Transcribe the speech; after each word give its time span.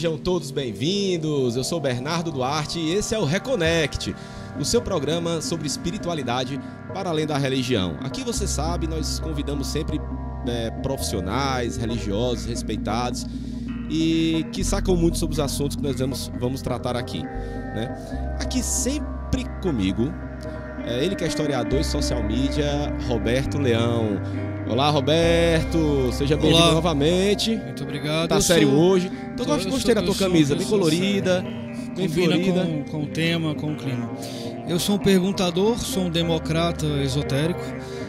Sejam 0.00 0.16
todos 0.16 0.50
bem-vindos. 0.50 1.56
Eu 1.56 1.62
sou 1.62 1.78
Bernardo 1.78 2.32
Duarte 2.32 2.78
e 2.78 2.94
esse 2.94 3.14
é 3.14 3.18
o 3.18 3.24
Reconnect, 3.26 4.16
o 4.58 4.64
seu 4.64 4.80
programa 4.80 5.42
sobre 5.42 5.66
espiritualidade 5.66 6.58
para 6.94 7.10
além 7.10 7.26
da 7.26 7.36
religião. 7.36 7.98
Aqui 8.00 8.24
você 8.24 8.46
sabe, 8.46 8.86
nós 8.86 9.20
convidamos 9.20 9.66
sempre 9.66 10.00
é, 10.48 10.70
profissionais, 10.70 11.76
religiosos, 11.76 12.46
respeitados 12.46 13.26
e 13.90 14.46
que 14.54 14.64
sacam 14.64 14.96
muito 14.96 15.18
sobre 15.18 15.34
os 15.34 15.38
assuntos 15.38 15.76
que 15.76 15.82
nós 15.82 15.98
vamos, 15.98 16.32
vamos 16.40 16.62
tratar 16.62 16.96
aqui. 16.96 17.22
Né? 17.22 18.34
Aqui 18.40 18.62
sempre 18.62 19.44
comigo, 19.60 20.10
é 20.86 21.04
ele 21.04 21.14
que 21.14 21.24
é 21.24 21.26
historiador 21.26 21.80
e 21.80 21.84
social 21.84 22.22
media, 22.22 22.96
Roberto 23.06 23.58
Leão. 23.58 24.18
Olá, 24.66 24.88
Roberto. 24.88 26.10
Seja 26.12 26.36
bem-vindo 26.36 26.72
novamente. 26.72 27.56
Muito 27.56 27.82
obrigado. 27.82 28.28
Tá 28.28 28.40
sério 28.40 28.70
sou... 28.70 28.78
hoje. 28.78 29.10
Então, 29.40 29.58
eu 29.58 29.70
gostei 29.70 29.94
da 29.94 30.02
tua 30.02 30.14
camisa, 30.14 30.54
bem 30.54 30.66
colorida, 30.66 31.42
bem 31.96 32.08
florida. 32.08 32.66
Com, 32.66 32.84
com 32.84 33.02
o 33.04 33.06
tema, 33.06 33.54
com 33.54 33.72
o 33.72 33.76
clima. 33.76 34.10
Eu 34.68 34.78
sou 34.78 34.96
um 34.96 34.98
perguntador, 34.98 35.78
sou 35.78 36.04
um 36.04 36.10
democrata 36.10 36.86
esotérico. 37.02 37.60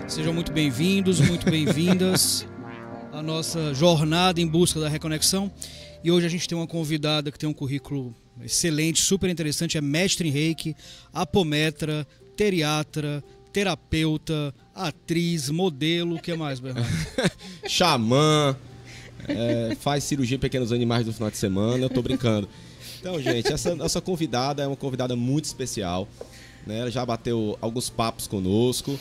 Sejam 0.10 0.34
muito 0.34 0.52
bem-vindos, 0.52 1.22
muito 1.22 1.50
bem-vindas 1.50 2.46
à 3.14 3.24
nossa 3.24 3.74
jornada 3.74 4.42
em 4.42 4.48
busca 4.48 4.80
da 4.80 4.90
reconexão. 4.90 5.50
E 6.04 6.12
hoje 6.12 6.26
a 6.26 6.30
gente 6.30 6.48
tem 6.48 6.58
uma 6.58 6.68
convidada 6.68 7.32
que 7.32 7.40
tem 7.40 7.48
um 7.48 7.54
currículo 7.54 8.14
excelente, 8.44 9.02
super 9.02 9.30
interessante, 9.30 9.78
é 9.78 9.82
mestre 9.82 10.28
em 10.28 10.32
reiki, 10.32 10.76
apometra, 11.14 12.06
teriatra, 12.36 13.24
terapeuta, 13.54 14.54
atriz, 14.76 15.50
modelo, 15.50 16.16
o 16.16 16.22
que 16.22 16.34
mais, 16.34 16.60
Bernardo? 16.60 16.90
Xamã, 17.68 18.58
é, 19.32 19.76
faz 19.76 20.04
cirurgia 20.04 20.36
em 20.36 20.40
pequenos 20.40 20.72
animais 20.72 21.06
no 21.06 21.14
final 21.14 21.32
de 21.32 21.38
semana, 21.38 21.84
eu 21.84 21.90
tô 21.90 22.02
brincando. 22.02 22.48
Então, 23.00 23.20
gente, 23.20 23.52
essa 23.52 23.76
nossa 23.76 24.00
convidada 24.00 24.62
é 24.62 24.68
uma 24.68 24.76
convidada 24.76 25.16
muito 25.16 25.46
especial. 25.46 26.08
Né? 26.66 26.80
Ela 26.80 26.92
já 26.92 27.06
bateu 27.06 27.58
alguns 27.60 27.90
papos 27.90 28.28
conosco. 28.28 28.98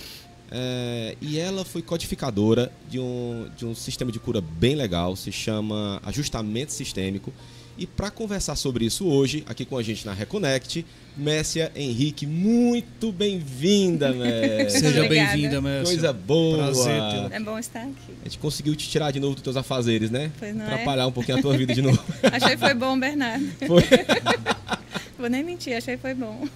É, 0.51 1.17
e 1.21 1.39
ela 1.39 1.65
foi 1.65 1.81
codificadora 1.81 2.73
de 2.89 2.99
um, 2.99 3.49
de 3.57 3.65
um 3.65 3.75
sistema 3.75 4.11
de 4.11 4.19
cura 4.19 4.41
bem 4.41 4.75
legal, 4.75 5.15
se 5.15 5.31
chama 5.31 6.01
ajustamento 6.05 6.73
sistêmico. 6.73 7.33
E 7.81 7.87
para 7.87 8.11
conversar 8.11 8.57
sobre 8.57 8.85
isso 8.85 9.07
hoje, 9.07 9.43
aqui 9.49 9.65
com 9.65 9.79
a 9.79 9.83
gente 9.83 10.05
na 10.05 10.13
Reconnect, 10.13 10.85
Messia 11.17 11.73
Henrique, 11.75 12.27
muito 12.27 13.11
bem-vinda, 13.11 14.13
Messia. 14.13 14.81
Seja 14.81 15.09
bem-vinda, 15.09 15.63
Messia. 15.63 15.85
Coisa 15.85 16.13
boa. 16.13 16.59
Prazer, 16.59 17.03
é 17.31 17.41
bom 17.41 17.59
estar 17.59 17.81
aqui. 17.81 18.13
A 18.21 18.25
gente 18.29 18.39
conseguiu 18.39 18.77
te 18.77 18.87
tirar 18.87 19.11
de 19.13 19.19
novo 19.19 19.33
dos 19.33 19.43
teus 19.43 19.57
afazeres, 19.57 20.11
né? 20.11 20.31
Pois 20.39 20.55
não 20.55 20.67
é? 20.67 20.75
Atrapalhar 20.75 21.05
é? 21.05 21.07
um 21.07 21.13
pouquinho 21.13 21.39
a 21.39 21.41
tua 21.41 21.57
vida 21.57 21.73
de 21.73 21.81
novo. 21.81 21.99
achei 22.31 22.51
que 22.51 22.59
foi 22.59 22.75
bom, 22.75 23.01
Bernardo. 23.01 23.47
Foi. 23.67 23.83
Vou 25.19 25.31
nem 25.31 25.43
mentir, 25.43 25.75
achei 25.75 25.97
que 25.97 26.03
foi 26.03 26.13
bom. 26.13 26.47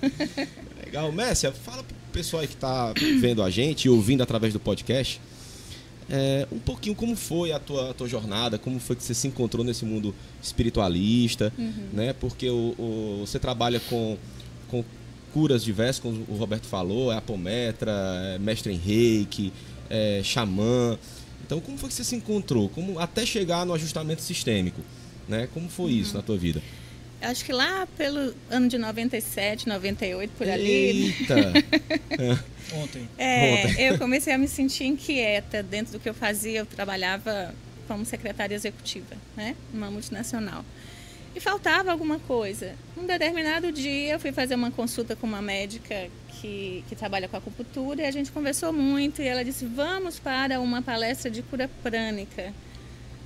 Legal. 0.84 1.10
Messia, 1.10 1.52
fala 1.52 1.82
pro 1.82 1.96
pessoal 2.12 2.42
aí 2.42 2.46
que 2.46 2.52
está 2.52 2.92
vendo 3.18 3.42
a 3.42 3.48
gente 3.48 3.86
e 3.86 3.88
ouvindo 3.88 4.22
através 4.22 4.52
do 4.52 4.60
podcast 4.60 5.18
é, 6.10 6.46
um 6.52 6.58
pouquinho 6.58 6.94
como 6.94 7.16
foi 7.16 7.52
a 7.52 7.58
tua, 7.58 7.90
a 7.90 7.94
tua 7.94 8.08
jornada, 8.08 8.58
como 8.58 8.78
foi 8.78 8.94
que 8.96 9.02
você 9.02 9.14
se 9.14 9.26
encontrou 9.26 9.64
nesse 9.64 9.84
mundo 9.84 10.14
espiritualista, 10.42 11.52
uhum. 11.56 11.88
né? 11.92 12.12
Porque 12.12 12.48
o, 12.48 12.74
o, 12.78 13.20
você 13.20 13.38
trabalha 13.38 13.80
com, 13.80 14.16
com 14.68 14.84
curas 15.32 15.64
diversas, 15.64 16.00
como 16.00 16.24
o 16.28 16.36
Roberto 16.36 16.66
falou, 16.66 17.12
é 17.12 17.16
apometra, 17.16 17.92
é 18.34 18.38
mestre 18.38 18.72
em 18.72 18.76
reiki, 18.76 19.52
é 19.88 20.20
xamã. 20.22 20.98
Então, 21.44 21.60
como 21.60 21.78
foi 21.78 21.88
que 21.88 21.94
você 21.94 22.04
se 22.04 22.14
encontrou? 22.14 22.68
Como 22.68 22.98
até 22.98 23.24
chegar 23.24 23.64
no 23.64 23.72
ajustamento 23.72 24.22
sistêmico, 24.22 24.80
né? 25.28 25.48
Como 25.54 25.68
foi 25.68 25.92
uhum. 25.92 25.98
isso 25.98 26.14
na 26.14 26.22
tua 26.22 26.36
vida? 26.36 26.62
Acho 27.24 27.44
que 27.44 27.52
lá 27.52 27.86
pelo 27.96 28.34
ano 28.50 28.68
de 28.68 28.78
97, 28.78 29.68
98, 29.68 30.32
por 30.36 30.48
ali. 30.48 31.14
Eita! 31.18 31.34
Ontem. 32.74 33.08
É, 33.18 33.66
Ontem. 33.66 33.82
eu 33.84 33.98
comecei 33.98 34.32
a 34.32 34.38
me 34.38 34.48
sentir 34.48 34.84
inquieta 34.84 35.62
dentro 35.62 35.92
do 35.92 36.00
que 36.00 36.08
eu 36.08 36.14
fazia. 36.14 36.60
Eu 36.60 36.66
trabalhava 36.66 37.54
como 37.86 38.04
secretária 38.04 38.54
executiva, 38.54 39.16
né? 39.36 39.54
Numa 39.72 39.90
multinacional. 39.90 40.64
E 41.34 41.40
faltava 41.40 41.90
alguma 41.90 42.18
coisa. 42.20 42.74
Um 42.96 43.06
determinado 43.06 43.72
dia 43.72 44.12
eu 44.12 44.20
fui 44.20 44.32
fazer 44.32 44.54
uma 44.54 44.70
consulta 44.70 45.16
com 45.16 45.26
uma 45.26 45.42
médica 45.42 46.08
que, 46.28 46.84
que 46.88 46.94
trabalha 46.94 47.26
com 47.26 47.36
acupuntura 47.36 48.02
e 48.02 48.06
a 48.06 48.10
gente 48.10 48.30
conversou 48.30 48.72
muito 48.72 49.20
e 49.20 49.26
ela 49.26 49.44
disse, 49.44 49.64
vamos 49.64 50.18
para 50.18 50.60
uma 50.60 50.80
palestra 50.80 51.30
de 51.30 51.42
cura 51.42 51.68
prânica. 51.82 52.52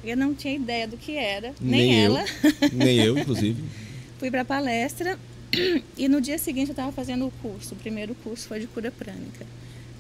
Eu 0.03 0.17
não 0.17 0.33
tinha 0.33 0.55
ideia 0.55 0.87
do 0.89 0.97
que 0.97 1.17
era, 1.17 1.53
nem, 1.61 1.91
nem 1.91 2.05
ela. 2.05 2.25
Eu, 2.63 2.69
nem 2.73 2.99
eu, 2.99 3.19
inclusive. 3.19 3.63
Fui 4.19 4.31
para 4.31 4.41
a 4.41 4.45
palestra 4.45 5.19
e 5.97 6.09
no 6.09 6.21
dia 6.21 6.39
seguinte 6.39 6.69
eu 6.69 6.73
estava 6.73 6.91
fazendo 6.91 7.27
o 7.27 7.31
curso. 7.43 7.75
O 7.75 7.79
primeiro 7.79 8.15
curso 8.17 8.49
foi 8.49 8.61
de 8.61 8.67
cura 8.67 8.91
prânica. 8.91 9.47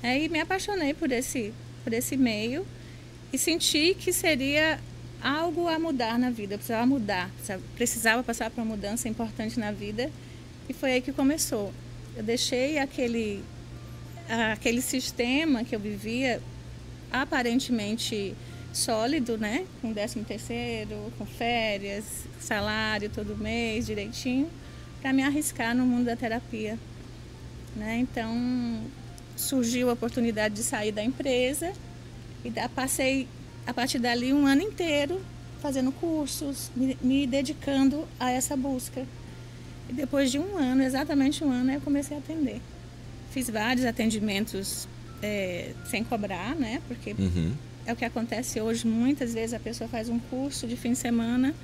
Aí 0.02 0.28
me 0.28 0.40
apaixonei 0.40 0.92
por 0.92 1.10
esse, 1.12 1.52
por 1.84 1.92
esse 1.92 2.16
meio 2.16 2.66
e 3.32 3.38
senti 3.38 3.94
que 3.94 4.12
seria 4.12 4.80
algo 5.22 5.68
a 5.68 5.78
mudar 5.78 6.18
na 6.18 6.30
vida. 6.30 6.54
Eu 6.54 6.58
precisava 6.58 6.86
mudar, 6.86 7.30
precisava 7.76 8.22
passar 8.22 8.50
por 8.50 8.60
uma 8.60 8.76
mudança 8.76 9.08
importante 9.08 9.58
na 9.58 9.70
vida 9.70 10.10
e 10.68 10.72
foi 10.72 10.92
aí 10.92 11.00
que 11.00 11.12
começou. 11.12 11.72
Eu 12.16 12.22
deixei 12.24 12.78
aquele, 12.78 13.44
aquele 14.52 14.80
sistema 14.80 15.62
que 15.62 15.76
eu 15.76 15.80
vivia 15.80 16.42
aparentemente 17.12 18.34
sólido, 18.78 19.36
né? 19.36 19.66
Com 19.80 19.92
décimo 19.92 20.24
terceiro, 20.24 21.12
com 21.18 21.26
férias, 21.26 22.04
salário 22.40 23.10
todo 23.10 23.36
mês, 23.36 23.86
direitinho 23.86 24.48
para 25.00 25.12
me 25.12 25.22
arriscar 25.22 25.74
no 25.74 25.84
mundo 25.84 26.06
da 26.06 26.16
terapia. 26.16 26.78
Né? 27.76 27.98
Então, 27.98 28.82
surgiu 29.36 29.90
a 29.90 29.92
oportunidade 29.92 30.54
de 30.54 30.62
sair 30.62 30.92
da 30.92 31.02
empresa 31.02 31.72
e 32.44 32.50
passei, 32.74 33.28
a 33.66 33.74
partir 33.74 33.98
dali, 33.98 34.32
um 34.32 34.46
ano 34.46 34.62
inteiro 34.62 35.20
fazendo 35.60 35.90
cursos, 35.92 36.70
me, 36.74 36.96
me 37.00 37.26
dedicando 37.26 38.06
a 38.18 38.30
essa 38.30 38.56
busca. 38.56 39.04
E 39.88 39.92
depois 39.92 40.30
de 40.30 40.38
um 40.38 40.56
ano, 40.56 40.82
exatamente 40.82 41.42
um 41.42 41.50
ano, 41.50 41.72
eu 41.72 41.80
comecei 41.80 42.16
a 42.16 42.20
atender. 42.20 42.60
Fiz 43.30 43.48
vários 43.50 43.84
atendimentos 43.84 44.88
é, 45.22 45.72
sem 45.90 46.04
cobrar, 46.04 46.54
né? 46.54 46.80
Porque 46.86 47.14
uhum. 47.18 47.52
É 47.88 47.92
o 47.92 47.96
que 47.96 48.04
acontece 48.04 48.60
hoje. 48.60 48.86
Muitas 48.86 49.32
vezes 49.32 49.54
a 49.54 49.58
pessoa 49.58 49.88
faz 49.88 50.10
um 50.10 50.18
curso 50.18 50.66
de 50.66 50.76
fim 50.76 50.92
de 50.92 50.98
semana 50.98 51.54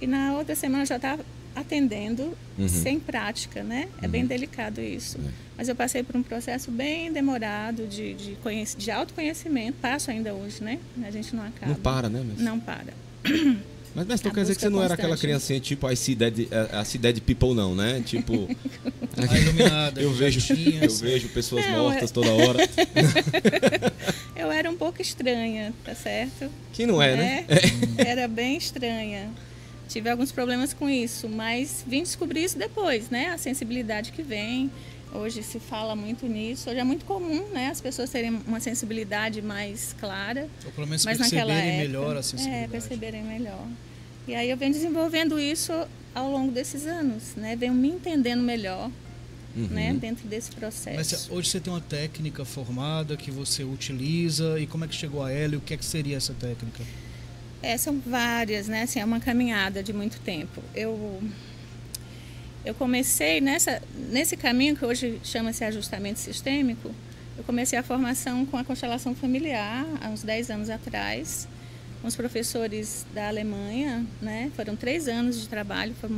e 0.00 0.06
na 0.06 0.34
outra 0.34 0.54
semana 0.54 0.86
já 0.86 0.96
está 0.96 1.18
atendendo 1.54 2.32
uhum. 2.56 2.68
sem 2.68 3.00
prática, 3.00 3.64
né? 3.64 3.88
É 4.00 4.06
uhum. 4.06 4.12
bem 4.12 4.24
delicado 4.24 4.80
isso. 4.80 5.18
É. 5.18 5.30
Mas 5.58 5.68
eu 5.68 5.74
passei 5.74 6.04
por 6.04 6.16
um 6.16 6.22
processo 6.22 6.70
bem 6.70 7.12
demorado 7.12 7.86
de, 7.86 8.14
de, 8.14 8.36
de 8.76 8.90
autoconhecimento. 8.90 9.76
Passo 9.82 10.10
ainda 10.10 10.32
hoje, 10.32 10.62
né? 10.62 10.78
A 11.04 11.10
gente 11.10 11.34
não 11.34 11.44
acaba. 11.44 11.72
Não 11.72 11.80
para, 11.80 12.08
né? 12.08 12.24
Mas... 12.26 12.38
Não 12.38 12.60
para. 12.60 12.94
Mas, 13.94 14.06
mas 14.06 14.20
então 14.20 14.32
quer 14.32 14.40
dizer 14.40 14.54
que 14.54 14.62
você 14.62 14.70
não 14.70 14.82
era 14.82 14.94
aquela 14.94 15.18
criancinha 15.18 15.60
tipo 15.60 15.86
I 15.90 15.94
see 15.94 16.14
dead, 16.14 16.38
I 16.38 16.48
see 16.82 16.98
dead 16.98 17.20
people, 17.20 17.52
não, 17.52 17.74
né? 17.74 18.00
Tipo. 18.06 18.48
A 19.18 19.38
iluminada. 19.38 20.00
eu, 20.00 20.10
vejo, 20.14 20.40
eu 20.80 20.88
vejo 20.88 21.28
pessoas 21.28 21.66
não, 21.66 21.82
mortas 21.82 22.08
eu... 22.08 22.14
toda 22.14 22.32
hora. 22.32 22.58
eu 24.42 24.52
era 24.52 24.70
um 24.70 24.76
pouco 24.76 25.00
estranha, 25.00 25.72
tá 25.84 25.94
certo? 25.94 26.50
Que 26.72 26.86
não 26.86 27.00
é, 27.00 27.16
né? 27.16 27.46
É. 27.48 28.02
Era 28.10 28.28
bem 28.28 28.56
estranha 28.56 29.30
tive 29.92 30.08
alguns 30.08 30.32
problemas 30.32 30.72
com 30.72 30.88
isso, 30.88 31.28
mas 31.28 31.84
vim 31.86 32.02
descobrir 32.02 32.44
isso 32.44 32.58
depois, 32.58 33.10
né? 33.10 33.28
A 33.28 33.38
sensibilidade 33.38 34.12
que 34.12 34.22
vem. 34.22 34.70
Hoje 35.14 35.42
se 35.42 35.60
fala 35.60 35.94
muito 35.94 36.26
nisso. 36.26 36.70
Hoje 36.70 36.78
é 36.78 36.84
muito 36.84 37.04
comum, 37.04 37.46
né? 37.52 37.68
As 37.68 37.80
pessoas 37.80 38.08
terem 38.08 38.40
uma 38.46 38.60
sensibilidade 38.60 39.42
mais 39.42 39.94
clara. 40.00 40.48
Ou 40.64 40.72
pelo 40.72 40.86
menos 40.86 41.04
mas 41.04 41.18
perceberem 41.18 41.54
época, 41.54 41.76
melhor 41.76 42.16
a 42.16 42.20
é, 42.20 42.22
sensibilidade. 42.22 42.64
É, 42.64 42.68
perceberem 42.68 43.22
melhor. 43.22 43.66
E 44.26 44.34
aí 44.34 44.48
eu 44.48 44.56
venho 44.56 44.72
desenvolvendo 44.72 45.38
isso 45.38 45.72
ao 46.14 46.30
longo 46.30 46.50
desses 46.50 46.86
anos, 46.86 47.34
né? 47.36 47.54
Venho 47.56 47.74
me 47.74 47.88
entendendo 47.88 48.42
melhor. 48.42 48.90
Uhum. 49.54 49.66
Né, 49.66 49.92
dentro 49.92 50.26
desse 50.26 50.50
processo. 50.52 50.96
Mas 50.96 51.30
hoje 51.30 51.50
você 51.50 51.60
tem 51.60 51.70
uma 51.70 51.80
técnica 51.80 52.42
formada 52.42 53.18
que 53.18 53.30
você 53.30 53.62
utiliza 53.62 54.58
e 54.58 54.66
como 54.66 54.84
é 54.86 54.88
que 54.88 54.94
chegou 54.94 55.22
a 55.22 55.30
ela 55.30 55.54
e 55.54 55.56
o 55.58 55.60
que 55.60 55.74
é 55.74 55.76
que 55.76 55.84
seria 55.84 56.16
essa 56.16 56.32
técnica? 56.32 56.82
É, 57.62 57.76
são 57.76 58.00
várias, 58.00 58.66
né? 58.66 58.82
Assim, 58.82 58.98
é 58.98 59.04
uma 59.04 59.20
caminhada 59.20 59.82
de 59.82 59.92
muito 59.92 60.18
tempo. 60.20 60.62
Eu, 60.74 61.22
eu 62.64 62.74
comecei 62.74 63.42
nessa, 63.42 63.82
nesse 64.10 64.38
caminho 64.38 64.74
que 64.74 64.84
hoje 64.84 65.20
chama-se 65.22 65.62
ajustamento 65.64 66.18
sistêmico, 66.18 66.90
eu 67.36 67.44
comecei 67.44 67.78
a 67.78 67.82
formação 67.82 68.46
com 68.46 68.56
a 68.56 68.64
constelação 68.64 69.14
familiar 69.14 69.86
há 70.00 70.08
uns 70.08 70.22
10 70.22 70.50
anos 70.50 70.70
atrás, 70.70 71.46
os 72.02 72.16
professores 72.16 73.06
da 73.14 73.28
Alemanha, 73.28 74.04
né? 74.20 74.50
Foram 74.56 74.74
três 74.74 75.08
anos 75.08 75.40
de 75.40 75.48
trabalho 75.48 75.94
foi, 76.00 76.10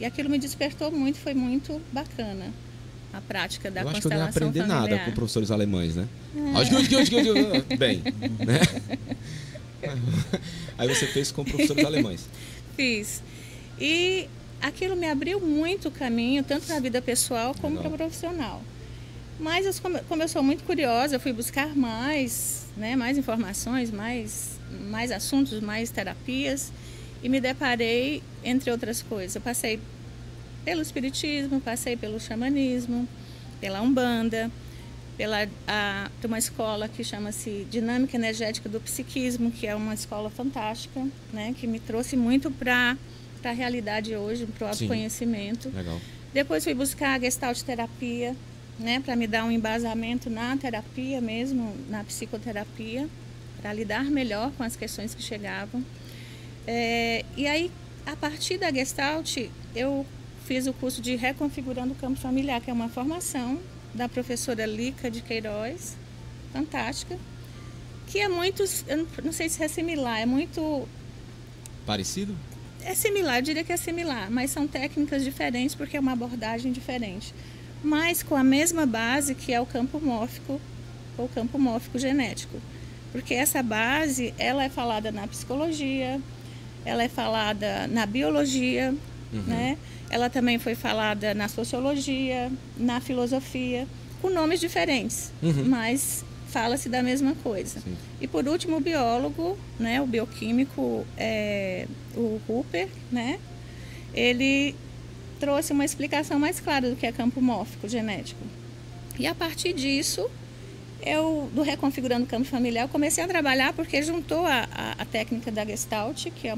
e 0.00 0.04
aquilo 0.04 0.28
me 0.28 0.38
despertou 0.38 0.90
muito, 0.90 1.18
foi 1.18 1.34
muito 1.34 1.80
bacana 1.92 2.52
a 3.12 3.20
prática 3.20 3.70
da 3.70 3.82
eu 3.82 3.88
acho 3.88 4.00
que 4.00 4.06
eu 4.06 4.10
não 4.10 4.26
aprender 4.26 4.60
familiar. 4.60 4.82
nada 4.82 4.98
com 5.04 5.12
professores 5.12 5.50
alemães, 5.50 5.96
né? 5.96 6.06
É. 6.36 7.76
Bem, 7.76 8.02
né? 8.38 8.60
Aí 10.78 10.88
você 10.88 11.06
fez 11.06 11.32
com 11.32 11.44
professores 11.44 11.84
alemães. 11.84 12.26
Fiz. 12.76 13.22
E 13.78 14.28
aquilo 14.60 14.94
me 14.94 15.08
abriu 15.08 15.40
muito 15.40 15.88
o 15.88 15.90
caminho, 15.90 16.44
tanto 16.44 16.66
para 16.66 16.76
a 16.76 16.80
vida 16.80 17.02
pessoal 17.02 17.54
como 17.60 17.78
para 17.78 17.90
profissional. 17.90 18.62
Mas 19.38 19.64
eu, 19.64 20.02
como 20.06 20.22
eu 20.22 20.28
sou 20.28 20.42
muito 20.42 20.64
curiosa, 20.64 21.16
eu 21.16 21.20
fui 21.20 21.32
buscar 21.32 21.74
mais, 21.74 22.66
né, 22.76 22.94
mais 22.94 23.16
informações, 23.16 23.90
mais, 23.90 24.60
mais 24.90 25.10
assuntos, 25.10 25.60
mais 25.60 25.90
terapias 25.90 26.70
e 27.22 27.28
me 27.28 27.40
deparei, 27.40 28.22
entre 28.44 28.70
outras 28.70 29.02
coisas, 29.02 29.34
eu 29.34 29.40
passei 29.40 29.80
pelo 30.64 30.82
espiritismo, 30.82 31.60
passei 31.60 31.96
pelo 31.96 32.20
xamanismo, 32.20 33.08
pela 33.60 33.80
umbanda, 33.80 34.50
pela 35.16 35.46
a, 35.68 36.10
uma 36.24 36.38
escola 36.38 36.88
que 36.88 37.04
chama-se 37.04 37.66
Dinâmica 37.70 38.16
Energética 38.16 38.68
do 38.68 38.80
Psiquismo, 38.80 39.50
que 39.50 39.66
é 39.66 39.74
uma 39.74 39.92
escola 39.92 40.30
fantástica, 40.30 41.06
né, 41.32 41.54
que 41.58 41.66
me 41.66 41.78
trouxe 41.78 42.16
muito 42.16 42.50
para 42.50 42.96
a 43.44 43.50
realidade 43.50 44.16
hoje, 44.16 44.46
para 44.46 44.66
o 44.66 44.68
autoconhecimento. 44.70 45.70
Legal. 45.74 46.00
Depois 46.32 46.64
fui 46.64 46.74
buscar 46.74 47.18
a 47.18 47.18
Gestalt 47.18 47.60
terapia, 47.62 48.34
né, 48.78 49.00
para 49.00 49.14
me 49.14 49.26
dar 49.26 49.44
um 49.44 49.50
embasamento 49.50 50.30
na 50.30 50.56
terapia 50.56 51.20
mesmo, 51.20 51.74
na 51.88 52.02
psicoterapia, 52.02 53.06
para 53.60 53.74
lidar 53.74 54.04
melhor 54.04 54.50
com 54.52 54.62
as 54.62 54.74
questões 54.74 55.14
que 55.14 55.22
chegavam. 55.22 55.84
É, 56.66 57.24
e 57.36 57.46
aí, 57.46 57.70
a 58.06 58.16
partir 58.16 58.56
da 58.56 58.72
Gestalt, 58.72 59.36
eu 59.74 60.06
fiz 60.50 60.66
o 60.66 60.72
curso 60.72 61.00
de 61.00 61.14
Reconfigurando 61.14 61.92
o 61.92 61.94
Campo 61.94 62.18
Familiar, 62.18 62.60
que 62.60 62.68
é 62.68 62.72
uma 62.72 62.88
formação 62.88 63.60
da 63.94 64.08
professora 64.08 64.66
Lica 64.66 65.08
de 65.08 65.22
Queiroz, 65.22 65.96
fantástica, 66.52 67.16
que 68.08 68.18
é 68.18 68.28
muito, 68.28 68.64
eu 68.88 69.06
não 69.22 69.32
sei 69.32 69.48
se 69.48 69.62
é 69.62 69.68
similar, 69.68 70.18
é 70.18 70.26
muito... 70.26 70.88
Parecido? 71.86 72.36
É 72.82 72.96
similar, 72.96 73.36
eu 73.38 73.42
diria 73.42 73.62
que 73.62 73.72
é 73.72 73.76
similar, 73.76 74.28
mas 74.28 74.50
são 74.50 74.66
técnicas 74.66 75.22
diferentes 75.22 75.76
porque 75.76 75.96
é 75.96 76.00
uma 76.00 76.14
abordagem 76.14 76.72
diferente 76.72 77.32
mas 77.82 78.20
com 78.20 78.34
a 78.34 78.42
mesma 78.42 78.84
base 78.84 79.36
que 79.36 79.52
é 79.52 79.60
o 79.60 79.64
campo 79.64 80.00
mórfico 80.00 80.60
ou 81.16 81.28
campo 81.28 81.58
mórfico 81.58 81.98
genético. 81.98 82.60
Porque 83.12 83.34
essa 83.34 83.62
base, 83.62 84.34
ela 84.36 84.64
é 84.64 84.68
falada 84.68 85.10
na 85.10 85.26
psicologia, 85.26 86.20
ela 86.84 87.02
é 87.02 87.08
falada 87.08 87.86
na 87.86 88.04
biologia, 88.04 88.94
uhum. 89.32 89.42
né? 89.42 89.78
Ela 90.10 90.28
também 90.28 90.58
foi 90.58 90.74
falada 90.74 91.34
na 91.34 91.48
sociologia, 91.48 92.50
na 92.76 93.00
filosofia, 93.00 93.86
com 94.20 94.28
nomes 94.30 94.60
diferentes, 94.60 95.32
uhum. 95.42 95.64
mas 95.66 96.24
fala-se 96.48 96.88
da 96.88 97.02
mesma 97.02 97.34
coisa. 97.42 97.80
Sim. 97.80 97.96
E 98.20 98.26
por 98.26 98.46
último, 98.46 98.76
o 98.76 98.80
biólogo, 98.80 99.56
né, 99.78 100.00
o 100.00 100.06
bioquímico, 100.06 101.06
é, 101.16 101.86
o 102.14 102.40
Hooper, 102.48 102.88
né, 103.10 103.38
ele 104.12 104.74
trouxe 105.38 105.72
uma 105.72 105.84
explicação 105.84 106.38
mais 106.38 106.60
clara 106.60 106.90
do 106.90 106.96
que 106.96 107.06
é 107.06 107.12
campo 107.12 107.40
mórfico 107.40 107.88
genético. 107.88 108.44
E 109.18 109.26
a 109.26 109.34
partir 109.34 109.72
disso, 109.72 110.28
eu, 111.02 111.50
do 111.54 111.62
Reconfigurando 111.62 112.24
o 112.24 112.26
Campo 112.26 112.46
Familiar, 112.46 112.88
comecei 112.88 113.24
a 113.24 113.28
trabalhar 113.28 113.72
porque 113.72 114.02
juntou 114.02 114.44
a, 114.44 114.68
a, 114.72 114.92
a 114.98 115.04
técnica 115.04 115.50
da 115.50 115.64
Gestalt, 115.64 116.26
que 116.30 116.48
é, 116.48 116.56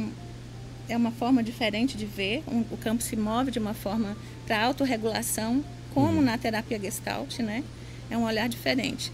é 0.93 0.97
uma 0.97 1.11
forma 1.11 1.43
diferente 1.43 1.97
de 1.97 2.05
ver, 2.05 2.43
um, 2.47 2.61
o 2.71 2.77
campo 2.77 3.03
se 3.03 3.17
move 3.17 3.51
de 3.51 3.59
uma 3.59 3.75
forma 3.75 4.17
para 4.47 4.63
autorregulação, 4.63 5.65
como 5.95 6.19
uhum. 6.19 6.23
na 6.23 6.37
terapia 6.37 6.79
Gestalt, 6.79 7.39
né? 7.41 7.65
É 8.11 8.17
um 8.17 8.25
olhar 8.25 8.49
diferente. 8.49 9.11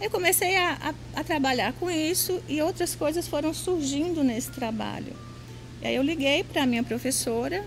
Eu 0.00 0.10
comecei 0.10 0.56
a, 0.56 0.94
a, 1.14 1.20
a, 1.20 1.24
trabalhar 1.24 1.72
com 1.74 1.88
isso 1.88 2.42
e 2.48 2.60
outras 2.60 2.94
coisas 2.94 3.28
foram 3.28 3.54
surgindo 3.54 4.24
nesse 4.24 4.50
trabalho. 4.50 5.12
E 5.80 5.86
aí 5.86 5.94
eu 5.94 6.02
liguei 6.02 6.42
para 6.42 6.64
a 6.64 6.66
minha 6.66 6.82
professora, 6.82 7.64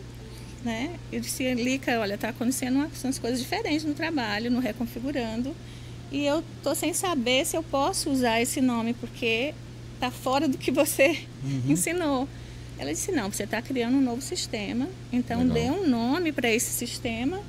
né? 0.63 0.95
Eu 1.11 1.21
disse, 1.21 1.53
Lica, 1.53 1.99
olha, 1.99 2.15
está 2.15 2.29
acontecendo 2.29 2.75
umas 2.75 3.19
coisas 3.19 3.39
diferentes 3.39 3.85
no 3.85 3.93
trabalho, 3.93 4.51
no 4.51 4.59
Reconfigurando, 4.59 5.55
e 6.11 6.25
eu 6.25 6.43
tô 6.61 6.75
sem 6.75 6.93
saber 6.93 7.45
se 7.45 7.55
eu 7.55 7.63
posso 7.63 8.09
usar 8.09 8.41
esse 8.41 8.59
nome, 8.59 8.93
porque 8.93 9.53
está 9.93 10.11
fora 10.11 10.47
do 10.47 10.57
que 10.57 10.71
você 10.71 11.19
uhum. 11.43 11.71
ensinou. 11.71 12.27
Ela 12.77 12.94
disse, 12.94 13.12
não, 13.12 13.31
você 13.31 13.44
está 13.44 13.62
criando 13.62 13.95
um 13.95 14.01
novo 14.01 14.22
sistema, 14.22 14.88
então 15.12 15.44
Legal. 15.44 15.54
dê 15.54 15.80
um 15.80 15.88
nome 15.88 16.31
para 16.31 16.50
esse 16.50 16.72
sistema, 16.72 17.39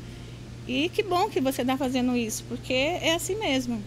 e 0.68 0.88
que 0.88 1.02
bom 1.02 1.28
que 1.28 1.40
você 1.40 1.62
está 1.62 1.76
fazendo 1.76 2.16
isso, 2.16 2.44
porque 2.48 2.72
é 2.72 3.14
assim 3.14 3.36
mesmo. 3.36 3.82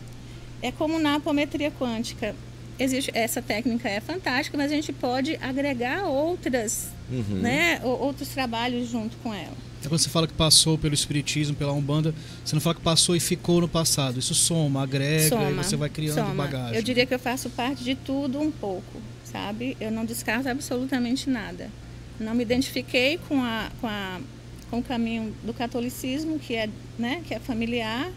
É 0.61 0.71
como 0.71 0.99
na 0.99 1.15
apometria 1.15 1.71
quântica 1.71 2.35
existe 2.79 3.11
essa 3.13 3.41
técnica 3.41 3.89
é 3.89 3.99
fantástica, 3.99 4.57
mas 4.57 4.71
a 4.71 4.75
gente 4.75 4.93
pode 4.93 5.37
agregar 5.41 6.05
outras, 6.05 6.87
uhum. 7.11 7.39
né, 7.41 7.81
outros 7.83 8.29
trabalhos 8.29 8.89
junto 8.89 9.17
com 9.17 9.33
ela. 9.33 9.69
É 9.83 9.87
quando 9.87 9.99
você 9.99 10.09
fala 10.09 10.27
que 10.27 10.33
passou 10.33 10.77
pelo 10.77 10.93
espiritismo, 10.93 11.55
pela 11.55 11.71
umbanda, 11.71 12.13
você 12.43 12.53
não 12.53 12.61
fala 12.61 12.75
que 12.75 12.81
passou 12.81 13.15
e 13.15 13.19
ficou 13.19 13.61
no 13.61 13.67
passado. 13.67 14.19
Isso 14.19 14.35
soma, 14.35 14.83
agrega 14.83 15.29
soma, 15.29 15.51
e 15.51 15.53
você 15.53 15.75
vai 15.75 15.89
criando 15.89 16.15
soma. 16.15 16.33
bagagem. 16.33 16.75
Eu 16.75 16.83
diria 16.83 17.05
que 17.05 17.13
eu 17.13 17.19
faço 17.19 17.49
parte 17.49 17.83
de 17.83 17.95
tudo 17.95 18.39
um 18.39 18.51
pouco, 18.51 19.01
sabe? 19.31 19.75
Eu 19.79 19.91
não 19.91 20.05
descarto 20.05 20.47
absolutamente 20.49 21.29
nada. 21.29 21.69
Não 22.19 22.33
me 22.33 22.43
identifiquei 22.43 23.17
com 23.27 23.41
a, 23.41 23.69
com 23.79 23.87
a 23.87 24.19
com 24.69 24.79
o 24.79 24.83
caminho 24.83 25.33
do 25.43 25.53
catolicismo, 25.53 26.37
que 26.37 26.55
é, 26.55 26.69
né, 26.97 27.23
que 27.27 27.33
é 27.33 27.39
familiar, 27.39 28.11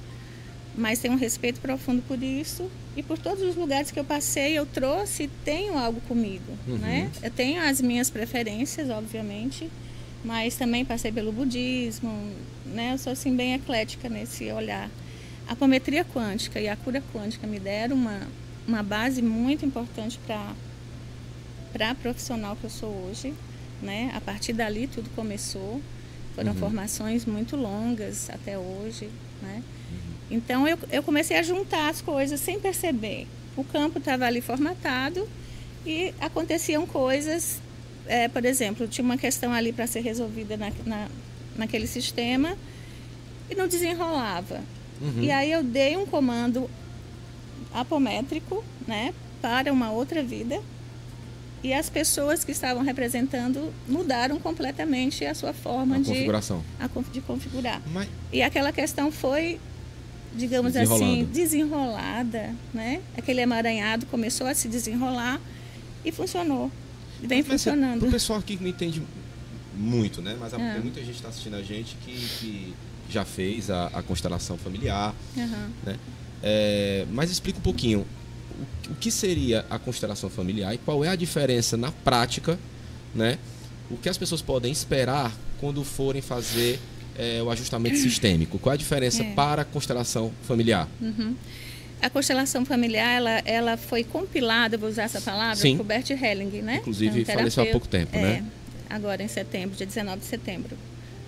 mas 0.76 0.98
tenho 0.98 1.14
um 1.14 1.16
respeito 1.16 1.60
profundo 1.60 2.02
por 2.02 2.22
isso 2.22 2.70
e 2.96 3.02
por 3.02 3.18
todos 3.18 3.42
os 3.42 3.56
lugares 3.56 3.90
que 3.90 3.98
eu 3.98 4.04
passei 4.04 4.58
eu 4.58 4.64
trouxe 4.64 5.28
tenho 5.44 5.76
algo 5.76 6.00
comigo 6.02 6.52
uhum. 6.66 6.78
né 6.78 7.10
eu 7.22 7.30
tenho 7.30 7.60
as 7.62 7.80
minhas 7.80 8.08
preferências 8.08 8.88
obviamente 8.88 9.68
mas 10.24 10.56
também 10.56 10.82
passei 10.82 11.12
pelo 11.12 11.30
budismo 11.30 12.10
né 12.66 12.94
eu 12.94 12.98
sou 12.98 13.12
assim 13.12 13.36
bem 13.36 13.52
eclética 13.52 14.08
nesse 14.08 14.50
olhar 14.50 14.88
a 15.46 15.52
apometria 15.52 16.04
quântica 16.04 16.58
e 16.58 16.68
a 16.68 16.76
cura 16.76 17.02
quântica 17.12 17.46
me 17.46 17.58
deram 17.58 17.96
uma 17.96 18.20
uma 18.66 18.82
base 18.82 19.20
muito 19.20 19.66
importante 19.66 20.18
para 20.26 20.52
para 21.72 21.90
a 21.90 21.94
profissional 21.94 22.56
que 22.56 22.64
eu 22.64 22.70
sou 22.70 22.90
hoje 23.08 23.34
né 23.80 24.12
a 24.14 24.20
partir 24.20 24.52
dali 24.52 24.86
tudo 24.86 25.10
começou 25.14 25.80
foram 26.34 26.52
uhum. 26.52 26.58
formações 26.58 27.24
muito 27.24 27.56
longas 27.56 28.30
até 28.30 28.58
hoje 28.58 29.08
né 29.42 29.62
então 30.32 30.66
eu, 30.66 30.78
eu 30.90 31.02
comecei 31.02 31.36
a 31.36 31.42
juntar 31.42 31.90
as 31.90 32.00
coisas 32.00 32.40
sem 32.40 32.58
perceber. 32.58 33.26
O 33.54 33.62
campo 33.62 33.98
estava 33.98 34.24
ali 34.24 34.40
formatado 34.40 35.28
e 35.84 36.14
aconteciam 36.18 36.86
coisas, 36.86 37.60
é, 38.06 38.28
por 38.28 38.42
exemplo, 38.46 38.88
tinha 38.88 39.04
uma 39.04 39.18
questão 39.18 39.52
ali 39.52 39.74
para 39.74 39.86
ser 39.86 40.00
resolvida 40.00 40.56
na, 40.56 40.72
na, 40.86 41.08
naquele 41.54 41.86
sistema 41.86 42.56
e 43.50 43.54
não 43.54 43.68
desenrolava. 43.68 44.60
Uhum. 45.02 45.22
E 45.22 45.30
aí 45.30 45.52
eu 45.52 45.62
dei 45.62 45.98
um 45.98 46.06
comando 46.06 46.70
apométrico 47.74 48.64
né, 48.88 49.12
para 49.42 49.70
uma 49.70 49.90
outra 49.90 50.22
vida 50.22 50.62
e 51.62 51.72
as 51.72 51.88
pessoas 51.88 52.44
que 52.44 52.52
estavam 52.52 52.82
representando 52.82 53.72
mudaram 53.88 54.38
completamente 54.40 55.24
a 55.24 55.34
sua 55.34 55.52
forma 55.52 55.96
a 55.96 55.98
de, 55.98 56.08
configuração. 56.08 56.64
A, 56.80 56.88
de 57.12 57.20
configurar. 57.20 57.80
Mas... 57.92 58.08
E 58.32 58.42
aquela 58.42 58.72
questão 58.72 59.12
foi 59.12 59.60
digamos 60.34 60.74
assim, 60.76 61.24
desenrolada, 61.24 62.54
né? 62.72 63.02
Aquele 63.16 63.40
emaranhado 63.42 64.06
começou 64.06 64.46
a 64.46 64.54
se 64.54 64.66
desenrolar 64.66 65.40
e 66.04 66.10
funcionou. 66.10 66.70
Vem 67.20 67.42
Mas, 67.42 67.48
funcionando. 67.48 68.00
Para 68.00 68.08
o 68.08 68.12
pessoal 68.12 68.38
aqui 68.38 68.56
que 68.56 68.62
não 68.62 68.70
entende 68.70 69.02
muito, 69.76 70.20
né? 70.22 70.36
Mas 70.40 70.52
é. 70.52 70.78
muita 70.78 71.00
gente 71.00 71.16
está 71.16 71.28
assistindo 71.28 71.54
a 71.54 71.62
gente 71.62 71.96
que, 71.96 72.12
que 72.40 72.74
já 73.08 73.24
fez 73.24 73.70
a, 73.70 73.86
a 73.88 74.02
constelação 74.02 74.56
familiar, 74.56 75.14
uhum. 75.36 75.70
né? 75.84 75.98
É, 76.42 77.06
mas 77.12 77.30
explica 77.30 77.58
um 77.58 77.62
pouquinho 77.62 78.06
o, 78.90 78.94
que 78.94 79.10
seria 79.10 79.64
a 79.70 79.78
constelação 79.78 80.30
familiar 80.30 80.74
e 80.74 80.78
qual 80.78 81.04
é 81.04 81.08
a 81.08 81.16
diferença 81.16 81.76
na 81.76 81.90
prática, 81.90 82.58
né? 83.14 83.38
O 83.90 83.96
que 83.96 84.08
as 84.08 84.16
pessoas 84.16 84.40
podem 84.40 84.72
esperar 84.72 85.32
quando 85.60 85.84
forem 85.84 86.22
fazer 86.22 86.78
é, 87.18 87.42
o 87.42 87.50
ajustamento 87.50 87.96
sistêmico? 87.96 88.58
Qual 88.58 88.72
a 88.72 88.76
diferença 88.76 89.22
é. 89.22 89.32
para 89.34 89.62
a 89.62 89.64
constelação 89.64 90.32
familiar? 90.42 90.88
Uhum. 91.00 91.34
A 92.00 92.10
constelação 92.10 92.64
familiar, 92.64 93.12
ela, 93.12 93.42
ela 93.44 93.76
foi 93.76 94.02
compilada, 94.02 94.76
vou 94.76 94.88
usar 94.88 95.04
essa 95.04 95.20
palavra, 95.20 95.56
Sim. 95.56 95.76
por 95.76 95.84
Bert 95.84 96.10
Helling, 96.10 96.62
né? 96.62 96.78
Inclusive, 96.78 97.20
é 97.20 97.22
um 97.22 97.36
faleceu 97.36 97.62
há 97.62 97.66
pouco 97.66 97.86
tempo, 97.86 98.16
né? 98.16 98.42
é, 98.90 98.94
Agora, 98.94 99.22
em 99.22 99.28
setembro, 99.28 99.76
dia 99.76 99.86
19 99.86 100.18
de 100.18 100.26
setembro, 100.26 100.76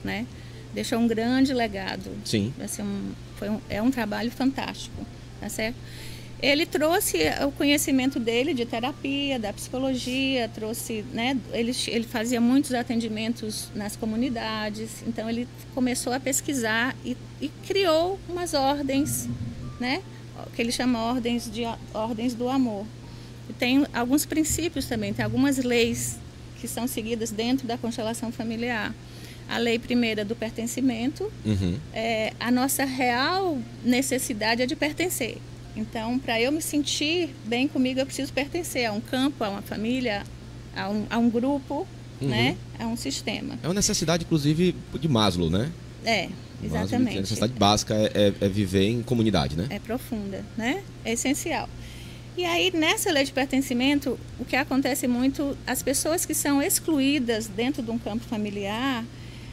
né? 0.03 0.27
Deixou 0.75 0.99
um 0.99 1.07
grande 1.07 1.55
legado. 1.55 2.11
Sim. 2.25 2.53
Assim, 2.61 2.83
um, 2.83 3.13
foi 3.37 3.49
um, 3.49 3.61
é 3.71 3.81
um 3.81 3.91
trabalho 3.91 4.33
fantástico, 4.33 5.07
tá 5.41 5.49
certo? 5.49 5.77
Ele 6.43 6.67
trouxe 6.67 7.19
o 7.47 7.51
conhecimento 7.53 8.19
dele 8.21 8.53
de 8.53 8.67
terapia, 8.67 9.39
da 9.39 9.53
psicologia, 9.53 10.49
trouxe, 10.55 11.05
né, 11.13 11.37
ele, 11.53 11.73
ele 11.89 12.05
fazia 12.05 12.41
muitos 12.41 12.75
atendimentos 12.75 13.69
nas 13.75 13.97
comunidades, 13.97 15.03
então 15.07 15.29
ele 15.31 15.49
começou 15.75 16.13
a 16.13 16.21
pesquisar 16.21 16.95
e, 17.05 17.17
e 17.41 17.49
criou 17.67 18.19
umas 18.29 18.53
ordens, 18.55 19.29
né, 19.81 20.03
que 20.55 20.61
ele 20.61 20.73
chama 20.73 21.01
ordens 21.03 21.51
de 21.51 21.63
ordens 21.95 22.35
do 22.35 22.49
amor. 22.49 22.85
E 23.49 23.53
tem 23.53 23.87
alguns 23.93 24.25
princípios 24.27 24.87
também, 24.87 25.13
tem 25.15 25.25
algumas 25.25 25.59
leis 25.59 26.17
que 26.61 26.69
são 26.69 26.87
seguidas 26.87 27.31
dentro 27.31 27.67
da 27.67 27.77
constelação 27.79 28.31
familiar. 28.33 28.95
A 29.49 29.59
lei 29.59 29.79
primeira 29.79 30.25
do 30.25 30.35
pertencimento, 30.35 31.31
Uhum. 31.45 31.79
é, 31.93 32.33
a 32.41 32.51
nossa 32.51 32.85
real 32.85 33.59
necessidade 33.85 34.63
é 34.63 34.67
de 34.67 34.75
pertencer. 34.75 35.37
Então, 35.77 36.19
para 36.19 36.41
eu 36.41 36.53
me 36.53 36.63
sentir 36.63 37.31
bem 37.45 37.67
comigo, 37.67 37.99
eu 38.01 38.07
preciso 38.07 38.33
pertencer 38.33 38.87
a 38.87 38.93
um 38.93 39.01
campo, 39.01 39.43
a 39.43 39.49
uma 39.51 39.63
família, 39.63 40.23
a 40.77 40.89
um, 40.89 41.07
a 41.11 41.19
um 41.19 41.29
grupo, 41.29 41.87
Uhum. 42.21 42.29
né? 42.29 42.57
a 42.79 42.87
um 42.87 42.97
sistema. 42.97 43.59
É 43.63 43.67
uma 43.67 43.75
necessidade, 43.75 44.25
inclusive, 44.25 44.75
de 45.01 45.09
Maslow, 45.09 45.51
né? 45.51 45.71
É, 46.05 46.29
Maslow, 46.63 46.83
exatamente. 46.83 47.19
A 47.19 47.21
necessidade 47.23 47.53
básica 47.55 47.95
é, 47.95 48.05
é- 48.41 48.45
é 48.47 48.49
viver 48.49 48.85
em 48.89 49.03
comunidade, 49.03 49.57
né? 49.57 49.67
é 49.69 49.79
profunda, 49.81 50.45
né? 50.57 50.83
É 51.05 51.13
essencial. 51.13 51.69
E 52.37 52.45
aí, 52.45 52.73
nessa 52.75 53.11
lei 53.13 53.25
de 53.25 53.33
pertencimento, 53.33 54.19
o 54.39 54.45
que 54.45 54.55
acontece 54.57 55.07
muito, 55.09 55.57
as 55.67 55.83
pessoas 55.83 56.25
que 56.25 56.35
são 56.35 56.63
excluídas 56.63 57.47
dentro 57.49 57.83
de 57.83 57.91
um 57.91 57.99
campo 57.99 58.25
familiar, 58.25 59.05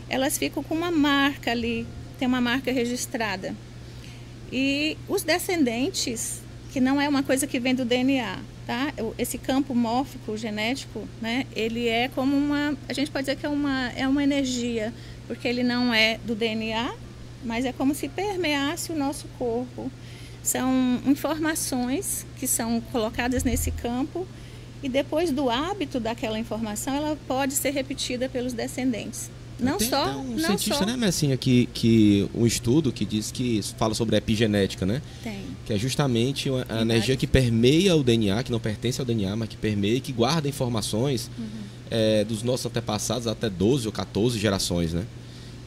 elas 0.10 0.38
ficam 0.38 0.64
com 0.64 0.74
uma 0.76 0.92
marca 0.92 1.52
ali, 1.52 1.86
tem 2.20 2.28
uma 2.28 2.42
marca 2.42 2.72
registrada. 2.72 3.56
E 4.52 4.98
os 5.08 5.24
descendentes, 5.24 6.42
que 6.72 6.80
não 6.80 7.00
é 7.00 7.08
uma 7.08 7.24
coisa 7.24 7.48
que 7.48 7.60
vem 7.60 7.74
do 7.74 7.86
DNA, 7.86 8.40
tá? 8.68 8.94
Esse 9.18 9.38
campo 9.38 9.74
mórfico 9.74 10.36
genético, 10.38 11.08
né? 11.22 11.46
Ele 11.56 11.88
é 11.88 12.10
como 12.10 12.36
uma, 12.36 12.78
a 12.88 12.94
gente 12.94 13.10
pode 13.10 13.26
dizer 13.26 13.38
que 13.38 13.46
é 13.46 13.50
uma 13.50 13.90
é 13.92 14.08
uma 14.08 14.24
energia, 14.24 14.94
porque 15.28 15.48
ele 15.48 15.64
não 15.64 15.94
é 15.94 16.20
do 16.26 16.36
DNA, 16.36 16.94
mas 17.44 17.66
é 17.66 17.72
como 17.72 17.96
se 17.96 18.10
permeasse 18.10 18.92
o 18.92 18.96
nosso 18.96 19.28
corpo. 19.40 19.92
São 20.44 21.02
informações 21.06 22.26
que 22.38 22.48
são 22.48 22.82
colocadas 22.92 23.44
nesse 23.44 23.72
campo 23.72 24.28
e 24.84 24.90
depois 24.90 25.32
do 25.32 25.50
hábito 25.50 26.00
daquela 26.00 26.40
informação, 26.40 26.96
ela 26.96 27.18
pode 27.28 27.54
ser 27.54 27.70
repetida 27.70 28.28
pelos 28.28 28.52
descendentes. 28.52 29.30
Não 29.62 29.78
Tem 29.78 29.90
só, 29.90 30.18
um 30.18 30.24
não 30.36 30.40
cientista, 30.40 30.76
só 30.80 30.86
né, 30.86 30.98
Messinha, 30.98 31.38
que, 31.38 31.68
que 31.74 32.28
um 32.34 32.48
estudo 32.48 32.92
que 32.92 33.06
diz 33.06 33.32
que 33.32 33.62
fala 33.78 33.94
sobre 33.94 34.16
epigenética, 34.18 34.86
né? 34.86 35.02
tem. 35.24 35.40
Que 35.66 35.74
é 35.74 35.78
justamente 35.78 36.50
a 36.68 36.82
energia 36.82 37.16
que 37.16 37.28
permeia 37.28 37.96
o 37.96 38.04
DNA, 38.04 38.42
que 38.44 38.52
não 38.52 38.60
pertence 38.60 39.00
ao 39.00 39.06
DNA, 39.06 39.36
mas 39.36 39.48
que 39.50 39.56
permeia 39.56 39.96
e 39.98 40.02
que 40.02 40.12
guarda 40.12 40.50
informações 40.50 41.30
Uhum. 41.38 41.46
é, 41.92 42.24
dos 42.24 42.42
nossos 42.42 42.66
antepassados 42.66 43.28
até 43.28 43.50
12 43.50 43.86
ou 43.88 43.94
14 43.94 44.40
gerações, 44.40 44.94
né? 44.94 45.06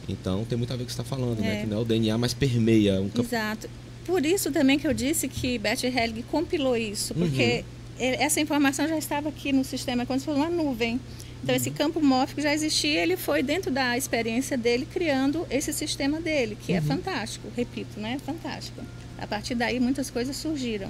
Então 0.07 0.43
tem 0.45 0.57
muito 0.57 0.71
a 0.71 0.75
ver 0.75 0.79
com 0.79 0.83
o 0.83 0.87
que 0.87 0.93
você 0.93 1.01
está 1.01 1.15
falando, 1.15 1.39
né? 1.39 1.59
É. 1.59 1.61
Que 1.61 1.67
não 1.67 1.77
é 1.77 1.81
o 1.81 1.85
DNA, 1.85 2.17
mas 2.17 2.33
permeia 2.33 3.01
um 3.01 3.09
campo. 3.09 3.27
Exato. 3.27 3.69
Por 4.05 4.23
isso 4.25 4.51
também 4.51 4.77
que 4.77 4.85
eu 4.87 4.93
disse 4.93 5.27
que 5.27 5.57
Bert 5.57 5.83
Helling 5.83 6.23
compilou 6.29 6.75
isso, 6.77 7.13
porque 7.15 7.63
Uhum. 7.99 8.13
essa 8.19 8.39
informação 8.41 8.87
já 8.87 8.97
estava 8.97 9.29
aqui 9.29 9.51
no 9.53 9.63
sistema 9.63 10.05
quando 10.05 10.19
se 10.19 10.25
fosse 10.25 10.37
uma 10.37 10.49
nuvem. 10.49 10.99
Então 11.45 11.53
esse 11.53 11.69
campo 11.69 12.01
mórfico 12.01 12.41
já 12.41 12.51
existia, 12.55 13.03
ele 13.03 13.15
foi 13.15 13.43
dentro 13.43 13.69
da 13.69 13.95
experiência 13.95 14.57
dele 14.57 14.83
criando 14.91 15.45
esse 15.51 15.71
sistema 15.71 16.19
dele, 16.19 16.57
que 16.59 16.73
é 16.73 16.79
Uhum. 16.79 16.85
fantástico, 16.87 17.47
repito, 17.55 17.99
né? 17.99 18.17
Fantástico. 18.25 18.81
A 19.19 19.27
partir 19.27 19.53
daí 19.53 19.79
muitas 19.79 20.09
coisas 20.09 20.35
surgiram. 20.35 20.89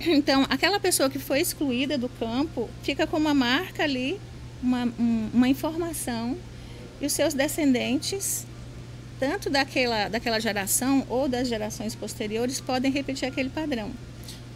Então, 0.00 0.46
aquela 0.48 0.80
pessoa 0.80 1.10
que 1.10 1.18
foi 1.18 1.40
excluída 1.42 1.98
do 1.98 2.08
campo 2.08 2.70
fica 2.82 3.06
com 3.06 3.18
uma 3.18 3.34
marca 3.34 3.82
ali, 3.84 4.18
uma, 4.62 4.86
um- 4.98 5.28
uma 5.34 5.46
informação, 5.46 6.38
e 6.98 7.04
os 7.04 7.12
seus 7.12 7.34
descendentes, 7.34 8.46
tanto 9.18 9.50
daquela, 9.50 10.08
daquela 10.08 10.40
geração 10.40 11.04
ou 11.06 11.28
das 11.28 11.48
gerações 11.48 11.94
posteriores, 11.94 12.62
podem 12.62 12.90
repetir 12.90 13.28
aquele 13.28 13.50
padrão. 13.50 13.90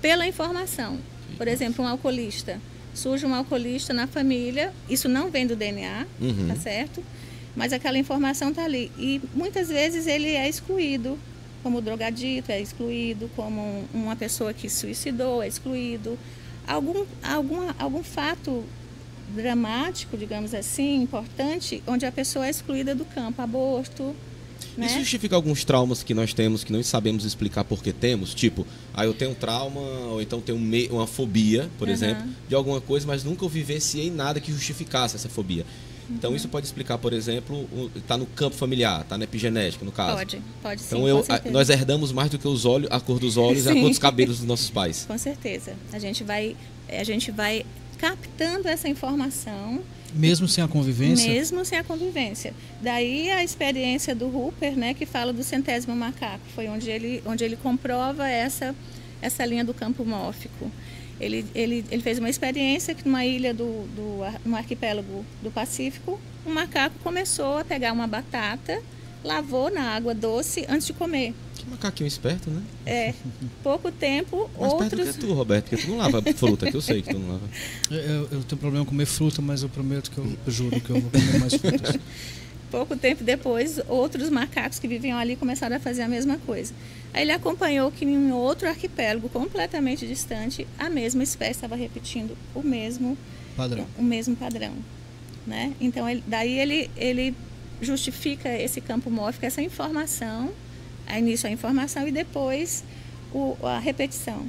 Pela 0.00 0.26
informação. 0.26 0.98
Por 1.36 1.46
exemplo, 1.46 1.84
um 1.84 1.88
alcoolista. 1.88 2.58
Surge 2.94 3.26
um 3.26 3.34
alcoolista 3.34 3.92
na 3.92 4.06
família, 4.06 4.72
isso 4.88 5.08
não 5.08 5.30
vem 5.30 5.46
do 5.46 5.56
DNA, 5.56 6.06
Uhum. 6.20 6.48
tá 6.48 6.56
certo? 6.56 7.02
Mas 7.56 7.72
aquela 7.72 7.98
informação 7.98 8.50
está 8.50 8.64
ali. 8.64 8.90
E 8.98 9.20
muitas 9.34 9.68
vezes 9.68 10.06
ele 10.06 10.28
é 10.28 10.48
excluído, 10.48 11.18
como 11.62 11.80
drogadito 11.80 12.50
é 12.52 12.60
excluído, 12.60 13.30
como 13.34 13.60
um- 13.60 13.84
uma 13.94 14.14
pessoa 14.16 14.52
que 14.52 14.68
suicidou 14.68 15.42
é 15.42 15.48
excluído. 15.48 16.18
Algum, 16.66 17.04
algum, 17.22 17.68
algum 17.78 18.02
fato 18.02 18.64
dramático, 19.34 20.16
digamos 20.16 20.54
assim, 20.54 21.02
importante, 21.02 21.82
onde 21.86 22.04
a 22.06 22.12
pessoa 22.12 22.46
é 22.46 22.50
excluída 22.50 22.94
do 22.94 23.04
campo, 23.04 23.40
aborto, 23.42 24.14
né? 24.76 24.86
Isso 24.86 24.98
justifica 24.98 25.34
alguns 25.36 25.64
traumas 25.64 26.02
que 26.02 26.14
nós 26.14 26.32
temos 26.34 26.64
que 26.64 26.72
não 26.72 26.82
sabemos 26.82 27.24
explicar 27.24 27.64
por 27.64 27.82
que 27.82 27.92
temos? 27.92 28.34
Tipo, 28.34 28.66
ah, 28.92 29.04
eu 29.04 29.14
tenho 29.14 29.30
um 29.30 29.34
trauma, 29.34 29.80
ou 29.80 30.20
então 30.22 30.40
tenho 30.40 30.58
um 30.58 30.94
uma 30.96 31.06
fobia, 31.06 31.68
por 31.78 31.86
Aham. 31.88 31.94
exemplo, 31.94 32.26
de 32.48 32.54
alguma 32.54 32.80
coisa, 32.80 33.06
mas 33.06 33.22
nunca 33.24 33.44
eu 33.44 33.48
vivenciei 33.48 34.10
nada 34.10 34.40
que 34.40 34.50
justificasse 34.52 35.16
essa 35.16 35.28
fobia. 35.28 35.64
Então 36.10 36.30
Uhum. 36.30 36.36
isso 36.36 36.48
pode 36.48 36.66
explicar, 36.66 36.98
por 36.98 37.12
exemplo, 37.14 37.66
está 37.96 38.18
no 38.18 38.26
campo 38.26 38.54
familiar, 38.54 39.00
está 39.00 39.16
na 39.16 39.24
epigenética, 39.24 39.84
no 39.84 39.92
caso. 39.92 40.18
Pode, 40.18 40.42
pode 40.62 40.80
sim. 40.82 40.86
Então 40.88 41.08
eu, 41.08 41.22
certeza. 41.24 41.50
nós 41.52 41.70
herdamos 41.70 42.12
mais 42.12 42.30
do 42.30 42.38
que 42.38 42.46
os 42.46 42.66
olhos, 42.66 42.88
a 42.90 43.00
cor 43.00 43.18
dos 43.18 43.36
olhos 43.38 43.64
e 43.64 43.70
a 43.70 43.72
Sim. 43.72 43.80
cor 43.80 43.88
dos 43.88 43.98
cabelos 43.98 44.38
dos 44.38 44.46
nossos 44.46 44.68
pais. 44.68 45.04
Com 45.08 45.16
certeza. 45.16 45.72
A 45.92 45.98
gente 45.98 46.22
vai, 46.22 46.56
a 46.90 47.04
gente 47.04 47.30
vai 47.30 47.64
captando 47.98 48.68
essa 48.68 48.88
informação 48.88 49.82
Mesmo 50.14 50.46
sem 50.46 50.62
a 50.62 50.68
convivência? 50.68 51.30
mesmo 51.30 51.64
sem 51.64 51.78
a 51.78 51.84
convivência. 51.84 52.54
Daí 52.80 53.30
a 53.30 53.42
experiência 53.42 54.14
do 54.14 54.26
Hooper, 54.26 54.76
né, 54.76 54.94
que 54.94 55.04
fala 55.04 55.32
do 55.32 55.42
centésimo 55.42 55.94
macaco, 55.96 56.44
foi 56.54 56.68
onde 56.68 56.90
ele, 56.90 57.22
onde 57.26 57.44
ele 57.44 57.56
comprova 57.56 58.28
essa, 58.28 58.74
essa 59.20 59.44
linha 59.44 59.64
do 59.64 59.74
campo 59.74 60.04
mórfico. 60.04 60.70
Ele, 61.20 61.44
ele, 61.54 61.84
ele 61.90 62.02
fez 62.02 62.18
uma 62.18 62.28
experiência 62.28 62.94
que 62.94 63.04
numa 63.06 63.24
ilha 63.24 63.54
do, 63.54 63.86
do 63.94 64.48
no 64.48 64.56
arquipélago 64.56 65.24
do 65.42 65.50
Pacífico, 65.50 66.20
um 66.46 66.52
macaco 66.52 66.96
começou 67.02 67.58
a 67.58 67.64
pegar 67.64 67.92
uma 67.92 68.06
batata, 68.06 68.82
lavou 69.22 69.70
na 69.70 69.94
água 69.94 70.14
doce 70.14 70.66
antes 70.68 70.86
de 70.86 70.92
comer. 70.92 71.34
Que 71.64 71.70
macaquinho 71.70 72.06
esperto, 72.06 72.50
né? 72.50 72.62
É, 72.84 73.14
pouco 73.62 73.90
tempo, 73.90 74.50
Mais 74.58 74.72
outros 74.72 75.10
que 75.16 75.18
tu, 75.20 75.32
Roberto, 75.32 75.68
porque 75.70 75.82
tu 75.84 75.90
não 75.90 75.96
lava 75.96 76.20
fruta, 76.34 76.70
que 76.70 76.76
eu 76.76 76.80
sei 76.82 77.00
que 77.02 77.10
tu 77.10 77.18
não 77.18 77.28
lava. 77.32 77.48
Eu, 77.90 78.28
eu- 78.30 78.44
tenho 78.44 78.58
problema 78.60 78.84
com 78.84 78.90
comer 78.90 79.06
fruta, 79.06 79.40
mas 79.40 79.62
eu 79.62 79.68
prometo 79.68 80.10
que 80.10 80.18
eu, 80.18 80.26
eu 80.46 80.52
juro 80.52 80.78
que 80.80 80.90
eu 80.90 81.00
vou 81.00 81.10
comer 81.10 81.38
mais 81.40 81.54
frutas. 81.54 81.96
Pouco 82.70 82.96
tempo 82.96 83.22
depois, 83.22 83.78
outros 83.88 84.28
macacos 84.30 84.78
que 84.80 84.88
viviam 84.88 85.16
ali 85.16 85.36
começaram 85.36 85.76
a 85.76 85.80
fazer 85.80 86.02
a 86.02 86.08
mesma 86.08 86.38
coisa. 86.38 86.74
Aí 87.12 87.22
ele 87.22 87.30
acompanhou 87.32 87.90
que 87.92 88.04
em 88.04 88.32
outro 88.32 88.68
arquipélago 88.68 89.28
completamente 89.28 90.06
distante, 90.06 90.66
a 90.76 90.90
mesma 90.90 91.22
espécie 91.22 91.52
estava 91.52 91.76
repetindo 91.76 92.36
o 92.54 92.62
mesmo, 92.62 93.16
Padrão. 93.56 93.86
o 93.96 94.02
mesmo 94.02 94.34
padrão. 94.34 94.72
Né? 95.46 95.72
Então, 95.80 96.08
ele- 96.08 96.24
daí 96.26 96.58
ele, 96.58 96.90
ele 96.96 97.34
justifica 97.80 98.48
esse 98.48 98.80
campo 98.80 99.08
mórfico, 99.10 99.46
essa 99.46 99.62
informação, 99.62 100.50
a 101.06 101.18
início 101.18 101.48
a 101.48 101.52
informação 101.52 102.06
e 102.08 102.12
depois 102.12 102.84
o, 103.32 103.56
a 103.62 103.78
repetição. 103.78 104.46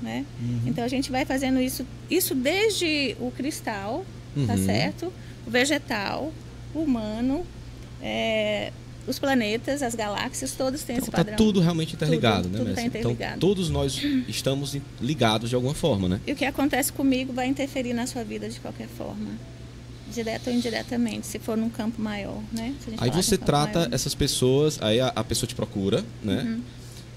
Né? 0.00 0.24
Uhum. 0.40 0.60
Então 0.66 0.82
a 0.84 0.88
gente 0.88 1.10
vai 1.12 1.24
fazendo 1.24 1.60
isso, 1.60 1.86
isso 2.10 2.34
desde 2.34 3.16
o 3.20 3.30
cristal, 3.30 4.04
tá 4.46 4.54
Uhum. 4.54 4.64
certo? 4.66 5.12
O 5.46 5.50
vegetal, 5.50 6.32
o 6.74 6.80
humano, 6.80 7.44
é, 8.00 8.72
os 9.06 9.18
planetas, 9.18 9.82
as 9.82 9.94
galáxias, 9.94 10.52
todos 10.52 10.82
têm 10.82 10.94
Então 10.96 11.02
esse 11.04 11.10
tá 11.10 11.18
padrão. 11.18 11.36
tudo 11.36 11.60
realmente 11.60 11.94
interligado, 11.94 12.44
Tudo, 12.44 12.52
né, 12.52 12.58
tudo 12.64 12.74
tá? 12.74 12.82
Então 12.82 13.00
interligado. 13.00 13.40
todos 13.40 13.70
nós 13.70 14.00
estamos 14.28 14.76
ligados 15.00 15.48
de 15.50 15.54
alguma 15.54 15.74
forma, 15.74 16.08
né? 16.08 16.20
E 16.26 16.32
o 16.32 16.36
que 16.36 16.44
acontece 16.44 16.92
comigo 16.92 17.32
vai 17.32 17.46
interferir 17.46 17.92
na 17.92 18.06
sua 18.06 18.24
vida 18.24 18.48
de 18.48 18.58
qualquer 18.60 18.88
forma. 18.88 19.30
Direto 20.12 20.48
ou 20.48 20.52
indiretamente, 20.52 21.26
se 21.26 21.38
for 21.38 21.56
num 21.56 21.70
campo 21.70 22.00
maior, 22.00 22.40
né? 22.52 22.74
Aí 22.98 23.10
você 23.10 23.36
trata 23.36 23.80
maior. 23.80 23.94
essas 23.94 24.14
pessoas, 24.14 24.78
aí 24.80 25.00
a, 25.00 25.08
a 25.08 25.24
pessoa 25.24 25.46
te 25.48 25.54
procura, 25.54 26.04
né? 26.22 26.42
Uhum. 26.42 26.62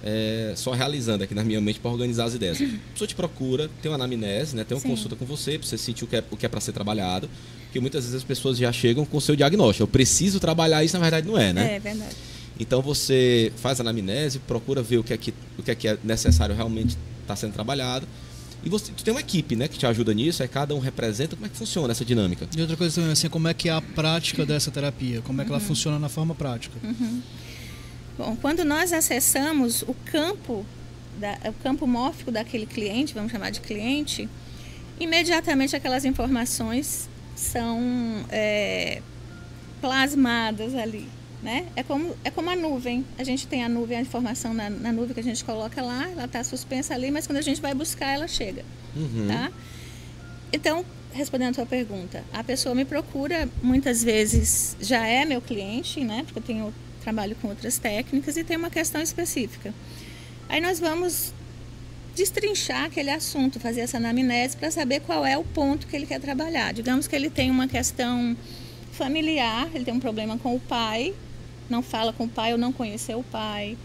É, 0.08 0.54
só 0.56 0.72
realizando 0.72 1.24
aqui 1.24 1.34
na 1.34 1.44
minha 1.44 1.60
mente 1.60 1.80
para 1.80 1.90
organizar 1.90 2.26
as 2.26 2.36
ideias. 2.36 2.62
A 2.62 2.92
pessoa 2.94 3.08
te 3.08 3.16
procura, 3.16 3.70
tem 3.82 3.92
uma 3.92 3.96
anamnese, 3.96 4.56
né? 4.56 4.64
Tem 4.64 4.76
uma 4.76 4.82
Sim. 4.82 4.90
consulta 4.90 5.16
com 5.16 5.26
você, 5.26 5.58
para 5.58 5.68
você 5.68 5.78
sentir 5.78 6.04
o 6.04 6.08
que 6.08 6.16
é, 6.16 6.24
o 6.30 6.38
que 6.38 6.46
é 6.46 6.50
para 6.50 6.62
ser 6.62 6.74
trabalhado. 6.74 7.30
Porque 7.64 7.80
muitas 7.80 8.04
vezes 8.04 8.16
as 8.16 8.24
pessoas 8.24 8.58
já 8.58 8.72
chegam 8.72 9.04
com 9.04 9.18
o 9.18 9.22
seu 9.22 9.36
diagnóstico. 9.36 9.84
Eu 9.84 9.88
preciso 9.88 10.40
trabalhar 10.40 10.84
isso, 10.84 10.96
na 10.96 11.02
verdade 11.02 11.28
não 11.28 11.38
é, 11.38 11.52
né? 11.52 11.76
É 11.76 11.80
verdade. 11.80 12.16
Então 12.60 12.82
você 12.82 13.52
faz 13.58 13.80
a 13.80 13.84
anamnese, 13.84 14.40
procura 14.40 14.82
ver 14.82 14.98
o 14.98 15.04
que 15.04 15.14
é 15.14 15.18
que, 15.18 15.34
o 15.58 15.64
que, 15.64 15.72
é, 15.72 15.76
que 15.76 15.88
é 15.88 15.98
necessário 16.04 16.56
realmente 16.56 16.98
estar 17.22 17.36
sendo 17.36 17.54
trabalhado. 17.54 18.08
E 18.66 18.70
você 18.70 18.92
tu 18.92 19.04
tem 19.04 19.14
uma 19.14 19.22
equipe, 19.22 19.56
né, 19.56 19.68
que 19.68 19.78
te 19.78 19.86
ajuda 19.86 20.12
nisso, 20.14 20.42
aí 20.42 20.50
cada 20.50 20.74
um 20.74 20.80
representa 20.80 21.36
como 21.36 21.46
é 21.46 21.50
que 21.50 21.56
funciona 21.56 21.92
essa 21.92 22.04
dinâmica. 22.04 22.48
E 22.58 22.60
outra 22.62 22.76
coisa 22.76 22.96
também, 22.96 23.12
assim, 23.12 23.30
como 23.30 23.48
é 23.48 23.54
que 23.54 23.70
é 23.70 23.72
a 23.72 23.80
prática 23.82 24.44
dessa 24.46 24.72
terapia? 24.72 25.22
Como 25.22 25.40
é 25.40 25.46
que 25.46 25.52
ela 25.52 25.60
Uhum. 25.60 25.66
funciona 25.68 26.00
na 26.00 26.10
forma 26.10 26.34
prática? 26.34 26.76
Bom, 28.18 28.36
quando 28.42 28.66
nós 28.66 28.92
acessamos 28.92 29.84
o 29.84 29.94
campo, 30.06 30.66
da, 31.20 31.38
o 31.50 31.54
campo 31.62 31.86
mórfico 31.86 32.32
daquele 32.32 32.66
cliente, 32.66 33.14
vamos 33.14 33.32
chamar 33.32 33.52
de 33.52 33.60
cliente, 33.62 34.28
imediatamente 35.00 35.76
aquelas 35.76 36.04
informações 36.06 37.08
são 37.36 37.80
é, 38.30 39.02
plasmadas 39.82 40.74
ali. 40.74 41.08
Né? 41.46 41.68
É, 41.76 41.84
como, 41.84 42.16
é 42.24 42.32
como 42.32 42.50
a 42.50 42.56
nuvem. 42.56 43.06
A 43.20 43.24
gente 43.24 43.46
tem 43.46 43.64
a 43.64 43.70
nuvem, 43.70 44.00
a 44.00 44.02
informação 44.02 44.52
na, 44.52 44.68
na 44.68 44.92
nuvem 44.92 45.14
que 45.14 45.20
a 45.20 45.24
gente 45.24 45.46
coloca 45.46 45.80
lá, 45.80 46.10
ela 46.10 46.26
está 46.26 46.44
suspensa 46.44 46.96
ali, 46.96 47.12
mas 47.12 47.28
quando 47.28 47.38
a 47.38 47.42
gente 47.42 47.62
vai 47.62 47.76
buscar, 47.76 48.16
ela 48.16 48.28
chega. 48.28 48.66
Uhum. 48.96 49.28
Tá? 49.28 49.52
Então, 50.52 50.84
respondendo 51.14 51.52
a 51.52 51.54
tua 51.54 51.66
pergunta, 51.68 52.24
a 52.34 52.44
pessoa 52.44 52.74
me 52.74 52.84
procura 52.84 53.48
muitas 53.62 54.04
vezes, 54.04 54.76
já 54.82 55.06
é 55.06 55.24
meu 55.24 55.40
cliente, 55.40 56.04
né? 56.04 56.24
Porque 56.24 56.40
eu 56.40 56.44
tenho 56.44 56.74
trabalho 57.04 57.36
com 57.40 57.50
outras 57.50 57.78
técnicas 57.78 58.36
e 58.38 58.44
tem 58.44 58.58
uma 58.58 58.72
questão 58.72 59.00
específica. 59.00 59.72
Aí 60.50 60.60
nós 60.60 60.80
vamos 60.80 61.32
destrinchar 62.16 62.86
aquele 62.86 63.12
assunto, 63.12 63.60
fazer 63.60 63.82
essa 63.82 63.98
anamnese 63.98 64.58
para 64.58 64.72
saber 64.72 65.02
qual 65.02 65.24
é 65.24 65.38
o 65.38 65.44
ponto 65.44 65.86
que 65.86 65.96
ele 65.96 66.08
quer 66.08 66.20
trabalhar. 66.20 66.74
Digamos 66.74 67.08
que 67.08 67.16
ele 67.16 67.30
tem 67.30 67.52
uma 67.52 67.68
questão 67.68 68.36
familiar, 68.92 69.70
ele 69.76 69.86
tem 69.86 69.94
um 69.94 70.00
problema 70.00 70.38
com 70.38 70.56
o 70.56 70.60
pai, 70.60 71.14
não 71.70 71.82
fala 71.82 72.14
com 72.14 72.26
o 72.26 72.30
pai 72.30 72.52
ou 72.52 72.58
não 72.58 72.72
conheceu 72.72 73.20
o 73.20 73.24
pai, 73.24 73.78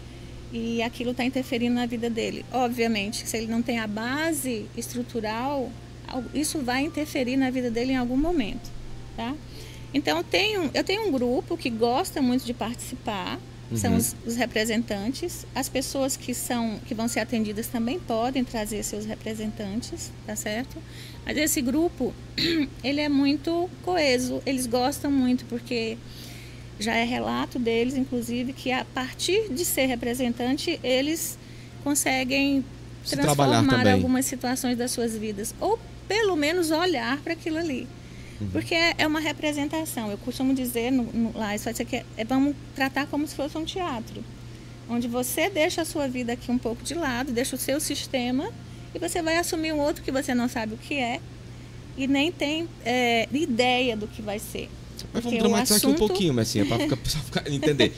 e 0.51 0.81
aquilo 0.81 1.11
está 1.11 1.23
interferindo 1.23 1.75
na 1.75 1.85
vida 1.85 2.09
dele. 2.09 2.45
Obviamente, 2.51 3.27
se 3.27 3.37
ele 3.37 3.47
não 3.47 3.61
tem 3.61 3.79
a 3.79 3.87
base 3.87 4.65
estrutural, 4.75 5.71
isso 6.33 6.59
vai 6.59 6.83
interferir 6.83 7.37
na 7.37 7.49
vida 7.49 7.71
dele 7.71 7.93
em 7.93 7.97
algum 7.97 8.17
momento, 8.17 8.69
tá? 9.15 9.33
Então, 9.93 10.17
eu 10.17 10.23
tenho, 10.23 10.71
eu 10.73 10.83
tenho 10.83 11.07
um 11.07 11.11
grupo 11.11 11.57
que 11.57 11.69
gosta 11.69 12.21
muito 12.21 12.45
de 12.45 12.53
participar, 12.53 13.39
uhum. 13.69 13.77
são 13.77 13.95
os, 13.95 14.15
os, 14.25 14.35
representantes. 14.35 15.45
As 15.53 15.67
pessoas 15.67 16.15
que, 16.15 16.33
são, 16.33 16.79
que 16.85 16.95
vão 16.95 17.07
ser 17.07 17.19
atendidas 17.19 17.67
também 17.67 17.99
podem 17.99 18.43
trazer 18.43 18.83
seus 18.83 19.05
representantes, 19.05 20.11
tá 20.25 20.35
certo? 20.35 20.77
Mas 21.25 21.37
esse 21.37 21.61
grupo, 21.61 22.13
ele 22.83 23.01
é 23.01 23.09
muito 23.09 23.69
coeso, 23.83 24.41
eles 24.45 24.65
gostam 24.65 25.11
muito 25.11 25.45
porque 25.45 25.97
já 26.81 26.95
é 26.95 27.03
relato 27.03 27.59
deles, 27.59 27.95
inclusive, 27.95 28.53
que 28.53 28.71
a 28.71 28.83
partir 28.85 29.49
de 29.49 29.63
ser 29.63 29.85
representante, 29.85 30.79
eles 30.83 31.37
conseguem 31.83 32.63
Se 33.03 33.15
transformar 33.15 33.87
algumas 33.87 34.25
situações 34.25 34.77
das 34.77 34.91
suas 34.91 35.15
vidas. 35.17 35.53
Ou 35.59 35.79
pelo 36.07 36.35
menos 36.35 36.71
olhar 36.71 37.17
para 37.21 37.33
aquilo 37.33 37.57
ali. 37.57 37.87
Uhum. 38.39 38.49
Porque 38.49 38.73
é, 38.73 38.95
é, 38.97 39.07
uma 39.07 39.19
representação. 39.19 40.09
Eu 40.09 40.17
costumo 40.17 40.53
dizer 40.53 40.91
no, 40.91 41.03
no, 41.03 41.37
lá, 41.37 41.55
isso 41.55 41.69
aqui 41.69 41.97
é, 41.97 42.05
é, 42.17 42.25
vamos 42.25 42.55
tratar 42.75 43.05
como 43.07 43.27
se 43.27 43.35
fosse 43.35 43.57
um 43.57 43.63
teatro. 43.63 44.23
Onde 44.89 45.07
você 45.07 45.49
deixa 45.49 45.83
a 45.83 45.85
sua 45.85 46.07
vida 46.07 46.33
aqui 46.33 46.51
um 46.51 46.57
pouco 46.57 46.83
de 46.83 46.95
lado, 46.95 47.31
deixa 47.31 47.55
o 47.55 47.59
seu 47.59 47.79
sistema 47.79 48.51
e 48.93 48.99
você 48.99 49.21
vai 49.21 49.37
assumir 49.37 49.71
um 49.71 49.79
outro 49.79 50.03
que 50.03 50.11
você 50.11 50.33
não 50.33 50.49
sabe 50.49 50.73
o 50.73 50.77
que 50.77 50.95
é 50.95 51.21
e 51.95 52.07
nem 52.07 52.31
tem 52.31 52.67
é, 52.83 53.27
ideia 53.31 53.95
do 53.95 54.07
que 54.07 54.21
vai 54.21 54.39
ser. 54.39 54.69
Mas 55.13 55.23
vamos 55.23 55.39
dramatizar 55.39 55.77
assunto... 55.77 55.93
aqui 55.93 56.03
um 56.03 56.07
pouquinho, 56.07 56.33
Messinha, 56.33 56.65
para 56.65 56.79
ficar, 56.79 56.97
ficar, 57.21 57.51
entender. 57.51 57.93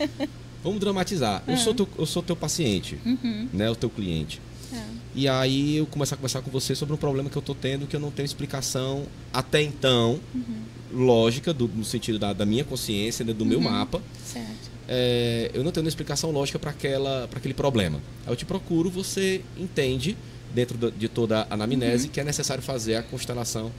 vamos 0.63 0.79
dramatizar. 0.79 1.43
Eu, 1.47 1.57
sou 1.57 1.73
teu, 1.73 1.87
eu 1.97 2.05
sou 2.05 2.23
teu 2.23 2.35
paciente, 2.35 2.97
uhum. 3.05 3.47
né, 3.53 3.69
o 3.69 3.75
teu 3.75 3.89
cliente. 3.89 4.41
É. 4.73 4.81
E 5.15 5.27
aí 5.27 5.77
eu 5.77 5.85
começo 5.85 6.13
a 6.13 6.17
conversar 6.17 6.41
com 6.41 6.49
você 6.49 6.75
sobre 6.75 6.93
um 6.93 6.97
problema 6.97 7.29
que 7.29 7.37
eu 7.37 7.41
estou 7.41 7.55
tendo 7.55 7.85
que 7.85 7.95
eu 7.95 7.99
não 7.99 8.09
tenho 8.11 8.25
explicação 8.25 9.05
até 9.31 9.61
então, 9.61 10.19
uhum. 10.33 11.05
lógica, 11.05 11.53
do, 11.53 11.67
no 11.67 11.85
sentido 11.85 12.17
da, 12.17 12.33
da 12.33 12.45
minha 12.45 12.63
consciência, 12.63 13.23
né, 13.23 13.33
do 13.33 13.43
uhum. 13.43 13.49
meu 13.49 13.61
mapa. 13.61 14.01
Certo. 14.25 14.73
É, 14.87 15.49
eu 15.53 15.63
não 15.63 15.71
tenho 15.71 15.85
uma 15.85 15.89
explicação 15.89 16.31
lógica 16.31 16.59
para 16.59 16.71
aquele 16.71 17.53
problema. 17.53 17.99
Aí 18.25 18.31
eu 18.31 18.35
te 18.35 18.45
procuro, 18.45 18.89
você 18.89 19.41
entende, 19.57 20.17
dentro 20.53 20.77
do, 20.77 20.91
de 20.91 21.07
toda 21.07 21.47
a 21.49 21.53
anamnese, 21.53 22.07
uhum. 22.07 22.11
que 22.11 22.19
é 22.19 22.23
necessário 22.23 22.63
fazer 22.63 22.95
a 22.95 23.03
constelação, 23.03 23.71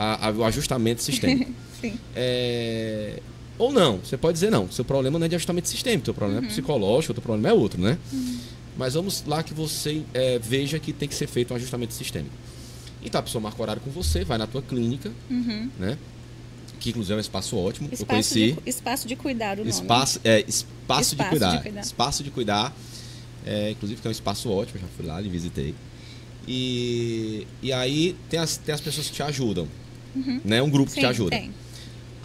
a, 0.00 0.28
a, 0.28 0.30
o 0.30 0.44
ajustamento 0.44 1.02
sistêmico. 1.02 1.52
Sim. 1.78 1.98
É, 2.16 3.20
ou 3.58 3.70
não, 3.70 3.98
você 3.98 4.16
pode 4.16 4.34
dizer 4.34 4.50
não, 4.50 4.70
seu 4.70 4.82
problema 4.84 5.18
não 5.18 5.26
é 5.26 5.28
de 5.28 5.34
ajustamento 5.34 5.68
sistêmico, 5.68 6.06
seu 6.06 6.14
problema 6.14 6.40
é 6.40 6.42
uhum. 6.42 6.46
é 6.46 6.50
psicológico, 6.50 7.12
outro 7.12 7.22
problema 7.22 7.50
é 7.50 7.52
outro, 7.52 7.78
né? 7.78 7.98
Uhum. 8.10 8.38
Mas 8.78 8.94
vamos 8.94 9.22
lá 9.26 9.42
que 9.42 9.52
você 9.52 10.02
é, 10.14 10.38
veja 10.38 10.78
que 10.78 10.94
tem 10.94 11.06
que 11.06 11.14
ser 11.14 11.26
feito 11.26 11.52
um 11.52 11.56
ajustamento 11.56 11.92
sistêmico. 11.92 12.34
Então 13.04 13.18
a 13.18 13.22
pessoa 13.22 13.42
marca 13.42 13.60
horário 13.60 13.82
com 13.82 13.90
você, 13.90 14.24
vai 14.24 14.38
na 14.38 14.46
tua 14.46 14.62
clínica, 14.62 15.12
uhum. 15.28 15.68
né? 15.78 15.98
Que 16.78 16.88
inclusive 16.90 17.12
é 17.12 17.16
um 17.18 17.20
espaço 17.20 17.58
ótimo. 17.58 17.88
Espaço 17.92 18.02
eu 18.02 18.06
conheci. 18.06 18.52
De, 18.52 18.70
espaço 18.70 19.06
de 19.06 19.16
cuidar, 19.16 19.58
o 19.58 19.68
espaço, 19.68 20.18
nome. 20.24 20.36
É, 20.36 20.44
espaço, 20.48 21.12
espaço 21.12 21.16
de, 21.16 21.24
cuidar. 21.24 21.56
de 21.56 21.62
cuidar. 21.62 21.80
Espaço 21.82 22.24
de 22.24 22.30
cuidar. 22.30 22.76
É, 23.44 23.70
inclusive 23.70 24.00
que 24.00 24.06
é 24.06 24.10
um 24.10 24.12
espaço 24.12 24.50
ótimo, 24.50 24.80
já 24.80 24.86
fui 24.96 25.04
lá 25.04 25.20
e 25.20 25.28
visitei. 25.28 25.74
E, 26.48 27.46
e 27.62 27.72
aí 27.72 28.16
tem 28.30 28.40
as, 28.40 28.56
tem 28.56 28.74
as 28.74 28.80
pessoas 28.80 29.08
que 29.08 29.14
te 29.14 29.22
ajudam. 29.22 29.68
Uhum. 30.14 30.40
Né? 30.44 30.62
Um 30.62 30.70
grupo 30.70 30.90
Sim, 30.90 30.96
que 30.96 31.00
te 31.00 31.06
ajuda. 31.06 31.30
Tem. 31.30 31.50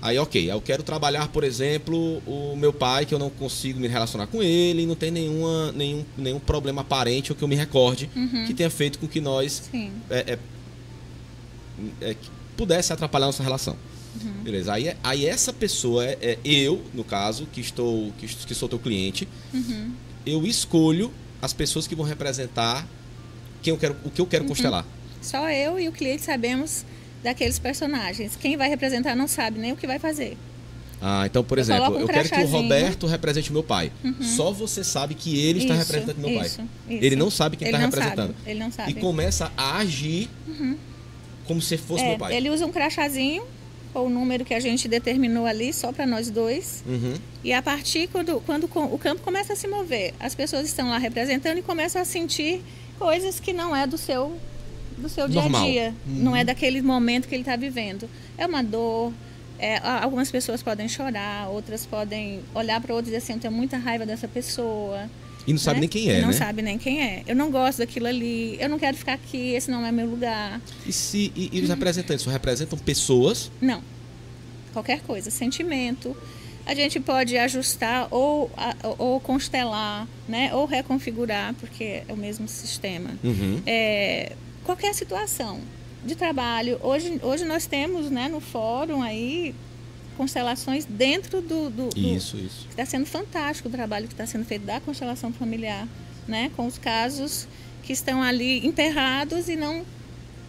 Aí, 0.05 0.19
ok, 0.19 0.51
eu 0.51 0.61
quero 0.61 0.83
trabalhar, 0.83 1.29
por 1.29 1.43
exemplo, 1.43 2.21
o 2.27 2.55
meu 2.55 2.71
pai, 2.71 3.07
que 3.07 3.13
eu 3.15 3.17
não 3.17 3.29
consigo 3.29 3.79
me 3.79 3.87
relacionar 3.87 4.27
com 4.27 4.43
ele, 4.43 4.85
não 4.85 4.93
tem 4.93 5.09
nenhuma, 5.09 5.71
nenhum, 5.71 6.05
nenhum 6.15 6.39
problema 6.39 6.81
aparente 6.81 7.31
ou 7.31 7.35
que 7.35 7.43
eu 7.43 7.47
me 7.47 7.55
recorde 7.55 8.07
uhum. 8.15 8.45
que 8.45 8.53
tenha 8.53 8.69
feito 8.69 8.99
com 8.99 9.07
que 9.07 9.19
nós 9.19 9.63
é, 10.11 10.33
é, 10.33 10.39
é, 12.01 12.15
pudesse 12.55 12.93
atrapalhar 12.93 13.25
nossa 13.25 13.41
relação. 13.41 13.75
Uhum. 14.21 14.43
Beleza. 14.43 14.73
Aí, 14.73 14.95
aí 15.03 15.25
essa 15.25 15.51
pessoa 15.51 16.05
é, 16.05 16.17
é, 16.21 16.37
eu, 16.45 16.83
no 16.93 17.03
caso, 17.03 17.47
que 17.51 17.59
estou 17.59 18.11
que, 18.19 18.27
que 18.27 18.53
sou 18.53 18.69
teu 18.69 18.77
cliente, 18.77 19.27
uhum. 19.51 19.91
eu 20.23 20.45
escolho 20.45 21.11
as 21.41 21.51
pessoas 21.51 21.87
que 21.87 21.95
vão 21.95 22.05
representar 22.05 22.87
quem 23.63 23.71
eu 23.71 23.77
quero, 23.77 23.95
o 24.05 24.11
que 24.11 24.21
eu 24.21 24.27
quero 24.27 24.43
uhum. 24.43 24.49
constelar. 24.49 24.85
Só 25.19 25.49
eu 25.49 25.79
e 25.79 25.89
o 25.89 25.91
cliente 25.91 26.21
sabemos 26.21 26.85
daqueles 27.25 27.59
personagens. 27.59 28.35
Quem 28.35 28.55
vai 28.55 28.69
representar 28.69 29.15
não 29.15 29.27
sabe 29.27 29.59
nem 29.59 29.73
o 29.73 29.75
que 29.75 29.85
vai 29.85 29.99
fazer. 29.99 30.37
Ah, 31.01 31.23
então, 31.25 31.43
por 31.43 31.57
eu 31.57 31.61
exemplo, 31.61 31.97
um 31.97 31.99
eu 31.99 32.07
quero 32.07 32.29
que 32.29 32.39
o 32.39 32.47
Roberto 32.47 33.05
represente 33.05 33.51
meu 33.51 33.63
pai. 33.63 33.91
Uhum. 34.03 34.23
Só 34.23 34.51
você 34.51 34.83
sabe 34.83 35.13
que 35.13 35.37
ele 35.37 35.59
está 35.59 35.73
isso, 35.73 35.83
representando 35.83 36.17
meu 36.17 36.37
pai. 36.37 36.47
Isso, 36.47 36.61
ele 36.87 37.15
não 37.15 37.29
sabe 37.29 37.57
quem 37.57 37.67
está 37.67 37.77
representando. 37.77 38.33
Sabe, 38.33 38.49
ele 38.49 38.59
não 38.59 38.71
sabe. 38.71 38.91
E 38.91 38.93
começa 38.95 39.51
a 39.57 39.77
agir 39.77 40.29
uhum. 40.47 40.77
como 41.45 41.61
se 41.61 41.77
fosse 41.77 42.03
é, 42.03 42.09
meu 42.09 42.17
pai. 42.17 42.35
Ele 42.35 42.49
usa 42.49 42.65
um 42.65 42.71
crachazinho 42.71 43.43
ou 43.93 44.07
o 44.07 44.09
número 44.09 44.45
que 44.45 44.53
a 44.53 44.59
gente 44.59 44.87
determinou 44.87 45.45
ali 45.45 45.73
só 45.73 45.91
para 45.91 46.05
nós 46.05 46.29
dois. 46.29 46.83
Uhum. 46.87 47.15
E 47.43 47.51
a 47.51 47.61
partir 47.61 48.07
quando, 48.07 48.41
quando 48.45 48.65
o 48.65 48.97
campo 48.97 49.21
começa 49.21 49.53
a 49.53 49.55
se 49.55 49.67
mover, 49.67 50.13
as 50.19 50.33
pessoas 50.33 50.65
estão 50.65 50.89
lá 50.89 50.97
representando 50.97 51.57
e 51.57 51.61
começam 51.61 52.01
a 52.01 52.05
sentir 52.05 52.61
coisas 52.97 53.39
que 53.39 53.51
não 53.51 53.75
é 53.75 53.85
do 53.85 53.97
seu 53.97 54.37
do 54.97 55.09
seu 55.09 55.27
dia 55.27 55.43
a 55.43 55.47
dia, 55.47 55.93
uhum. 56.07 56.15
não 56.15 56.35
é 56.35 56.43
daquele 56.43 56.81
momento 56.81 57.27
que 57.27 57.35
ele 57.35 57.41
está 57.41 57.55
vivendo. 57.55 58.09
É 58.37 58.45
uma 58.45 58.63
dor. 58.63 59.11
É, 59.57 59.77
algumas 59.77 60.29
pessoas 60.29 60.61
podem 60.61 60.87
chorar, 60.89 61.47
outras 61.49 61.85
podem 61.85 62.41
olhar 62.53 62.81
para 62.81 62.93
outros 62.93 63.09
e 63.09 63.15
dizer 63.15 63.23
assim, 63.23 63.33
eu 63.33 63.39
tenho 63.39 63.53
muita 63.53 63.77
raiva 63.77 64.05
dessa 64.05 64.27
pessoa. 64.27 65.09
E 65.47 65.53
não 65.53 65.59
sabe 65.59 65.75
né? 65.75 65.81
nem 65.81 65.89
quem 65.89 66.09
é, 66.09 66.21
não 66.21 66.27
né? 66.29 66.33
sabe 66.33 66.61
nem 66.61 66.77
quem 66.77 67.01
é. 67.01 67.23
Eu 67.27 67.35
não 67.35 67.51
gosto 67.51 67.77
daquilo 67.77 68.07
ali, 68.07 68.57
eu 68.59 68.67
não 68.67 68.79
quero 68.79 68.97
ficar 68.97 69.13
aqui, 69.13 69.53
esse 69.53 69.69
não 69.69 69.85
é 69.85 69.91
meu 69.91 70.07
lugar. 70.07 70.59
E, 70.85 70.91
se, 70.91 71.31
e, 71.35 71.49
e 71.53 71.61
os 71.61 71.69
representantes 71.69 72.25
representam 72.25 72.77
pessoas? 72.77 73.51
Não. 73.61 73.81
Qualquer 74.73 75.01
coisa, 75.01 75.29
sentimento. 75.29 76.17
A 76.65 76.73
gente 76.73 76.99
pode 76.99 77.37
ajustar 77.37 78.07
ou, 78.09 78.51
ou 78.97 79.19
constelar, 79.19 80.07
né? 80.27 80.53
ou 80.53 80.65
reconfigurar, 80.65 81.53
porque 81.53 82.03
é 82.07 82.11
o 82.11 82.17
mesmo 82.17 82.47
sistema. 82.47 83.11
Uhum. 83.23 83.61
É, 83.67 84.31
qualquer 84.65 84.93
situação 84.93 85.61
de 86.03 86.15
trabalho. 86.15 86.79
Hoje, 86.81 87.19
hoje 87.23 87.45
nós 87.45 87.65
temos 87.65 88.09
né, 88.09 88.27
no 88.27 88.41
fórum 88.41 89.01
aí 89.01 89.55
constelações 90.17 90.85
dentro 90.85 91.41
do. 91.41 91.69
do, 91.69 91.89
do 91.89 91.99
isso, 91.99 92.37
isso. 92.37 92.67
Está 92.69 92.85
sendo 92.85 93.05
fantástico 93.05 93.69
o 93.69 93.71
trabalho 93.71 94.07
que 94.07 94.13
está 94.13 94.25
sendo 94.25 94.45
feito 94.45 94.65
da 94.65 94.79
constelação 94.79 95.31
familiar, 95.31 95.87
né? 96.27 96.51
Com 96.55 96.65
os 96.65 96.77
casos 96.77 97.47
que 97.83 97.93
estão 97.93 98.21
ali 98.21 98.65
enterrados 98.65 99.47
e 99.47 99.55
não. 99.55 99.85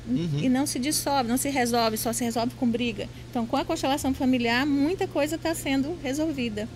Uhum. 0.09 0.38
E 0.40 0.48
não 0.48 0.66
se 0.66 0.79
dissolve, 0.79 1.29
não 1.29 1.37
se 1.37 1.48
resolve, 1.50 1.96
só 1.96 2.12
se 2.12 2.22
resolve 2.22 2.55
com 2.55 2.68
briga. 2.68 3.09
Então, 3.29 3.44
com 3.44 3.57
a 3.57 3.64
constelação 3.64 4.14
familiar, 4.14 4.64
muita 4.64 5.09
coisa 5.09 5.35
está 5.35 5.52
sendo 5.52 5.98
resolvida. 6.00 6.68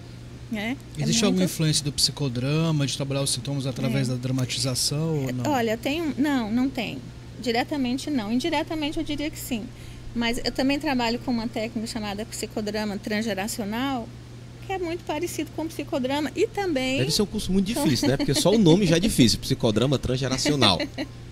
Né? 0.50 0.76
É 0.98 1.02
Existe 1.02 1.20
é 1.20 1.22
muito... 1.22 1.24
alguma 1.26 1.44
influência 1.44 1.84
do 1.84 1.92
psicodrama, 1.92 2.84
de 2.84 2.96
trabalhar 2.96 3.22
os 3.22 3.30
sintomas 3.30 3.66
através 3.66 4.08
é. 4.08 4.12
da 4.12 4.18
dramatização? 4.18 5.26
Olha, 5.46 5.76
tem. 5.76 6.12
Não, 6.18 6.50
não 6.50 6.68
tem. 6.68 6.98
Diretamente 7.40 8.10
não. 8.10 8.32
Indiretamente 8.32 8.98
eu 8.98 9.04
diria 9.04 9.30
que 9.30 9.38
sim. 9.38 9.64
Mas 10.14 10.40
eu 10.44 10.50
também 10.50 10.78
trabalho 10.78 11.18
com 11.20 11.30
uma 11.30 11.46
técnica 11.46 11.86
chamada 11.86 12.24
psicodrama 12.24 12.98
transgeracional, 12.98 14.08
que 14.66 14.72
é 14.72 14.78
muito 14.78 15.04
parecido 15.04 15.50
com 15.54 15.66
psicodrama 15.66 16.30
e 16.34 16.46
também. 16.46 16.98
Deve 16.98 17.10
ser 17.10 17.22
um 17.22 17.26
curso 17.26 17.52
muito 17.52 17.66
difícil, 17.66 18.08
né? 18.08 18.16
Porque 18.16 18.34
só 18.34 18.50
o 18.50 18.58
nome 18.58 18.86
já 18.86 18.96
é 18.96 19.00
difícil, 19.00 19.38
psicodrama 19.38 19.98
transgeracional. 19.98 20.78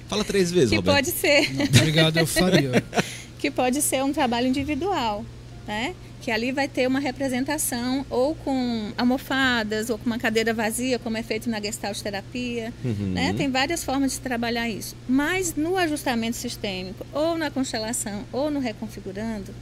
Fala 0.08 0.24
três 0.24 0.50
vezes, 0.50 0.70
que 0.70 0.76
Roberto. 0.76 0.96
Pode 0.96 1.10
ser. 1.10 1.54
Não, 1.54 1.64
obrigado, 1.64 2.16
eu 2.16 2.26
faria. 2.26 2.82
que 3.38 3.50
pode 3.50 3.82
ser 3.82 4.02
um 4.02 4.12
trabalho 4.12 4.46
individual, 4.46 5.24
né? 5.66 5.94
Que 6.28 6.32
ali 6.32 6.52
vai 6.52 6.68
ter 6.68 6.86
uma 6.86 7.00
representação 7.00 8.04
ou 8.10 8.34
com 8.34 8.92
almofadas 8.98 9.88
ou 9.88 9.96
com 9.96 10.04
uma 10.04 10.18
cadeira 10.18 10.52
vazia, 10.52 10.98
como 10.98 11.16
é 11.16 11.22
feito 11.22 11.48
na 11.48 11.58
gestalt 11.58 11.98
terapia. 12.02 12.70
Uhum. 12.84 13.12
Né? 13.14 13.32
Tem 13.32 13.50
várias 13.50 13.82
formas 13.82 14.12
de 14.12 14.20
trabalhar 14.20 14.68
isso. 14.68 14.94
Mas 15.08 15.54
no 15.54 15.78
ajustamento 15.78 16.36
sistêmico, 16.36 17.06
ou 17.14 17.38
na 17.38 17.50
constelação, 17.50 18.26
ou 18.30 18.50
no 18.50 18.60
reconfigurando, 18.60 19.54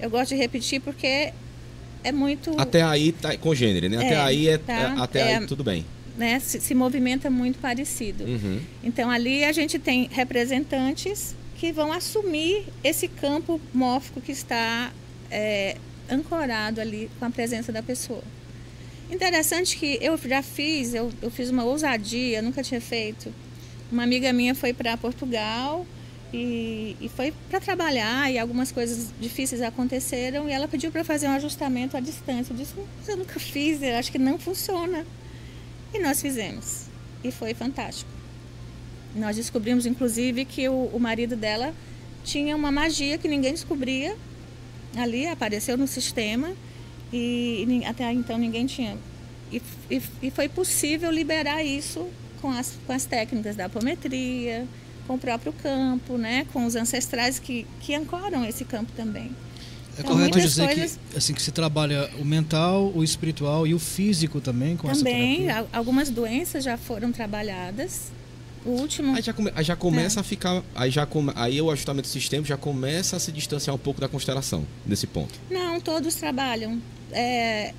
eu 0.00 0.10
gosto 0.10 0.30
de 0.30 0.34
repetir 0.34 0.80
porque 0.80 1.32
é 2.02 2.10
muito. 2.10 2.52
Até 2.58 2.82
aí 2.82 3.12
tá 3.12 3.36
congênere, 3.38 3.88
né? 3.88 3.98
Até 3.98 4.14
é, 4.14 4.16
aí 4.16 4.48
é, 4.48 4.58
tá, 4.58 4.72
é 4.72 5.00
até 5.00 5.20
é, 5.20 5.36
aí 5.36 5.46
tudo 5.46 5.62
bem. 5.62 5.86
Né? 6.16 6.40
Se, 6.40 6.60
se 6.60 6.74
movimenta 6.74 7.30
muito 7.30 7.60
parecido. 7.60 8.24
Uhum. 8.24 8.60
Então 8.82 9.08
ali 9.08 9.44
a 9.44 9.52
gente 9.52 9.78
tem 9.78 10.08
representantes 10.10 11.36
que 11.58 11.70
vão 11.70 11.92
assumir 11.92 12.64
esse 12.82 13.06
campo 13.06 13.60
mórfico 13.72 14.20
que 14.20 14.32
está 14.32 14.90
é, 15.30 15.76
ancorado 16.10 16.80
ali 16.80 17.10
com 17.18 17.24
a 17.24 17.30
presença 17.30 17.72
da 17.72 17.82
pessoa. 17.82 18.22
Interessante 19.10 19.76
que 19.76 19.98
eu 20.02 20.18
já 20.18 20.42
fiz, 20.42 20.92
eu, 20.92 21.10
eu 21.22 21.30
fiz 21.30 21.48
uma 21.50 21.64
ousadia, 21.64 22.42
nunca 22.42 22.62
tinha 22.62 22.80
feito. 22.80 23.32
Uma 23.90 24.02
amiga 24.02 24.32
minha 24.32 24.54
foi 24.54 24.74
para 24.74 24.96
Portugal 24.98 25.86
e, 26.32 26.94
e 27.00 27.08
foi 27.08 27.32
para 27.48 27.58
trabalhar 27.58 28.30
e 28.30 28.38
algumas 28.38 28.70
coisas 28.70 29.08
difíceis 29.18 29.62
aconteceram 29.62 30.46
e 30.46 30.52
ela 30.52 30.68
pediu 30.68 30.90
para 30.90 31.02
fazer 31.04 31.26
um 31.26 31.32
ajustamento 31.32 31.96
à 31.96 32.00
distância. 32.00 32.52
Eu 32.52 32.56
disse, 32.56 32.74
eu 33.08 33.16
nunca 33.16 33.40
fiz, 33.40 33.80
eu 33.80 33.96
acho 33.96 34.12
que 34.12 34.18
não 34.18 34.38
funciona. 34.38 35.06
E 35.94 35.98
nós 35.98 36.20
fizemos. 36.20 36.82
E 37.24 37.32
foi 37.32 37.54
fantástico. 37.54 38.10
Nós 39.16 39.36
descobrimos, 39.36 39.86
inclusive, 39.86 40.44
que 40.44 40.68
o, 40.68 40.90
o 40.92 41.00
marido 41.00 41.34
dela 41.34 41.74
tinha 42.24 42.54
uma 42.54 42.70
magia 42.70 43.16
que 43.16 43.26
ninguém 43.26 43.52
descobria 43.52 44.14
ali, 44.96 45.26
apareceu 45.26 45.76
no 45.76 45.86
sistema 45.86 46.52
e, 47.12 47.64
e 47.68 47.84
até 47.84 48.12
então 48.12 48.38
ninguém 48.38 48.66
tinha. 48.66 48.96
E, 49.50 49.62
e, 49.90 50.02
e, 50.22 50.30
foi 50.30 50.48
possível 50.48 51.10
liberar 51.10 51.62
isso 51.64 52.06
com 52.40 52.50
as, 52.50 52.74
com 52.86 52.92
as 52.92 53.04
técnicas 53.06 53.56
da 53.56 53.64
apometria, 53.64 54.66
com 55.06 55.14
o 55.14 55.18
próprio 55.18 55.52
campo, 55.54 56.18
né? 56.18 56.46
com 56.52 56.66
os 56.66 56.76
ancestrais 56.76 57.38
que, 57.38 57.66
que 57.80 57.94
ancoram 57.94 58.44
esse 58.44 58.64
campo 58.64 58.92
também. 58.94 59.30
É 59.96 60.00
então, 60.00 60.12
correto 60.12 60.38
dizer 60.38 60.66
coisas... 60.66 60.98
que, 61.10 61.16
assim, 61.16 61.34
que 61.34 61.42
se 61.42 61.50
trabalha 61.50 62.08
o 62.20 62.24
mental, 62.24 62.92
o 62.94 63.02
espiritual 63.02 63.66
e 63.66 63.74
o 63.74 63.78
físico 63.78 64.40
também 64.40 64.76
com 64.76 64.86
também, 64.86 65.48
essa 65.48 65.54
terapia? 65.54 65.68
algumas 65.72 66.10
doenças 66.10 66.62
já 66.62 66.76
foram 66.76 67.10
trabalhadas. 67.10 68.12
O 68.68 68.72
último... 68.72 69.16
Aí 69.16 69.22
já, 69.22 69.32
come, 69.32 69.50
aí 69.54 69.64
já 69.64 69.74
começa 69.74 70.18
é. 70.18 70.20
a 70.20 70.22
ficar... 70.22 70.62
Aí, 70.74 70.90
já 70.90 71.06
come, 71.06 71.32
aí 71.34 71.60
o 71.62 71.70
ajustamento 71.70 72.06
do 72.06 72.12
sistema 72.12 72.44
já 72.44 72.58
começa 72.58 73.16
a 73.16 73.18
se 73.18 73.32
distanciar 73.32 73.74
um 73.74 73.78
pouco 73.78 73.98
da 73.98 74.08
constelação, 74.08 74.66
nesse 74.84 75.06
ponto. 75.06 75.34
Não, 75.50 75.80
todos 75.80 76.14
trabalham. 76.16 76.78
É, 77.10 77.72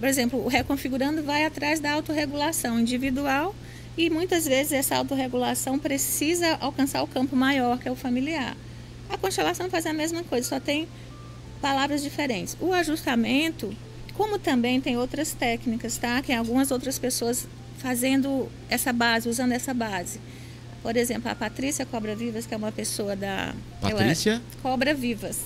por 0.00 0.08
exemplo, 0.08 0.44
o 0.44 0.48
reconfigurando 0.48 1.22
vai 1.22 1.44
atrás 1.44 1.78
da 1.78 1.92
autorregulação 1.92 2.80
individual 2.80 3.54
e 3.96 4.10
muitas 4.10 4.46
vezes 4.46 4.72
essa 4.72 4.96
autorregulação 4.96 5.78
precisa 5.78 6.56
alcançar 6.60 7.04
o 7.04 7.06
campo 7.06 7.36
maior, 7.36 7.78
que 7.78 7.86
é 7.86 7.92
o 7.92 7.96
familiar. 7.96 8.56
A 9.08 9.16
constelação 9.16 9.70
faz 9.70 9.86
a 9.86 9.92
mesma 9.92 10.24
coisa, 10.24 10.48
só 10.48 10.58
tem 10.58 10.88
palavras 11.62 12.02
diferentes. 12.02 12.56
O 12.60 12.72
ajustamento, 12.72 13.72
como 14.14 14.40
também 14.40 14.80
tem 14.80 14.96
outras 14.96 15.32
técnicas, 15.32 15.96
tá? 15.96 16.20
Que 16.20 16.32
algumas 16.32 16.72
outras 16.72 16.98
pessoas 16.98 17.46
fazendo 17.78 18.48
essa 18.68 18.92
base, 18.92 19.28
usando 19.28 19.52
essa 19.52 19.72
base. 19.72 20.20
Por 20.82 20.96
exemplo, 20.96 21.30
a 21.30 21.34
Patrícia 21.34 21.84
Cobra 21.84 22.14
Vivas, 22.14 22.46
que 22.46 22.54
é 22.54 22.56
uma 22.56 22.72
pessoa 22.72 23.16
da. 23.16 23.54
Patrícia? 23.80 24.40
Cobra 24.62 24.94
Vivas. 24.94 25.38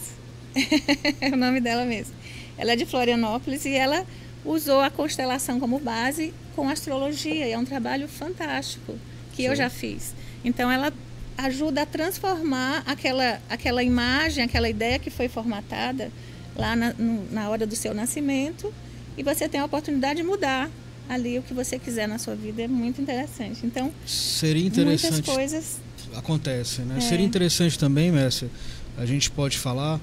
é 1.20 1.28
o 1.28 1.36
nome 1.36 1.60
dela 1.60 1.84
mesmo. 1.84 2.14
Ela 2.58 2.72
é 2.72 2.76
de 2.76 2.84
Florianópolis 2.84 3.64
e 3.64 3.74
ela 3.74 4.04
usou 4.44 4.80
a 4.80 4.90
constelação 4.90 5.60
como 5.60 5.78
base 5.78 6.34
com 6.56 6.68
astrologia 6.68 7.46
e 7.46 7.52
é 7.52 7.58
um 7.58 7.64
trabalho 7.64 8.08
fantástico 8.08 8.98
que 9.32 9.42
Sim. 9.42 9.48
eu 9.48 9.56
já 9.56 9.70
fiz. 9.70 10.14
Então 10.44 10.70
ela 10.70 10.92
ajuda 11.38 11.82
a 11.82 11.86
transformar 11.86 12.82
aquela, 12.86 13.40
aquela 13.48 13.82
imagem, 13.82 14.44
aquela 14.44 14.68
ideia 14.68 14.98
que 14.98 15.10
foi 15.10 15.28
formatada 15.28 16.10
lá 16.56 16.76
na, 16.76 16.94
na 17.30 17.48
hora 17.48 17.66
do 17.66 17.76
seu 17.76 17.94
nascimento 17.94 18.72
e 19.16 19.22
você 19.22 19.48
tem 19.48 19.60
a 19.60 19.64
oportunidade 19.64 20.20
de 20.20 20.26
mudar 20.26 20.70
ali 21.10 21.38
o 21.38 21.42
que 21.42 21.52
você 21.52 21.78
quiser 21.78 22.06
na 22.06 22.18
sua 22.18 22.36
vida. 22.36 22.62
É 22.62 22.68
muito 22.68 23.02
interessante. 23.02 23.66
Então, 23.66 23.92
seria 24.06 24.64
interessante. 24.64 25.12
Muitas 25.12 25.34
coisas 25.34 25.80
acontecem, 26.14 26.84
né? 26.84 26.98
É. 26.98 27.00
Seria 27.00 27.26
interessante 27.26 27.78
também, 27.78 28.12
Messi, 28.12 28.48
a 28.96 29.04
gente 29.04 29.30
pode 29.30 29.58
falar 29.58 30.00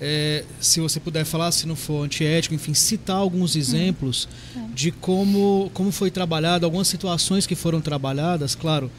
é, 0.00 0.44
se 0.60 0.80
você 0.80 0.98
puder 1.00 1.24
falar, 1.24 1.52
se 1.52 1.66
não 1.66 1.76
for 1.76 2.04
antiético, 2.04 2.54
enfim, 2.54 2.74
citar 2.74 3.16
alguns 3.16 3.54
hum. 3.54 3.58
exemplos 3.58 4.28
hum. 4.56 4.70
de 4.74 4.90
como, 4.90 5.70
como 5.74 5.92
foi 5.92 6.10
trabalhado, 6.10 6.64
algumas 6.64 6.88
situações 6.88 7.46
que 7.46 7.54
foram 7.54 7.80
trabalhadas, 7.80 8.54
claro, 8.54 8.90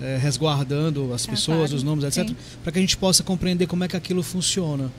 é, 0.00 0.16
resguardando 0.16 1.12
as 1.12 1.26
ah, 1.26 1.30
pessoas, 1.30 1.58
claro. 1.58 1.76
os 1.76 1.82
nomes, 1.82 2.04
etc., 2.04 2.34
para 2.62 2.72
que 2.72 2.78
a 2.78 2.82
gente 2.82 2.96
possa 2.96 3.22
compreender 3.22 3.66
como 3.66 3.84
é 3.84 3.88
que 3.88 3.96
aquilo 3.96 4.22
funciona. 4.22 4.90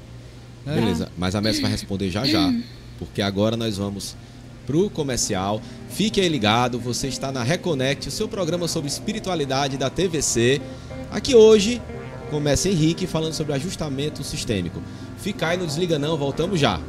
Né? 0.66 0.76
Beleza, 0.76 1.10
mas 1.18 1.36
a 1.36 1.42
Messi 1.42 1.62
vai 1.62 1.72
responder 1.72 2.10
já 2.10 2.26
já, 2.26 2.54
porque 2.98 3.22
agora 3.22 3.56
nós 3.56 3.78
vamos 3.78 4.16
para 4.66 4.78
o 4.78 4.90
comercial. 4.90 5.62
Fique 5.90 6.20
aí 6.20 6.28
ligado, 6.28 6.80
você 6.80 7.08
está 7.08 7.32
na 7.32 7.44
Reconnect, 7.44 8.10
o 8.10 8.12
seu 8.12 8.28
programa 8.28 8.68
sobre 8.68 8.90
espiritualidade 8.90 9.78
da 9.78 9.90
TVC. 9.90 10.62
Aqui 11.12 11.36
hoje 11.36 11.82
começa 12.30 12.68
Henrique 12.68 13.08
falando 13.08 13.34
sobre 13.34 13.54
ajustamento 13.54 14.24
sistêmico. 14.24 14.82
Fica 15.18 15.48
aí, 15.48 15.58
não 15.58 15.66
desliga 15.66 15.98
não, 15.98 16.18
voltamos 16.18 16.60
já. 16.60 16.80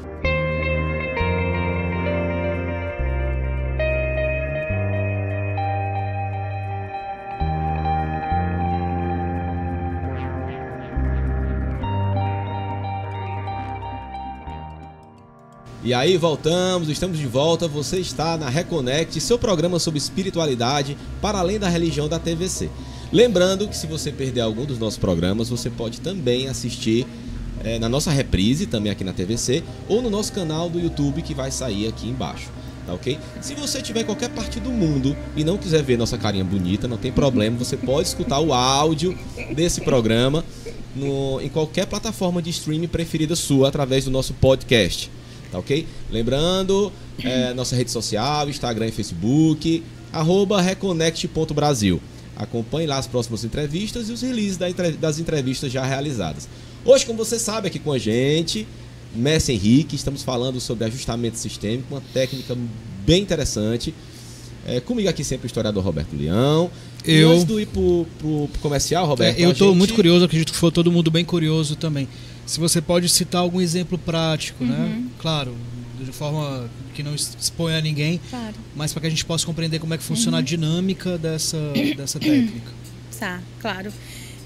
E 15.87 15.95
aí, 15.95 16.17
voltamos, 16.17 16.89
estamos 16.89 17.17
de 17.17 17.29
volta. 17.29 17.69
Você 17.69 18.01
está 18.01 18.37
na 18.37 18.49
Reconnect, 18.49 19.21
seu 19.21 19.39
programa 19.39 19.79
sobre 19.79 19.99
espiritualidade 19.99 20.99
para 21.23 21.39
além 21.39 21.61
da 21.61 21.69
religião 21.69 22.09
da 22.09 22.19
TVC. 22.19 22.69
Lembrando 23.13 23.69
que 23.69 23.77
se 23.77 23.87
você 23.87 24.11
perder 24.11 24.41
algum 24.41 24.65
dos 24.65 24.81
nossos 24.81 24.99
programas, 24.99 25.49
você 25.49 25.71
pode 25.71 26.01
também 26.01 26.49
assistir 26.49 27.07
é, 27.63 27.79
na 27.79 27.89
nossa 27.89 28.11
reprise, 28.11 28.67
também 28.67 28.91
aqui 28.91 29.05
na 29.05 29.13
TVC, 29.13 29.63
ou 29.89 30.03
no 30.03 30.11
nosso 30.11 30.33
canal 30.33 30.69
do 30.69 30.81
YouTube 30.81 31.23
que 31.23 31.33
vai 31.33 31.53
sair 31.53 31.87
aqui 31.87 32.09
embaixo. 32.09 32.51
Tá 32.85 32.93
ok? 32.93 33.17
Se 33.41 33.55
você 33.55 33.79
estiver 33.79 34.01
em 34.01 34.07
qualquer 34.07 34.31
parte 34.31 34.59
do 34.59 34.71
mundo 34.71 35.17
e 35.37 35.45
não 35.45 35.57
quiser 35.57 35.85
ver 35.85 35.97
nossa 35.97 36.19
carinha 36.19 36.43
bonita, 36.43 36.89
não 36.89 36.97
tem 36.97 37.13
problema, 37.13 37.57
você 37.57 37.77
pode 37.77 38.09
escutar 38.09 38.41
o 38.41 38.53
áudio 38.53 39.17
desse 39.55 39.83
programa 39.83 40.45
no, 40.97 41.41
em 41.41 41.49
qualquer 41.49 41.87
plataforma 41.87 42.43
de 42.43 42.51
streaming 42.51 42.89
preferida 42.89 43.37
sua 43.37 43.69
através 43.69 44.05
do 44.05 44.11
nosso 44.11 44.35
podcast. 44.35 45.13
Tá 45.57 45.61
ok? 45.61 45.87
Lembrando, 46.11 46.93
é, 47.25 47.55
nossa 47.55 47.75
rede 47.75 47.91
social, 47.91 48.49
Instagram 48.51 48.89
e 48.89 48.93
Facebook, 48.93 49.83
arroba 50.13 50.61
reconnect.brasil. 50.61 52.01
Acompanhe 52.37 52.87
lá 52.87 52.99
as 52.99 53.07
próximas 53.07 53.43
entrevistas 53.43 54.11
e 54.11 54.13
os 54.13 54.21
releases 54.21 54.59
das 55.01 55.19
entrevistas 55.19 55.73
já 55.73 55.83
realizadas. 55.85 56.47
Hoje, 56.85 57.07
como 57.07 57.17
você 57.17 57.39
sabe, 57.39 57.69
aqui 57.69 57.79
com 57.79 57.91
a 57.91 57.99
gente, 57.99 58.69
Messi 59.15 59.53
Henrique, 59.53 59.97
estamos 59.97 60.23
falando 60.23 60.61
sobre 60.61 60.85
ajustamento 60.85 61.39
sistêmico, 61.39 61.95
uma 61.95 62.03
técnica 62.13 62.55
bem 63.07 63.23
interessante. 63.23 63.95
É, 64.67 64.81
comigo 64.81 65.09
aqui 65.09 65.25
sempre 65.25 65.47
o 65.47 65.49
historiador 65.49 65.83
Roberto 65.83 66.15
Leão. 66.15 66.71
Eu... 67.03 67.31
E 67.31 67.33
antes 67.33 67.45
do 67.45 67.59
ir 67.59 67.67
pro, 67.67 68.07
pro, 68.19 68.49
pro 68.49 68.61
comercial, 68.61 69.07
Roberto. 69.07 69.39
É, 69.39 69.45
eu 69.45 69.53
estou 69.53 69.69
gente... 69.69 69.79
muito 69.79 69.95
curioso, 69.95 70.25
acredito 70.25 70.53
que 70.53 70.59
foi 70.59 70.71
todo 70.71 70.93
mundo 70.93 71.11
bem 71.11 71.25
curioso 71.25 71.77
também. 71.77 72.07
Se 72.47 72.61
você 72.61 72.81
pode 72.81 73.09
citar 73.09 73.41
algum 73.41 73.61
exemplo 73.61 73.99
prático, 73.99 74.65
né? 74.65 74.77
uhum. 74.77 75.01
né? 75.01 75.09
Claro, 75.19 75.57
de 76.01 76.13
forma 76.13 76.71
que 76.95 77.03
não 77.03 77.15
exponha 77.15 77.79
a 77.79 77.81
ninguém, 77.81 78.21
claro. 78.31 78.55
mas 78.75 78.93
para 78.93 79.03
que 79.03 79.07
a 79.09 79.11
gente 79.11 79.25
possa 79.25 79.45
compreender 79.45 79.79
como 79.79 79.93
é 79.93 79.99
que 79.99 80.05
funciona 80.05 80.37
uhum. 80.37 80.43
a 80.43 80.45
dinâmica 80.45 81.19
dessa, 81.19 81.59
dessa 81.97 82.19
técnica. 82.19 82.71
Tá, 83.19 83.41
claro. 83.63 83.91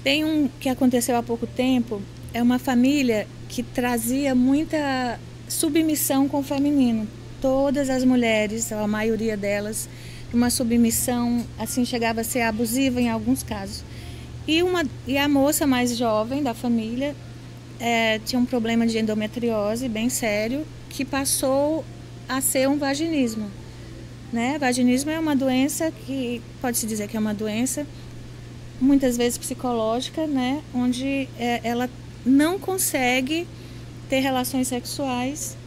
Tem 0.01 0.23
um 0.23 0.49
que 0.57 0.69
aconteceu 0.69 1.17
há 1.17 1.21
pouco 1.21 1.45
tempo, 1.45 2.01
é 2.33 2.41
uma 2.41 2.57
família 2.57 3.27
que 3.49 3.61
trazia 3.61 4.33
muita 4.33 5.19
submissão 5.49 6.29
com 6.29 6.39
o 6.39 6.43
feminino. 6.43 7.05
Todas 7.41 7.89
as 7.89 8.05
mulheres, 8.05 8.71
a 8.71 8.87
maioria 8.87 9.35
delas, 9.35 9.89
uma 10.33 10.49
submissão, 10.49 11.45
assim, 11.59 11.83
chegava 11.83 12.21
a 12.21 12.23
ser 12.23 12.41
abusiva 12.41 13.01
em 13.01 13.09
alguns 13.09 13.43
casos. 13.43 13.83
E, 14.47 14.63
uma, 14.63 14.85
e 15.05 15.17
a 15.17 15.27
moça 15.27 15.67
mais 15.67 15.97
jovem 15.97 16.41
da 16.41 16.53
família 16.53 17.13
é, 17.81 18.19
tinha 18.19 18.39
um 18.39 18.45
problema 18.45 18.85
de 18.85 18.99
endometriose 18.99 19.89
bem 19.89 20.07
sério, 20.09 20.65
que 20.89 21.03
passou 21.03 21.83
a 22.29 22.39
ser 22.39 22.69
um 22.69 22.77
vaginismo. 22.77 23.49
Né? 24.31 24.57
Vaginismo 24.59 25.09
é 25.09 25.19
uma 25.19 25.35
doença 25.35 25.91
que, 25.91 26.41
pode-se 26.61 26.85
dizer 26.85 27.07
que 27.07 27.17
é 27.17 27.19
uma 27.19 27.33
doença, 27.33 27.85
muitas 28.79 29.17
vezes 29.17 29.37
psicológica, 29.37 30.27
né? 30.27 30.61
onde 30.73 31.27
é, 31.37 31.59
ela 31.63 31.89
não 32.25 32.59
consegue 32.59 33.47
ter 34.07 34.19
relações 34.19 34.67
sexuais, 34.67 35.57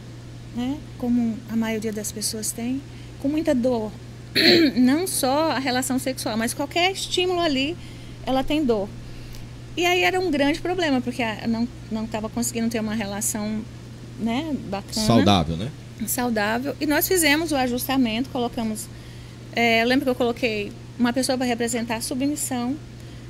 né, 0.55 0.77
como 0.97 1.37
a 1.49 1.55
maioria 1.55 1.91
das 1.91 2.11
pessoas 2.11 2.51
tem, 2.51 2.81
com 3.19 3.27
muita 3.27 3.53
dor. 3.53 3.91
Não 4.77 5.07
só 5.07 5.51
a 5.51 5.59
relação 5.59 5.97
sexual, 5.97 6.37
mas 6.37 6.53
qualquer 6.53 6.91
estímulo 6.91 7.39
ali, 7.39 7.75
ela 8.25 8.43
tem 8.43 8.63
dor. 8.63 8.87
E 9.77 9.85
aí 9.85 10.03
era 10.03 10.19
um 10.19 10.31
grande 10.31 10.59
problema, 10.61 11.01
porque 11.01 11.23
não 11.47 11.67
não 11.91 12.05
estava 12.05 12.29
conseguindo 12.29 12.69
ter 12.69 12.79
uma 12.79 12.95
relação, 12.95 13.61
né, 14.19 14.55
bacana. 14.69 15.05
Saudável, 15.05 15.57
né? 15.57 15.71
Saudável. 16.07 16.75
E 16.79 16.85
nós 16.85 17.07
fizemos 17.07 17.51
o 17.51 17.55
ajustamento, 17.55 18.29
colocamos. 18.29 18.87
É, 19.53 19.83
eu 19.83 19.87
lembro 19.87 20.05
que 20.05 20.11
eu 20.11 20.15
coloquei 20.15 20.71
uma 20.97 21.13
pessoa 21.13 21.37
para 21.37 21.45
representar 21.45 21.95
a 21.95 22.01
submissão, 22.01 22.75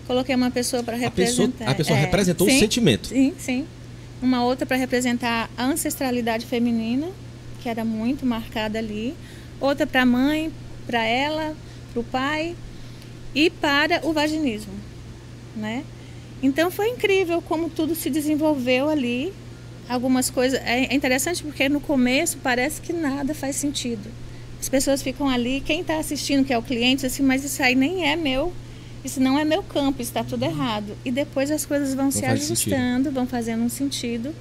Coloquei 0.07 0.35
uma 0.35 0.51
pessoa 0.51 0.83
para 0.83 0.95
representar. 0.95 1.43
A 1.43 1.49
pessoa, 1.49 1.71
a 1.71 1.75
pessoa 1.75 1.97
é, 1.97 2.01
representou 2.01 2.47
sim, 2.47 2.55
o 2.55 2.59
sentimento. 2.59 3.07
Sim, 3.07 3.33
sim. 3.37 3.65
Uma 4.21 4.43
outra 4.43 4.65
para 4.65 4.77
representar 4.77 5.49
a 5.57 5.65
ancestralidade 5.65 6.45
feminina, 6.45 7.07
que 7.61 7.67
era 7.67 7.83
muito 7.83 8.25
marcada 8.25 8.77
ali. 8.77 9.15
Outra 9.59 9.87
para 9.87 10.03
a 10.03 10.05
mãe, 10.05 10.51
para 10.85 11.03
ela, 11.03 11.55
para 11.91 11.99
o 11.99 12.03
pai 12.03 12.55
e 13.33 13.49
para 13.49 14.01
o 14.03 14.13
vaginismo, 14.13 14.73
né? 15.55 15.83
Então 16.45 16.69
foi 16.69 16.89
incrível 16.89 17.41
como 17.41 17.71
tudo 17.71 17.95
se 17.95 18.07
desenvolveu 18.07 18.87
ali. 18.87 19.33
Algumas 19.89 20.29
coisas 20.29 20.59
é 20.63 20.93
interessante 20.93 21.41
porque 21.41 21.67
no 21.67 21.79
começo 21.79 22.37
parece 22.37 22.79
que 22.79 22.93
nada 22.93 23.33
faz 23.33 23.55
sentido. 23.55 24.11
As 24.59 24.69
pessoas 24.69 25.01
ficam 25.01 25.27
ali, 25.27 25.59
quem 25.59 25.81
está 25.81 25.97
assistindo, 25.97 26.45
que 26.45 26.53
é 26.53 26.57
o 26.57 26.61
cliente, 26.61 27.03
assim, 27.03 27.23
mas 27.23 27.43
isso 27.43 27.61
aí 27.63 27.73
nem 27.73 28.07
é 28.07 28.15
meu, 28.15 28.53
isso 29.03 29.19
não 29.19 29.39
é 29.39 29.43
meu 29.43 29.63
campo, 29.63 30.03
está 30.03 30.23
tudo 30.23 30.45
errado. 30.45 30.95
E 31.03 31.11
depois 31.11 31.49
as 31.49 31.65
coisas 31.65 31.95
vão 31.95 32.05
não 32.05 32.11
se 32.11 32.25
ajustando, 32.25 33.05
sentido. 33.05 33.11
vão 33.11 33.25
fazendo 33.25 33.63
um 33.63 33.69
sentido. 33.69 34.33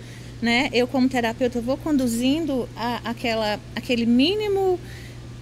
Né? 0.42 0.68
Eu, 0.74 0.86
como 0.86 1.08
terapeuta, 1.08 1.58
vou 1.60 1.78
conduzindo 1.78 2.68
a, 2.76 3.00
aquela, 3.02 3.58
aquele 3.74 4.04
mínimo 4.04 4.78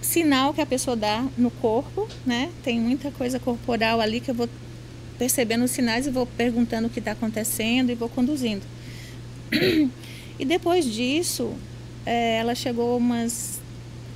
sinal 0.00 0.54
que 0.54 0.60
a 0.60 0.66
pessoa 0.66 0.96
dá 0.96 1.24
no 1.36 1.50
corpo. 1.50 2.06
Né? 2.24 2.50
Tem 2.62 2.78
muita 2.80 3.10
coisa 3.10 3.40
corporal 3.40 4.00
ali 4.00 4.20
que 4.20 4.30
eu 4.30 4.34
vou 4.34 4.48
percebendo 5.22 5.62
os 5.62 5.70
sinais 5.70 6.04
e 6.04 6.10
vou 6.10 6.26
perguntando 6.26 6.88
o 6.88 6.90
que 6.90 6.98
está 6.98 7.12
acontecendo 7.12 7.90
e 7.90 7.94
vou 7.94 8.08
conduzindo. 8.08 8.62
E 10.38 10.44
depois 10.44 10.84
disso, 10.86 11.52
é, 12.04 12.38
ela 12.38 12.54
chegou 12.54 12.96
umas 12.96 13.60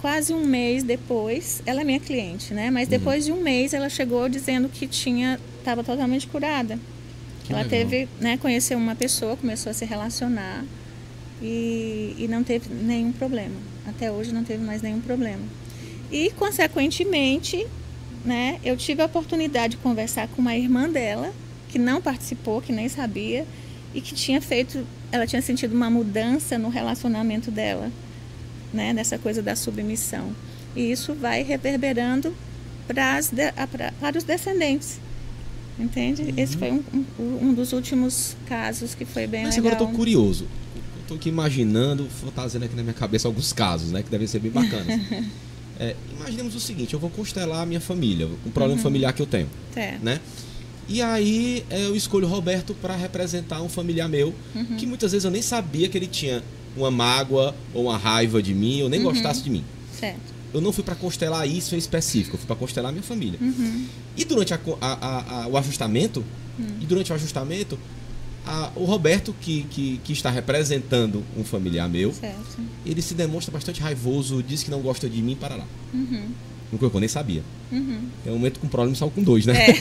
quase 0.01 0.33
um 0.33 0.45
mês 0.45 0.83
depois, 0.83 1.63
ela 1.65 1.83
é 1.83 1.85
minha 1.85 2.01
cliente, 2.01 2.53
né? 2.53 2.69
Mas 2.69 2.85
uhum. 2.85 2.91
depois 2.91 3.29
uhum. 3.29 3.35
de 3.35 3.41
um 3.41 3.45
mês 3.45 3.75
ela 3.75 3.89
chegou 3.89 4.29
dizendo 4.29 4.69
que 4.69 4.89
tinha 4.89 5.39
estava 5.61 5.85
totalmente 5.85 6.27
curada. 6.27 6.81
Que 7.45 7.53
ela 7.53 7.63
legal. 7.63 7.79
teve, 7.79 8.09
né, 8.19 8.39
conheceu 8.39 8.77
uma 8.77 8.97
pessoa, 8.97 9.37
começou 9.37 9.71
a 9.71 9.75
se 9.75 9.85
relacionar 9.85 10.65
e, 11.41 12.17
e 12.19 12.27
não 12.29 12.43
teve 12.43 12.75
nenhum 12.75 13.13
problema. 13.13 13.55
Até 13.87 14.11
hoje 14.11 14.33
não 14.33 14.43
teve 14.43 14.65
mais 14.65 14.83
nenhum 14.83 15.01
problema. 15.01 15.45
E 16.11 16.31
consequentemente, 16.31 17.65
né, 18.27 18.59
eu 18.65 18.77
tive 18.77 19.01
a 19.01 19.07
oportunidade 19.07 19.77
de 19.77 19.83
conversar 19.83 20.27
com 20.29 20.43
uma 20.43 20.57
irmã 20.57 20.89
dela 20.89 21.33
que 21.69 21.79
não 21.79 22.03
participou, 22.03 22.61
que 22.61 22.73
nem 22.73 22.89
sabia 22.89 23.47
e 23.95 24.01
que 24.01 24.15
tinha 24.15 24.43
feito, 24.43 24.85
ela 25.13 25.27
tinha 25.27 25.41
sentido 25.41 25.75
uma 25.75 25.89
mudança 25.89 26.59
no 26.59 26.69
relacionamento 26.69 27.51
dela 27.51 27.91
né, 28.73 28.93
nessa 28.93 29.17
coisa 29.17 29.41
da 29.41 29.55
submissão. 29.55 30.33
E 30.75 30.91
isso 30.91 31.15
vai 31.15 31.43
reverberando 31.43 32.35
para, 32.87 33.21
para, 34.01 34.19
os 34.19 34.25
descendentes. 34.25 34.99
Entende? 35.79 36.23
Uhum. 36.23 36.33
Esse 36.37 36.57
foi 36.57 36.73
um, 36.73 36.83
um, 37.19 37.49
um, 37.49 37.55
dos 37.55 37.73
últimos 37.73 38.37
casos 38.47 38.95
que 38.95 39.05
foi 39.05 39.27
bem 39.27 39.45
Mas 39.45 39.57
legal. 39.57 39.73
agora 39.73 39.85
eu 39.85 39.89
tô 39.89 39.97
curioso. 39.97 40.47
Estou 41.03 41.17
aqui 41.17 41.29
imaginando, 41.29 42.09
fazendo 42.35 42.65
aqui 42.65 42.75
na 42.75 42.83
minha 42.83 42.95
cabeça 42.95 43.29
alguns 43.29 43.53
casos, 43.53 43.93
né? 43.93 44.03
Que 44.03 44.11
devem 44.11 44.27
ser 44.27 44.41
bem 44.41 44.51
bacanas. 44.51 45.01
é, 45.79 45.95
imaginemos 46.19 46.55
o 46.55 46.61
seguinte, 46.61 46.95
eu 46.95 47.01
vou 47.01 47.11
constelar 47.11 47.63
a 47.63 47.67
minha 47.67 47.81
família, 47.81 48.27
um 48.27 48.51
problema 48.51 48.77
uhum. 48.77 48.83
familiar 48.83 49.13
que 49.13 49.23
eu 49.23 49.27
tenho. 49.27 49.49
É. 49.75 49.99
Né? 50.03 50.21
E 50.89 51.03
aí 51.03 51.65
é, 51.69 51.87
eu 51.87 51.97
escolho 51.97 52.27
o 52.27 52.31
Roberto 52.31 52.75
para 52.75 52.95
representar 52.95 53.61
um 53.63 53.69
familiar 53.69 54.09
meu, 54.09 54.35
uhum. 54.55 54.77
que 54.77 54.87
muitas 54.87 55.13
vezes 55.13 55.25
eu 55.25 55.31
nem 55.31 55.43
sabia 55.43 55.89
que 55.89 55.99
ele 55.99 56.07
tinha 56.07 56.43
uma 56.77 56.91
mágoa 56.91 57.55
ou 57.75 57.85
uma 57.85 57.97
raiva 57.97 58.43
de 58.43 58.55
mim, 58.55 58.83
ou 58.83 58.89
nem 58.89 59.01
uhum. 59.01 59.13
gostasse 59.13 59.43
de 59.43 59.51
mim. 59.51 59.65
Certo. 59.99 60.37
Eu 60.55 60.61
não 60.61 60.73
fui 60.73 60.85
para 60.85 60.95
constelar 60.95 61.47
isso 61.49 61.75
em 61.75 61.79
específico, 61.79 62.37
eu 62.37 62.39
fui 62.39 62.47
para 62.47 62.57
constelar 62.57 62.93
minha 62.93 63.03
família. 63.03 63.39
Uhum. 63.41 63.87
E 64.17 64.25
durante 64.25 64.55
a, 64.55 64.61
a, 64.81 65.43
a, 65.43 65.49
o 65.49 65.57
ajustamento, 65.57 66.25
uhum. 66.59 66.67
e 66.81 66.87
durante 66.87 67.11
o 67.13 67.15
ajustamento, 67.15 67.79
o 68.77 68.85
Roberto, 68.85 69.35
que, 69.41 69.63
que, 69.71 70.01
que, 70.05 70.13
está 70.13 70.31
representando 70.31 71.23
um 71.37 71.45
familiar 71.45 71.89
meu, 71.89 72.13
certo. 72.13 72.59
ele 72.85 73.03
se 73.03 73.15
demonstra 73.15 73.53
bastante 73.53 73.81
raivoso, 73.81 74.43
diz 74.43 74.63
que 74.63 74.71
não 74.71 74.81
gosta 74.81 75.09
de 75.09 75.21
mim, 75.21 75.35
para 75.35 75.57
lá. 75.57 75.65
Uhum. 75.93 76.29
No 76.71 76.79
que 76.79 76.85
eu 76.85 77.01
nem 77.01 77.09
sabia. 77.09 77.43
Uhum. 77.71 78.01
Tem 78.23 78.33
um 78.33 78.37
momento 78.37 78.61
com 78.61 78.69
problema 78.69 78.95
e 78.95 78.99
salgo 78.99 79.15
com 79.15 79.23
dois, 79.23 79.47
né? 79.47 79.55
É. 79.55 79.77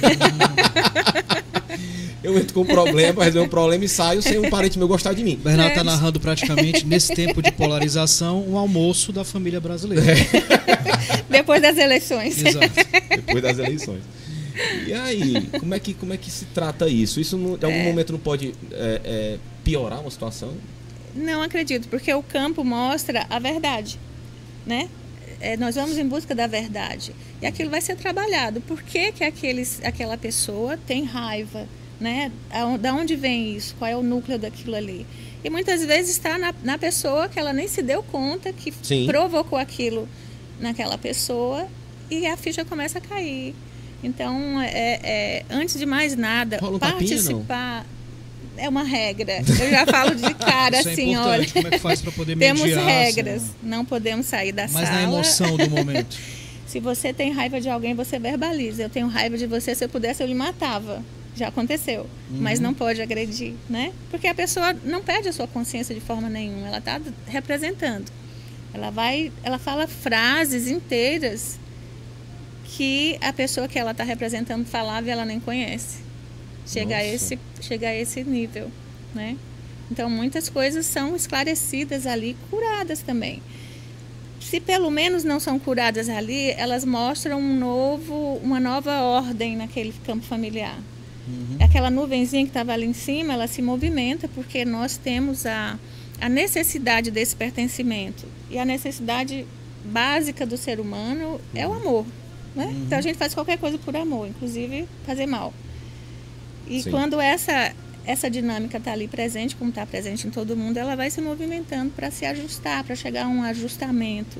eu 2.27 2.37
entro 2.37 2.53
com 2.53 2.61
um 2.61 2.65
problema, 2.65 3.23
resolver 3.23 3.47
um 3.47 3.49
problema 3.49 3.85
e 3.85 3.89
saio 3.89 4.21
sem 4.21 4.37
um 4.39 4.49
parente 4.49 4.77
meu 4.77 4.87
gostar 4.87 5.13
de 5.13 5.23
mim. 5.23 5.39
Bernardo 5.43 5.69
está 5.69 5.81
é. 5.81 5.83
narrando 5.83 6.19
praticamente, 6.19 6.85
nesse 6.85 7.13
tempo 7.13 7.41
de 7.41 7.51
polarização, 7.51 8.43
um 8.47 8.57
almoço 8.57 9.11
da 9.11 9.23
família 9.23 9.59
brasileira. 9.59 10.11
É. 10.11 11.25
Depois 11.29 11.61
das 11.61 11.77
eleições. 11.77 12.43
Exato. 12.43 12.71
Depois 13.09 13.43
das 13.43 13.59
eleições. 13.59 14.01
E 14.85 14.93
aí, 14.93 15.49
como 15.59 15.73
é 15.73 15.79
que, 15.79 15.93
como 15.93 16.13
é 16.13 16.17
que 16.17 16.31
se 16.31 16.45
trata 16.45 16.87
isso? 16.87 17.19
Isso 17.19 17.37
de 17.57 17.65
algum 17.65 17.77
é. 17.77 17.83
momento 17.83 18.11
não 18.13 18.19
pode 18.19 18.53
é, 18.71 19.01
é, 19.03 19.37
piorar 19.63 20.01
uma 20.01 20.11
situação? 20.11 20.53
Não 21.13 21.41
acredito, 21.41 21.87
porque 21.87 22.13
o 22.13 22.21
campo 22.23 22.63
mostra 22.63 23.25
a 23.29 23.39
verdade, 23.39 23.99
né? 24.65 24.89
É, 25.39 25.57
nós 25.57 25.75
vamos 25.75 25.97
em 25.97 26.07
busca 26.07 26.33
da 26.33 26.47
verdade 26.47 27.13
e 27.41 27.45
aquilo 27.45 27.69
vai 27.69 27.81
ser 27.81 27.95
trabalhado. 27.95 28.61
Por 28.61 28.81
que, 28.81 29.11
que 29.11 29.23
aqueles, 29.23 29.81
aquela 29.83 30.17
pessoa 30.17 30.77
tem 30.77 31.03
raiva? 31.03 31.67
né? 31.99 32.31
Da 32.79 32.93
onde 32.93 33.15
vem 33.15 33.55
isso? 33.55 33.75
Qual 33.77 33.89
é 33.89 33.95
o 33.95 34.03
núcleo 34.03 34.37
daquilo 34.37 34.75
ali? 34.75 35.05
E 35.43 35.49
muitas 35.49 35.85
vezes 35.85 36.11
está 36.11 36.37
na, 36.37 36.53
na 36.63 36.77
pessoa 36.77 37.29
que 37.29 37.39
ela 37.39 37.53
nem 37.53 37.67
se 37.67 37.81
deu 37.81 38.01
conta 38.03 38.51
que 38.51 38.73
Sim. 38.81 39.05
provocou 39.05 39.57
aquilo 39.57 40.07
naquela 40.59 40.97
pessoa 40.97 41.67
e 42.09 42.25
a 42.25 42.35
ficha 42.35 42.65
começa 42.65 42.97
a 42.97 43.01
cair. 43.01 43.53
Então, 44.05 44.61
é, 44.61 44.99
é 45.03 45.45
antes 45.49 45.77
de 45.77 45.85
mais 45.85 46.15
nada, 46.15 46.59
um 46.63 46.77
participar 46.77 47.83
tapinha, 47.83 47.95
é 48.57 48.69
uma 48.69 48.83
regra. 48.83 49.41
Eu 49.47 49.69
já 49.69 49.85
falo 49.85 50.15
de 50.15 50.33
cara 50.33 50.79
Isso 50.79 50.89
é 50.89 50.91
assim, 50.93 51.15
olha. 51.15 51.47
Como 51.49 51.67
é 51.67 51.71
que 51.71 51.79
faz 51.79 52.01
para 52.01 52.11
poder 52.11 52.37
Temos 52.37 52.61
mediar, 52.61 52.85
regras, 52.85 53.43
assim, 53.43 53.53
não 53.63 53.83
podemos 53.83 54.25
sair 54.25 54.51
da 54.51 54.63
Mas 54.63 54.71
sala. 54.71 54.85
Mas 54.85 54.95
na 54.95 55.03
emoção 55.03 55.57
do 55.57 55.69
momento. 55.69 56.17
Se 56.65 56.79
você 56.79 57.13
tem 57.13 57.31
raiva 57.31 57.61
de 57.61 57.69
alguém, 57.69 57.93
você 57.93 58.19
verbaliza. 58.19 58.83
Eu 58.83 58.89
tenho 58.89 59.07
raiva 59.07 59.37
de 59.37 59.45
você, 59.45 59.75
se 59.75 59.85
eu 59.85 59.89
pudesse, 59.89 60.21
eu 60.21 60.27
lhe 60.27 60.33
matava 60.33 61.01
já 61.35 61.49
aconteceu, 61.49 62.03
uhum. 62.31 62.37
mas 62.39 62.59
não 62.61 62.73
pode 62.73 63.01
agredir, 63.01 63.53
né? 63.69 63.91
Porque 64.09 64.25
a 64.25 64.33
pessoa 64.33 64.73
não 64.85 65.03
perde 65.03 65.27
a 65.27 65.33
sua 65.33 65.45
consciência 65.45 65.93
de 65.93 65.99
forma 65.99 66.29
nenhuma, 66.29 66.67
ela 66.67 66.77
está 66.77 66.99
representando. 67.27 68.09
Ela 68.73 68.89
vai, 68.89 69.31
ela 69.43 69.59
fala 69.59 69.85
frases 69.85 70.67
inteiras 70.67 71.59
que 72.65 73.17
a 73.21 73.31
pessoa 73.31 73.67
que 73.67 73.77
ela 73.77 73.91
está 73.91 74.03
representando 74.03 74.65
falava 74.65 75.07
e 75.07 75.11
ela 75.11 75.25
nem 75.25 75.39
conhece. 75.39 75.99
Chega 76.65 76.97
a 76.97 77.05
esse, 77.05 77.37
chega 77.61 77.89
a 77.89 77.95
esse 77.95 78.23
nível, 78.23 78.71
né? 79.13 79.37
Então 79.91 80.09
muitas 80.09 80.49
coisas 80.49 80.85
são 80.85 81.15
esclarecidas 81.15 82.07
ali, 82.07 82.35
curadas 82.49 83.01
também. 83.01 83.41
Se 84.41 84.59
pelo 84.59 84.89
menos 84.89 85.23
não 85.23 85.39
são 85.39 85.59
curadas 85.59 86.09
ali, 86.09 86.51
elas 86.51 86.83
mostram 86.83 87.39
um 87.39 87.57
novo, 87.57 88.39
uma 88.43 88.59
nova 88.59 89.01
ordem 89.01 89.55
naquele 89.55 89.93
campo 90.05 90.25
familiar. 90.25 90.77
Uhum. 91.27 91.57
Aquela 91.59 91.89
nuvenzinha 91.89 92.43
que 92.43 92.49
estava 92.49 92.73
ali 92.73 92.85
em 92.85 92.93
cima, 92.93 93.33
ela 93.33 93.47
se 93.47 93.61
movimenta 93.61 94.27
porque 94.27 94.63
nós 94.63 94.97
temos 94.97 95.45
a, 95.45 95.79
a 96.19 96.29
necessidade 96.29 97.09
desse 97.09 97.35
pertencimento. 97.35 98.25
E 98.49 98.59
a 98.59 98.65
necessidade 98.65 99.45
básica 99.83 100.45
do 100.45 100.57
ser 100.57 100.79
humano 100.79 101.25
uhum. 101.25 101.39
é 101.53 101.67
o 101.67 101.71
uhum. 101.71 101.75
amor. 101.77 102.05
Né? 102.55 102.65
Uhum. 102.65 102.83
Então 102.85 102.97
a 102.97 103.01
gente 103.01 103.17
faz 103.17 103.33
qualquer 103.33 103.57
coisa 103.57 103.77
por 103.77 103.95
amor, 103.95 104.27
inclusive 104.27 104.87
fazer 105.05 105.25
mal. 105.25 105.53
E 106.67 106.81
Sim. 106.81 106.91
quando 106.91 107.19
essa, 107.19 107.73
essa 108.05 108.29
dinâmica 108.29 108.77
está 108.77 108.93
ali 108.93 109.07
presente, 109.07 109.55
como 109.55 109.69
está 109.69 109.85
presente 109.85 110.27
em 110.27 110.31
todo 110.31 110.55
mundo, 110.55 110.77
ela 110.77 110.95
vai 110.95 111.09
se 111.09 111.21
movimentando 111.21 111.91
para 111.91 112.09
se 112.09 112.25
ajustar, 112.25 112.83
para 112.83 112.95
chegar 112.95 113.25
a 113.25 113.27
um 113.27 113.43
ajustamento 113.43 114.39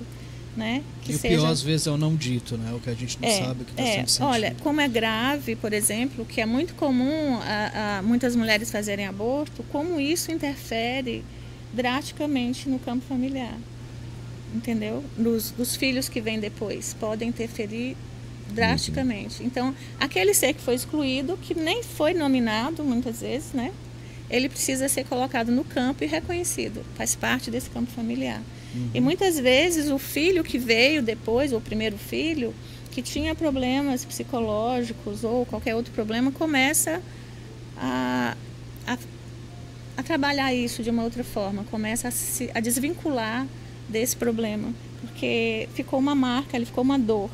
né? 0.56 0.84
Que 1.02 1.12
e 1.12 1.16
o 1.16 1.20
seja... 1.20 1.36
pior 1.36 1.52
às 1.52 1.62
vezes 1.62 1.88
é 1.88 1.92
o 1.92 1.98
não 1.98 2.16
dito, 2.16 2.58
né? 2.58 2.74
O 2.74 2.80
que 2.80 2.90
a 2.90 2.94
gente 2.94 3.20
não 3.22 3.28
é, 3.28 3.40
sabe 3.40 3.66
que 3.66 3.72
está 3.72 3.84
é. 3.84 4.06
sendo 4.06 4.26
Olha, 4.28 4.56
como 4.64 4.80
é 4.80 4.88
grave, 4.88 5.56
por 5.56 5.74
exemplo, 5.74 6.26
que 6.26 6.40
é 6.40 6.46
muito 6.46 6.74
comum 6.76 7.38
a, 7.42 7.98
a, 7.98 8.02
muitas 8.02 8.36
mulheres 8.36 8.72
fazerem 8.72 9.06
aborto, 9.06 9.64
como 9.72 10.00
isso 10.00 10.32
interfere 10.32 11.24
drasticamente 11.74 12.70
no 12.70 12.80
campo 12.80 13.04
familiar, 13.06 13.58
entendeu? 14.56 15.04
Nos, 15.18 15.52
dos 15.52 15.76
filhos 15.76 16.10
que 16.10 16.22
vêm 16.22 16.40
depois 16.40 16.96
podem 17.00 17.30
interferir 17.30 17.96
drasticamente. 18.50 19.42
Uhum. 19.42 19.48
Então, 19.48 19.76
aquele 20.00 20.34
ser 20.34 20.54
que 20.54 20.62
foi 20.62 20.76
excluído, 20.76 21.38
que 21.38 21.54
nem 21.54 21.84
foi 21.84 22.14
nominado 22.14 22.84
muitas 22.84 23.22
vezes, 23.22 23.54
né? 23.54 23.72
Ele 24.30 24.50
precisa 24.50 24.88
ser 24.90 25.06
colocado 25.06 25.52
no 25.52 25.64
campo 25.64 26.04
e 26.04 26.08
reconhecido, 26.08 26.84
faz 26.96 27.16
parte 27.16 27.52
desse 27.52 27.70
campo 27.70 27.92
familiar. 27.92 28.42
Uhum. 28.74 28.90
E 28.94 29.00
muitas 29.00 29.40
vezes 29.40 29.92
o 29.92 29.98
filho 30.00 30.44
que 30.44 30.58
veio 30.58 31.02
depois, 31.02 31.52
ou 31.52 31.60
o 31.60 31.62
primeiro 31.62 31.98
filho, 31.98 32.54
que 32.92 33.02
tinha 33.02 33.36
problemas 33.36 34.06
psicológicos 34.06 35.24
ou 35.24 35.46
qualquer 35.46 35.76
outro 35.76 35.92
problema, 35.94 36.32
começa 36.32 37.02
a, 37.78 38.36
a, 38.88 38.98
a 39.98 40.04
trabalhar 40.04 40.54
isso 40.54 40.82
de 40.82 40.90
uma 40.90 41.04
outra 41.04 41.24
forma, 41.24 41.66
começa 41.66 42.08
a, 42.08 42.12
se, 42.12 42.50
a 42.54 42.60
desvincular 42.60 43.46
desse 43.90 44.16
problema, 44.16 44.70
porque 45.02 45.68
ficou 45.74 46.00
uma 46.00 46.16
marca, 46.16 46.56
ele 46.58 46.66
ficou 46.66 46.84
uma 46.84 46.98
dor. 47.00 47.30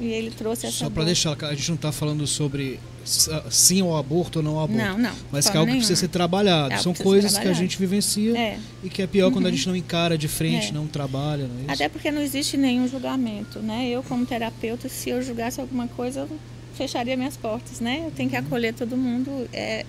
E 0.00 0.06
ele 0.06 0.30
trouxe 0.32 0.66
essa 0.66 0.76
Só 0.76 0.90
para 0.90 1.04
deixar, 1.04 1.36
a 1.44 1.54
gente 1.54 1.68
não 1.68 1.76
está 1.76 1.92
falando 1.92 2.26
sobre 2.26 2.80
s- 3.04 3.30
sim 3.48 3.80
ao 3.80 3.96
aborto 3.96 4.40
ou 4.40 4.42
não 4.44 4.56
ao 4.58 4.64
aborto. 4.64 4.82
Não, 4.82 4.98
não. 4.98 5.14
Mas 5.30 5.48
que 5.48 5.56
é 5.56 5.60
algo 5.60 5.70
que 5.70 5.78
precisa 5.78 5.92
nenhuma. 5.94 6.00
ser 6.00 6.08
trabalhado. 6.08 6.74
É 6.74 6.78
São 6.78 6.92
coisas 6.92 7.38
que 7.38 7.46
a 7.46 7.52
gente 7.52 7.78
vivencia 7.78 8.36
É. 8.36 8.58
e 8.82 8.90
que 8.90 9.02
é 9.02 9.06
pior 9.06 9.30
quando 9.30 9.46
a 9.46 9.50
gente 9.52 9.68
não 9.68 9.76
encara 9.76 10.18
de 10.18 10.26
frente, 10.26 10.70
É. 10.70 10.72
não 10.72 10.88
trabalha, 10.88 11.46
não 11.46 11.68
é? 11.68 11.72
Até 11.72 11.88
porque 11.88 12.10
não 12.10 12.20
existe 12.20 12.56
nenhum 12.56 12.88
julgamento, 12.88 13.60
né? 13.60 13.88
Eu, 13.88 14.02
como 14.02 14.26
terapeuta, 14.26 14.88
se 14.88 15.10
eu 15.10 15.22
julgasse 15.22 15.60
alguma 15.60 15.86
coisa, 15.86 16.20
eu 16.28 16.28
fecharia 16.76 17.16
minhas 17.16 17.36
portas, 17.36 17.78
né? 17.78 18.02
Eu 18.04 18.10
tenho 18.10 18.28
que 18.28 18.36
Uhum. 18.36 18.42
acolher 18.46 18.74
todo 18.74 18.96
mundo. 18.96 19.48
É, 19.52 19.86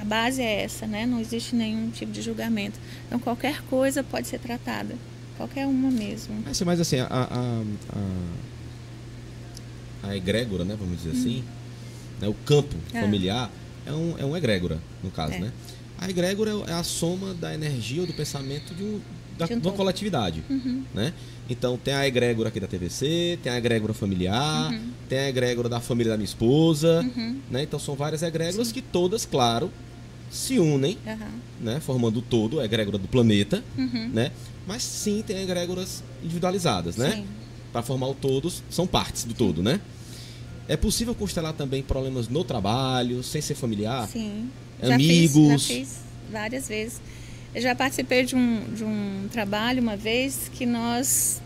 a 0.00 0.04
base 0.04 0.40
é 0.40 0.62
essa, 0.62 0.86
né? 0.86 1.04
Não 1.04 1.18
existe 1.18 1.56
nenhum 1.56 1.90
tipo 1.90 2.12
de 2.12 2.22
julgamento. 2.22 2.78
Então, 3.08 3.18
qualquer 3.18 3.60
coisa 3.62 4.04
pode 4.04 4.28
ser 4.28 4.38
tratada. 4.38 4.94
Qualquer 5.36 5.66
uma 5.66 5.90
mesmo. 5.90 6.34
Mas, 6.44 6.60
mas 6.62 6.80
assim, 6.80 6.98
a, 7.00 7.06
a, 7.06 7.62
a, 10.02 10.08
a 10.10 10.16
egrégora, 10.16 10.64
né, 10.64 10.76
vamos 10.78 10.98
dizer 11.02 11.10
assim, 11.18 11.44
né, 12.20 12.28
o 12.28 12.34
campo 12.34 12.74
Ah. 12.94 13.00
familiar 13.00 13.50
é 13.84 13.92
um, 13.92 14.14
é 14.18 14.24
um 14.24 14.36
egrégora, 14.36 14.78
no 15.02 15.10
caso, 15.10 15.34
É. 15.34 15.38
né? 15.40 15.52
A 15.98 16.10
egrégora 16.10 16.50
é 16.66 16.72
a 16.74 16.82
soma 16.82 17.32
da 17.34 17.54
energia 17.54 18.02
ou 18.02 18.06
do 18.06 18.12
pensamento 18.12 18.74
de, 18.74 18.82
um, 18.82 19.00
da, 19.38 19.46
De 19.46 19.54
um 19.54 19.56
de 19.58 19.66
uma 19.66 19.70
todo. 19.72 19.76
coletividade, 19.76 20.42
Uhum. 20.48 20.82
né? 20.94 21.12
Então 21.48 21.78
tem 21.78 21.94
a 21.94 22.06
egrégora 22.06 22.48
aqui 22.50 22.60
da 22.60 22.66
TVC, 22.66 23.38
tem 23.42 23.50
a 23.52 23.56
egrégora 23.56 23.94
familiar, 23.94 24.72
Uhum. 24.72 24.90
tem 25.08 25.18
a 25.20 25.28
egrégora 25.28 25.68
da 25.68 25.80
família 25.80 26.10
da 26.12 26.16
minha 26.18 26.24
esposa, 26.26 27.00
Uhum. 27.02 27.38
né? 27.50 27.62
Então 27.62 27.78
são 27.78 27.94
várias 27.94 28.22
egrégoras 28.22 28.70
que 28.72 28.82
todas, 28.82 29.24
claro, 29.24 29.70
se 30.30 30.58
unem, 30.58 30.98
né? 31.60 31.80
Formando 31.80 32.18
o 32.18 32.22
todo, 32.22 32.60
a 32.60 32.64
egrégora 32.64 32.98
do 32.98 33.08
planeta, 33.08 33.62
Uhum. 33.78 34.10
né? 34.12 34.32
Mas 34.66 34.82
sim 34.82 35.22
tem 35.26 35.42
egrégoras 35.42 36.02
individualizadas, 36.22 36.96
né? 36.96 37.24
Para 37.72 37.82
formar 37.82 38.08
o 38.08 38.14
todos, 38.14 38.62
são 38.68 38.86
partes 38.86 39.24
do 39.24 39.34
todo, 39.34 39.62
né? 39.62 39.80
É 40.68 40.76
possível 40.76 41.14
constelar 41.14 41.52
também 41.52 41.82
problemas 41.82 42.28
no 42.28 42.42
trabalho, 42.42 43.22
sem 43.22 43.40
ser 43.40 43.54
familiar? 43.54 44.08
Sim. 44.08 44.50
Amigos. 44.82 45.48
Já 45.48 45.58
fiz, 45.58 45.68
já 45.68 45.74
fiz 45.74 45.98
várias 46.30 46.68
vezes. 46.68 47.00
Eu 47.54 47.62
já 47.62 47.74
participei 47.74 48.24
de 48.24 48.34
um, 48.34 48.74
de 48.74 48.84
um 48.84 49.28
trabalho 49.30 49.80
uma 49.80 49.96
vez 49.96 50.50
que 50.52 50.66
nós 50.66 51.40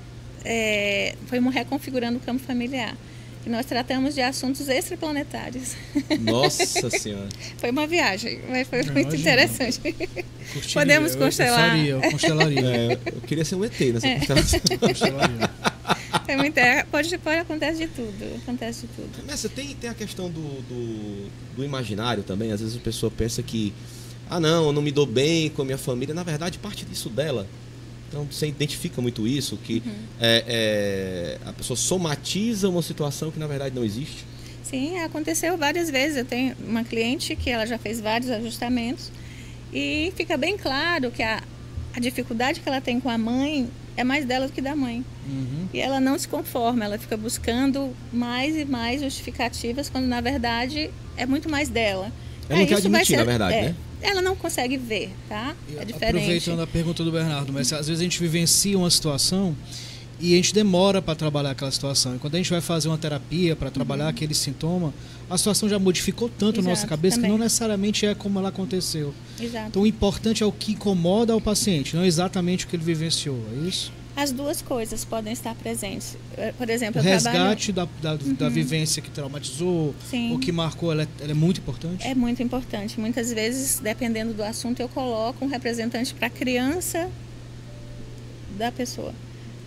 é, 0.45 1.15
fomos 1.27 1.55
reconfigurando 1.55 2.17
o 2.17 2.21
campo 2.21 2.43
familiar. 2.43 2.97
E 3.45 3.49
nós 3.49 3.65
tratamos 3.65 4.15
de 4.15 4.21
assuntos 4.21 4.69
extraplanetários. 4.69 5.75
Nossa 6.21 6.91
senhora. 6.91 7.29
Foi 7.57 7.71
uma 7.71 7.87
viagem, 7.87 8.41
mas 8.49 8.69
foi 8.69 8.81
Eu 8.81 8.85
muito 8.93 8.99
imagino. 9.15 9.21
interessante. 9.21 9.81
Curtiria, 10.53 10.75
Podemos 10.75 11.15
constelar. 11.17 11.61
Eu, 11.79 12.01
faria, 12.01 12.07
eu 12.07 12.11
constelaria. 12.11 12.61
É, 12.61 12.93
eu 13.15 13.21
queria 13.23 13.45
ser 13.45 13.55
um 13.55 13.65
ET 13.65 13.81
nessa 13.81 14.07
É. 14.07 14.15
constelação. 14.19 14.61
constelaria. 14.79 15.51
Foi 16.27 16.37
muito, 16.37 16.59
é, 16.59 16.85
pode, 16.85 17.17
pode 17.19 17.37
acontecer 17.39 17.87
de 17.87 17.89
tudo. 17.89 18.37
Acontece 18.43 18.83
de 18.83 18.89
tudo. 18.89 19.25
Mas 19.27 19.43
tem, 19.55 19.75
tem 19.75 19.89
a 19.91 19.95
questão 19.95 20.29
do, 20.31 20.41
do, 20.63 21.31
do 21.57 21.65
imaginário 21.65 22.23
também. 22.23 22.53
Às 22.53 22.61
vezes 22.61 22.77
a 22.77 22.81
pessoa 22.81 23.11
pensa 23.11 23.43
que, 23.43 23.73
ah 24.29 24.39
não, 24.39 24.67
eu 24.67 24.73
não 24.73 24.83
me 24.83 24.93
dou 24.93 25.07
bem 25.07 25.49
com 25.49 25.63
a 25.63 25.65
minha 25.65 25.79
família. 25.79 26.15
Na 26.15 26.23
verdade, 26.23 26.59
parte 26.59 26.85
disso 26.85 27.09
dela. 27.09 27.47
Então 28.11 28.27
você 28.31 28.49
identifica 28.49 29.01
muito 29.01 29.27
isso, 29.27 29.57
que 29.57 29.81
Uhum. 29.87 29.93
é, 30.21 30.45
é, 31.45 31.49
a 31.49 31.53
pessoa 31.53 31.77
somatiza 31.77 32.69
uma 32.69 32.83
situação 32.83 33.31
que 33.31 33.39
na 33.39 33.47
verdade 33.47 33.75
não 33.75 33.85
existe. 33.85 34.27
Sim, 34.65 34.99
aconteceu 34.99 35.57
várias 35.57 35.89
vezes. 35.91 36.17
Eu 36.19 36.25
tenho 36.25 36.55
uma 36.67 36.85
cliente 36.85 37.35
que 37.37 37.49
ela 37.49 37.65
já 37.67 37.79
fez 37.79 38.01
vários 38.01 38.29
ajustamentos 38.31 39.11
e 39.73 40.13
fica 40.17 40.37
bem 40.37 40.59
claro 40.59 41.11
que 41.11 41.23
a, 41.23 41.43
a 41.95 42.01
dificuldade 42.01 42.61
que 42.61 42.69
ela 42.69 42.81
tem 42.81 43.01
com 43.01 43.09
a 43.09 43.17
mãe 43.17 43.69
é 43.97 44.03
mais 44.05 44.25
dela 44.25 44.47
do 44.47 44.53
que 44.53 44.61
da 44.61 44.75
mãe. 44.75 45.05
Uhum. 45.29 45.69
E 45.73 45.81
ela 45.81 46.01
não 46.01 46.19
se 46.19 46.27
conforma, 46.27 46.85
ela 46.85 46.99
fica 46.99 47.17
buscando 47.17 47.95
mais 48.13 48.57
e 48.57 48.65
mais 48.65 49.01
justificativas, 49.01 49.89
quando 49.89 50.07
na 50.07 50.21
verdade 50.21 50.91
é 51.17 51.27
muito 51.27 51.49
mais 51.49 51.69
dela. 51.69 52.13
Ela 52.49 52.61
não 52.61 52.67
quer 52.67 52.79
isso 52.79 52.89
vai 52.91 53.01
admitir, 53.01 53.17
na 53.17 53.25
verdade, 53.25 53.55
é, 53.55 53.63
né? 53.63 53.75
Ela 54.03 54.23
não 54.23 54.35
consegue 54.37 54.77
ver, 54.77 55.11
tá? 55.29 55.55
É 55.77 55.85
diferente. 55.85 56.17
Aproveitando 56.17 56.61
a 56.63 56.67
pergunta 56.67 57.05
do 57.05 57.13
Bernardo, 57.13 57.53
mas 57.53 57.73
às 57.73 57.87
vezes 57.87 58.01
a 58.01 58.03
gente 58.03 58.19
vivencia 58.21 58.77
uma 58.79 58.91
situação 58.91 59.55
e 60.19 60.35
a 60.35 60.37
gente 60.37 60.53
demora 60.55 61.01
para 61.01 61.15
trabalhar 61.15 61.51
aquela 61.51 61.71
situação. 61.71 62.17
E 62.17 62.19
quando 62.19 62.35
a 62.35 62.39
gente 62.39 62.51
vai 62.51 62.61
fazer 62.61 62.89
uma 62.89 62.99
terapia 62.99 63.55
para 63.57 63.71
trabalhar 63.71 64.09
aquele 64.09 64.35
sintoma, 64.35 64.93
a 65.31 65.39
situação 65.39 65.69
já 65.69 65.79
modificou 65.79 66.29
tanto 66.29 66.61
a 66.61 66.63
nossa 66.63 66.69
Uhum. 66.69 66.73
Exato, 66.73 66.89
cabeça 66.89 67.17
também. 67.17 67.31
que 67.31 67.37
não 67.37 67.43
necessariamente 67.45 68.05
é 68.07 68.15
como 68.15 68.39
ela 68.39 68.49
aconteceu. 68.51 69.15
Exato. 69.41 69.69
Então 69.69 69.83
o 69.83 69.87
importante 69.87 70.43
é 70.43 70.47
o 70.47 70.53
que 70.53 70.73
incomoda 70.73 71.33
ao 71.33 71.41
paciente, 71.41 71.95
não 71.97 72.05
exatamente 72.05 72.65
o 72.65 72.69
que 72.69 72.77
ele 72.77 72.85
vivenciou, 72.85 73.39
é 73.65 73.69
isso? 73.69 73.93
As 74.17 74.33
duas 74.33 74.61
coisas 74.61 75.05
podem 75.05 75.33
estar 75.33 75.55
presentes. 75.55 76.17
Eh, 76.37 76.53
Por 76.59 76.69
exemplo, 76.69 77.01
O 77.01 77.05
eu 77.05 77.21
trabalho... 77.21 77.39
resgate 77.49 77.73
da, 77.73 77.89
da, 78.03 78.17
da 78.17 78.49
vivência 78.49 79.01
que 79.01 79.11
traumatizou, 79.11 79.95
Sim. 80.11 80.35
o 80.35 80.39
que 80.39 80.51
marcou, 80.53 80.93
ela 80.93 81.05
é, 81.05 81.09
ela 81.21 81.31
é 81.31 81.35
muito 81.35 81.61
importante? 81.61 82.07
É 82.07 82.15
muito 82.15 82.43
importante. 82.43 82.99
Muitas 83.01 83.33
vezes, 83.33 83.79
dependendo 83.79 84.35
do 84.35 84.43
assunto, 84.43 84.81
eu 84.81 84.89
coloco 84.89 85.45
um 85.45 85.49
representante 85.49 86.13
para 86.13 86.27
a 86.27 86.31
criança 86.31 87.09
da 88.59 88.71
pessoa, 88.71 89.15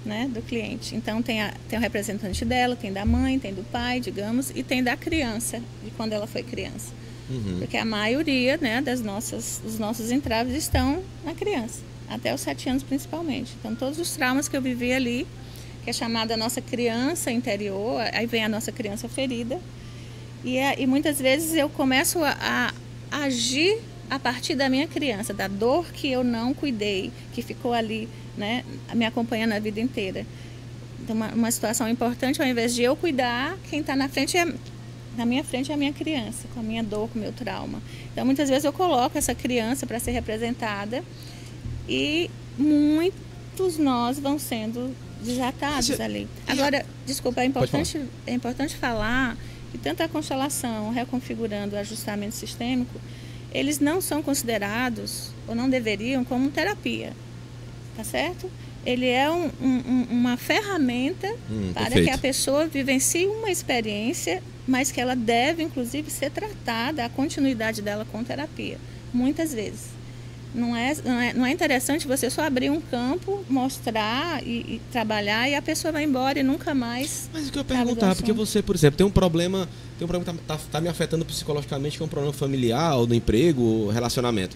né, 0.06 0.30
do 0.32 0.42
cliente. 0.42 0.96
Então 0.96 1.22
tem, 1.22 1.42
a, 1.42 1.54
tem 1.70 1.80
o 1.80 1.82
representante 1.82 2.44
dela, 2.46 2.76
tem 2.76 2.92
da 2.92 3.06
mãe, 3.06 3.40
tem 3.40 3.54
do 3.54 3.64
pai, 3.64 4.00
digamos, 4.00 4.52
e 4.54 4.62
tem 4.62 4.84
da 4.84 4.96
criança, 4.96 5.60
de 5.84 5.90
quando 5.92 6.14
ela 6.14 6.28
foi 6.28 6.44
criança. 6.44 6.92
Uhum. 7.30 7.60
Porque 7.60 7.78
a 7.78 7.86
maioria, 7.86 8.58
né, 8.58 8.82
das 8.82 9.02
nossas, 9.02 9.62
dos 9.64 9.80
nossos 9.80 10.12
entraves 10.12 10.54
estão 10.56 11.02
na 11.24 11.34
criança, 11.34 11.80
até 12.14 12.34
os 12.34 12.42
sete 12.42 12.70
anos 12.70 12.84
principalmente. 12.84 13.54
Então 13.60 13.76
todos 13.76 14.00
os 14.00 14.12
traumas 14.12 14.48
que 14.48 14.56
eu 14.56 14.62
vivi 14.62 14.94
ali, 14.94 15.28
que 15.84 15.90
é 15.90 15.94
chamada 15.94 16.38
nossa 16.38 16.62
criança 16.62 17.32
interior, 17.32 18.02
aí 18.14 18.26
vem 18.26 18.44
a 18.44 18.50
nossa 18.50 18.72
criança 18.72 19.10
ferida, 19.10 19.60
e, 20.44 20.58
é- 20.58 20.80
e 20.80 20.86
muitas 20.86 21.20
vezes 21.20 21.54
eu 21.54 21.70
começo 21.70 22.20
a, 22.24 22.74
a 23.12 23.18
agir 23.24 23.80
a 24.10 24.20
partir 24.20 24.56
da 24.56 24.70
minha 24.70 24.88
criança, 24.88 25.34
da 25.34 25.48
dor 25.48 25.86
que 25.92 26.12
eu 26.12 26.24
não 26.24 26.54
cuidei, 26.54 27.12
que 27.34 27.42
ficou 27.42 27.74
ali, 27.74 28.08
né, 28.38 28.64
me 28.94 29.06
acompanhando 29.06 29.54
a 29.54 29.60
vida 29.60 29.80
inteira. 29.80 30.26
Então, 31.02 31.16
uma, 31.16 31.28
uma 31.30 31.52
situação 31.52 31.88
importante, 31.90 32.42
ao 32.42 32.48
invés 32.48 32.76
de 32.76 32.84
eu 32.84 32.96
cuidar, 32.96 33.58
quem 33.70 33.80
está 33.80 33.96
na 33.96 34.08
frente 34.08 34.38
é 34.38 34.46
na 35.18 35.26
minha 35.26 35.44
frente 35.44 35.72
é 35.72 35.76
a 35.76 35.78
minha 35.78 35.94
criança, 35.94 36.48
com 36.54 36.60
a 36.60 36.64
minha 36.64 36.84
dor, 36.84 37.08
com 37.10 37.20
o 37.20 37.22
meu 37.22 37.32
trauma. 37.32 37.82
Então, 38.12 38.26
muitas 38.26 38.50
vezes 38.50 38.66
eu 38.66 38.74
coloco 38.74 39.16
essa 39.16 39.36
criança 39.36 39.86
para 39.86 40.00
ser 40.00 40.12
representada 40.12 41.04
e 41.88 42.30
muitos 42.58 43.78
nós 43.78 44.20
vão 44.20 44.38
sendo 44.40 44.94
desatados 45.22 45.90
Mas, 45.90 46.00
ali. 46.02 46.28
Agora, 46.48 46.86
desculpa, 47.06 47.42
é 47.42 47.46
importante, 47.46 48.02
é 48.28 48.34
importante 48.34 48.76
falar 48.76 49.38
que 49.72 49.78
tanto 49.78 50.04
a 50.04 50.08
constelação, 50.08 50.92
reconfigurando 50.92 51.76
o 51.76 51.80
ajustamento 51.80 52.36
sistêmico, 52.36 53.00
eles 53.54 53.80
não 53.80 54.02
são 54.02 54.22
considerados, 54.22 55.30
ou 55.48 55.56
não 55.56 55.70
deveriam, 55.70 56.24
como 56.26 56.50
terapia. 56.50 57.14
Tá 57.96 58.04
certo? 58.04 58.50
Ele 58.86 59.08
é 59.08 59.30
um- 59.32 59.50
um- 59.62 60.08
uma 60.10 60.36
ferramenta 60.36 61.28
Hum, 61.50 61.72
para 61.74 61.84
perfeito. 61.86 62.06
que 62.08 62.12
a 62.14 62.18
pessoa 62.18 62.68
vivencie 62.68 63.28
uma 63.28 63.50
experiência, 63.50 64.44
mas 64.68 64.92
que 64.92 65.00
ela 65.00 65.16
deve, 65.16 65.64
inclusive, 65.64 66.10
ser 66.12 66.32
tratada, 66.32 67.06
a 67.06 67.10
continuidade 67.10 67.82
dela 67.82 68.06
com 68.12 68.24
terapia, 68.24 68.78
muitas 69.14 69.54
vezes. 69.54 69.93
Não 70.54 70.76
é, 70.76 70.96
não 71.04 71.20
é, 71.20 71.34
não 71.34 71.46
é 71.46 71.52
interessante 71.52 72.06
você 72.08 72.30
só 72.30 72.44
abrir 72.44 72.70
um 72.70 72.80
campo, 72.80 73.44
mostrar 73.50 74.44
e, 74.46 74.76
e 74.76 74.82
trabalhar 74.92 75.50
e 75.50 75.56
a 75.56 75.62
pessoa 75.62 75.92
vai 75.92 76.04
embora 76.04 76.40
e 76.40 76.44
nunca 76.44 76.76
mais. 76.76 77.28
Mas 77.34 77.48
o 77.48 77.52
que 77.52 77.58
eu 77.58 77.66
perguntar, 77.66 78.16
porque 78.16 78.32
você, 78.32 78.62
por 78.62 78.76
exemplo, 78.76 78.98
tem 78.98 79.06
um 79.06 79.10
problema, 79.10 79.68
tem 79.98 80.06
um 80.06 80.08
problema 80.08 80.38
que 80.40 80.46
tá, 80.48 80.56
tá- 80.56 80.64
tá 80.74 80.82
me 80.82 80.88
afetando 80.90 81.26
psicologicamente, 81.26 81.98
que 81.98 82.04
é 82.04 82.06
um 82.06 82.10
problema 82.10 82.32
familiar, 82.34 82.96
ou 82.98 83.08
do 83.08 83.16
emprego, 83.16 83.62
ou 83.64 83.90
relacionamento. 83.90 84.56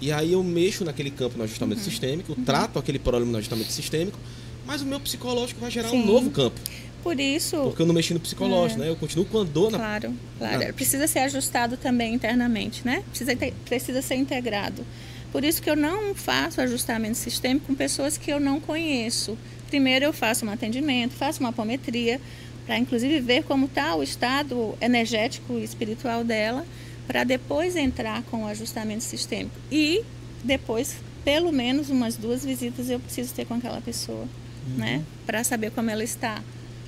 E 0.00 0.12
aí 0.12 0.32
eu 0.32 0.42
mexo 0.42 0.84
naquele 0.84 1.10
campo 1.10 1.38
no 1.38 1.44
ajustamento 1.44 1.78
Uhum. 1.80 1.84
sistêmico, 1.90 2.34
trato 2.44 2.78
aquele 2.78 2.98
problema 2.98 3.32
no 3.32 3.38
ajustamento 3.38 3.72
sistêmico, 3.72 4.18
mas 4.66 4.82
o 4.82 4.84
meu 4.84 5.00
psicológico 5.00 5.60
vai 5.60 5.70
gerar 5.70 5.88
um 5.88 6.02
Sim. 6.02 6.06
novo 6.06 6.30
campo. 6.30 6.60
Por 7.02 7.18
isso, 7.18 7.56
Porque 7.56 7.82
eu 7.82 7.86
não 7.86 7.94
mexi 7.94 8.12
no 8.14 8.20
psicológico, 8.20 8.80
É. 8.80 8.84
né? 8.84 8.90
Eu 8.90 8.96
continuo 8.96 9.24
com 9.24 9.40
a 9.40 9.44
dor 9.44 9.70
na. 9.72 9.78
Claro, 9.78 10.14
claro. 10.38 10.66
Ah. 10.68 10.72
Precisa 10.72 11.06
ser 11.08 11.20
ajustado 11.20 11.76
também 11.76 12.14
internamente, 12.14 12.82
né? 12.84 13.02
Precisa, 13.10 13.32
precisa 13.64 14.02
ser 14.02 14.14
integrado. 14.16 14.84
Por 15.32 15.42
isso 15.42 15.62
que 15.62 15.70
eu 15.70 15.76
não 15.76 16.14
faço 16.14 16.60
ajustamento 16.60 17.16
sistêmico 17.16 17.66
com 17.66 17.74
pessoas 17.74 18.18
que 18.18 18.30
eu 18.30 18.38
não 18.38 18.60
conheço. 18.60 19.36
Primeiro 19.68 20.04
eu 20.04 20.12
faço 20.12 20.44
um 20.44 20.50
atendimento, 20.50 21.14
faço 21.14 21.40
uma 21.40 21.48
apometria, 21.48 22.20
para 22.66 22.76
inclusive 22.78 23.18
ver 23.20 23.42
como 23.44 23.64
está 23.64 23.94
o 23.96 24.02
estado 24.02 24.76
energético 24.80 25.54
e 25.54 25.64
espiritual 25.64 26.22
dela, 26.22 26.66
para 27.06 27.24
depois 27.24 27.74
entrar 27.74 28.22
com 28.24 28.44
o 28.44 28.46
ajustamento 28.46 29.02
sistêmico. 29.02 29.56
E 29.70 30.04
depois, 30.44 30.96
pelo 31.24 31.50
menos 31.50 31.88
umas 31.88 32.16
duas 32.16 32.44
visitas 32.44 32.90
eu 32.90 33.00
preciso 33.00 33.32
ter 33.32 33.46
com 33.46 33.54
aquela 33.54 33.80
pessoa, 33.80 34.28
né? 34.76 35.02
Para 35.24 35.42
saber 35.42 35.70
como 35.70 35.88
ela 35.88 36.04
está 36.04 36.42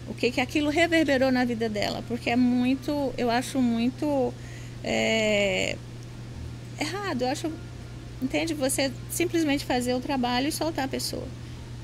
o 0.08 0.14
que 0.14 0.30
que 0.30 0.40
aquilo 0.40 0.70
reverberou 0.70 1.32
na 1.32 1.44
vida 1.44 1.68
dela, 1.68 2.04
porque 2.06 2.30
é 2.30 2.36
muito, 2.36 3.12
eu 3.16 3.30
acho 3.30 3.60
muito 3.60 4.34
é, 4.82 5.76
errado, 6.78 7.22
eu 7.22 7.28
acho, 7.28 7.50
entende? 8.24 8.54
Você 8.54 8.90
simplesmente 9.10 9.64
fazer 9.64 9.94
o 9.94 10.00
trabalho 10.00 10.48
e 10.48 10.52
soltar 10.52 10.86
a 10.86 10.88
pessoa. 10.88 11.26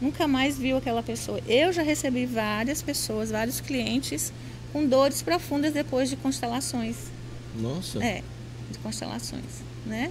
nunca 0.01 0.27
mais 0.27 0.57
viu 0.57 0.79
aquela 0.79 1.03
pessoa. 1.03 1.39
Eu 1.47 1.73
já 1.73 1.83
recebi 1.83 2.25
várias 2.25 2.81
pessoas, 2.81 3.31
vários 3.31 3.61
clientes 3.61 4.33
com 4.73 4.87
dores 4.87 5.21
profundas 5.21 5.75
depois 5.75 6.09
de 6.09 6.17
constelações. 6.17 6.97
Nossa. 7.55 8.03
É, 8.03 8.23
de 8.71 8.79
constelações, 8.79 9.63
né? 9.85 10.11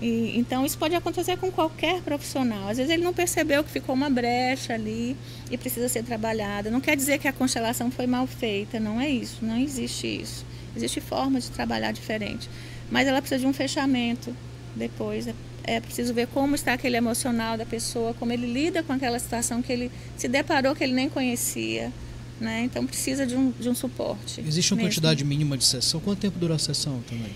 E, 0.00 0.36
então 0.38 0.64
isso 0.64 0.78
pode 0.78 0.94
acontecer 0.94 1.36
com 1.36 1.52
qualquer 1.52 2.00
profissional. 2.02 2.68
Às 2.68 2.78
vezes 2.78 2.92
ele 2.92 3.04
não 3.04 3.12
percebeu 3.12 3.62
que 3.62 3.70
ficou 3.70 3.94
uma 3.94 4.10
brecha 4.10 4.74
ali 4.74 5.16
e 5.50 5.56
precisa 5.56 5.88
ser 5.88 6.02
trabalhada. 6.02 6.70
Não 6.70 6.80
quer 6.80 6.96
dizer 6.96 7.18
que 7.18 7.28
a 7.28 7.32
constelação 7.32 7.90
foi 7.90 8.06
mal 8.06 8.26
feita, 8.26 8.80
não 8.80 9.00
é 9.00 9.08
isso, 9.08 9.44
não 9.44 9.58
existe 9.58 10.06
isso. 10.06 10.44
Existe 10.74 11.00
forma 11.00 11.38
de 11.38 11.50
trabalhar 11.50 11.92
diferente, 11.92 12.48
mas 12.90 13.06
ela 13.06 13.20
precisa 13.20 13.40
de 13.40 13.46
um 13.46 13.52
fechamento 13.52 14.34
depois. 14.74 15.28
É, 15.64 15.80
preciso 15.80 16.14
ver 16.14 16.26
como 16.28 16.54
está 16.54 16.72
aquele 16.72 16.96
emocional 16.96 17.56
da 17.56 17.66
pessoa, 17.66 18.14
como 18.14 18.32
ele 18.32 18.50
lida 18.50 18.82
com 18.82 18.92
aquela 18.92 19.18
situação 19.18 19.62
que 19.62 19.72
ele 19.72 19.90
se 20.16 20.28
deparou 20.28 20.74
que 20.74 20.82
ele 20.82 20.94
nem 20.94 21.08
conhecia. 21.08 21.92
Né? 22.40 22.62
Então 22.64 22.86
precisa 22.86 23.26
de 23.26 23.36
um, 23.36 23.50
de 23.50 23.68
um 23.68 23.74
suporte. 23.74 24.40
Existe 24.40 24.72
uma 24.72 24.78
mesmo. 24.78 24.88
quantidade 24.88 25.24
mínima 25.24 25.58
de 25.58 25.64
sessão? 25.64 26.00
Quanto 26.00 26.20
tempo 26.20 26.38
dura 26.38 26.54
a 26.54 26.58
sessão 26.58 27.02
também? 27.06 27.34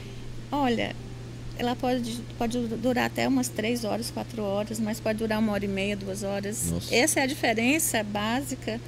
Olha, 0.50 0.96
ela 1.58 1.76
pode, 1.76 2.20
pode 2.38 2.58
durar 2.58 3.06
até 3.06 3.28
umas 3.28 3.48
três 3.48 3.84
horas, 3.84 4.10
quatro 4.10 4.42
horas, 4.42 4.80
mas 4.80 4.98
pode 5.00 5.18
durar 5.18 5.38
uma 5.38 5.52
hora 5.52 5.64
e 5.64 5.68
meia, 5.68 5.96
duas 5.96 6.22
horas. 6.22 6.70
Nossa. 6.70 6.94
Essa 6.94 7.20
é 7.20 7.22
a 7.24 7.26
diferença 7.26 8.02
básica 8.02 8.80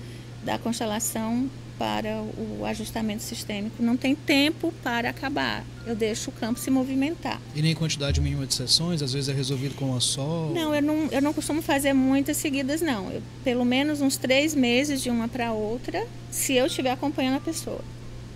da 0.42 0.58
constelação 0.58 1.50
para 1.78 2.22
o 2.38 2.64
ajustamento 2.64 3.22
sistêmico. 3.22 3.82
Não 3.82 3.96
tem 3.96 4.14
tempo 4.14 4.72
para 4.82 5.10
acabar. 5.10 5.64
Eu 5.86 5.94
deixo 5.94 6.30
o 6.30 6.32
campo 6.32 6.58
se 6.58 6.70
movimentar. 6.70 7.40
E 7.54 7.62
nem 7.62 7.74
quantidade 7.74 8.20
mínima 8.20 8.46
de 8.46 8.54
sessões? 8.54 9.02
Às 9.02 9.12
vezes 9.12 9.28
é 9.28 9.32
resolvido 9.32 9.74
com 9.74 9.86
uma 9.86 10.00
só? 10.00 10.50
Não, 10.54 10.74
eu 10.74 10.82
não, 10.82 11.08
eu 11.10 11.22
não 11.22 11.32
costumo 11.32 11.62
fazer 11.62 11.92
muitas 11.92 12.36
seguidas, 12.36 12.80
não. 12.80 13.10
Eu, 13.10 13.22
pelo 13.44 13.64
menos 13.64 14.00
uns 14.00 14.16
três 14.16 14.54
meses 14.54 15.02
de 15.02 15.10
uma 15.10 15.28
para 15.28 15.52
outra, 15.52 16.06
se 16.30 16.54
eu 16.54 16.66
estiver 16.66 16.90
acompanhando 16.90 17.36
a 17.36 17.40
pessoa 17.40 17.80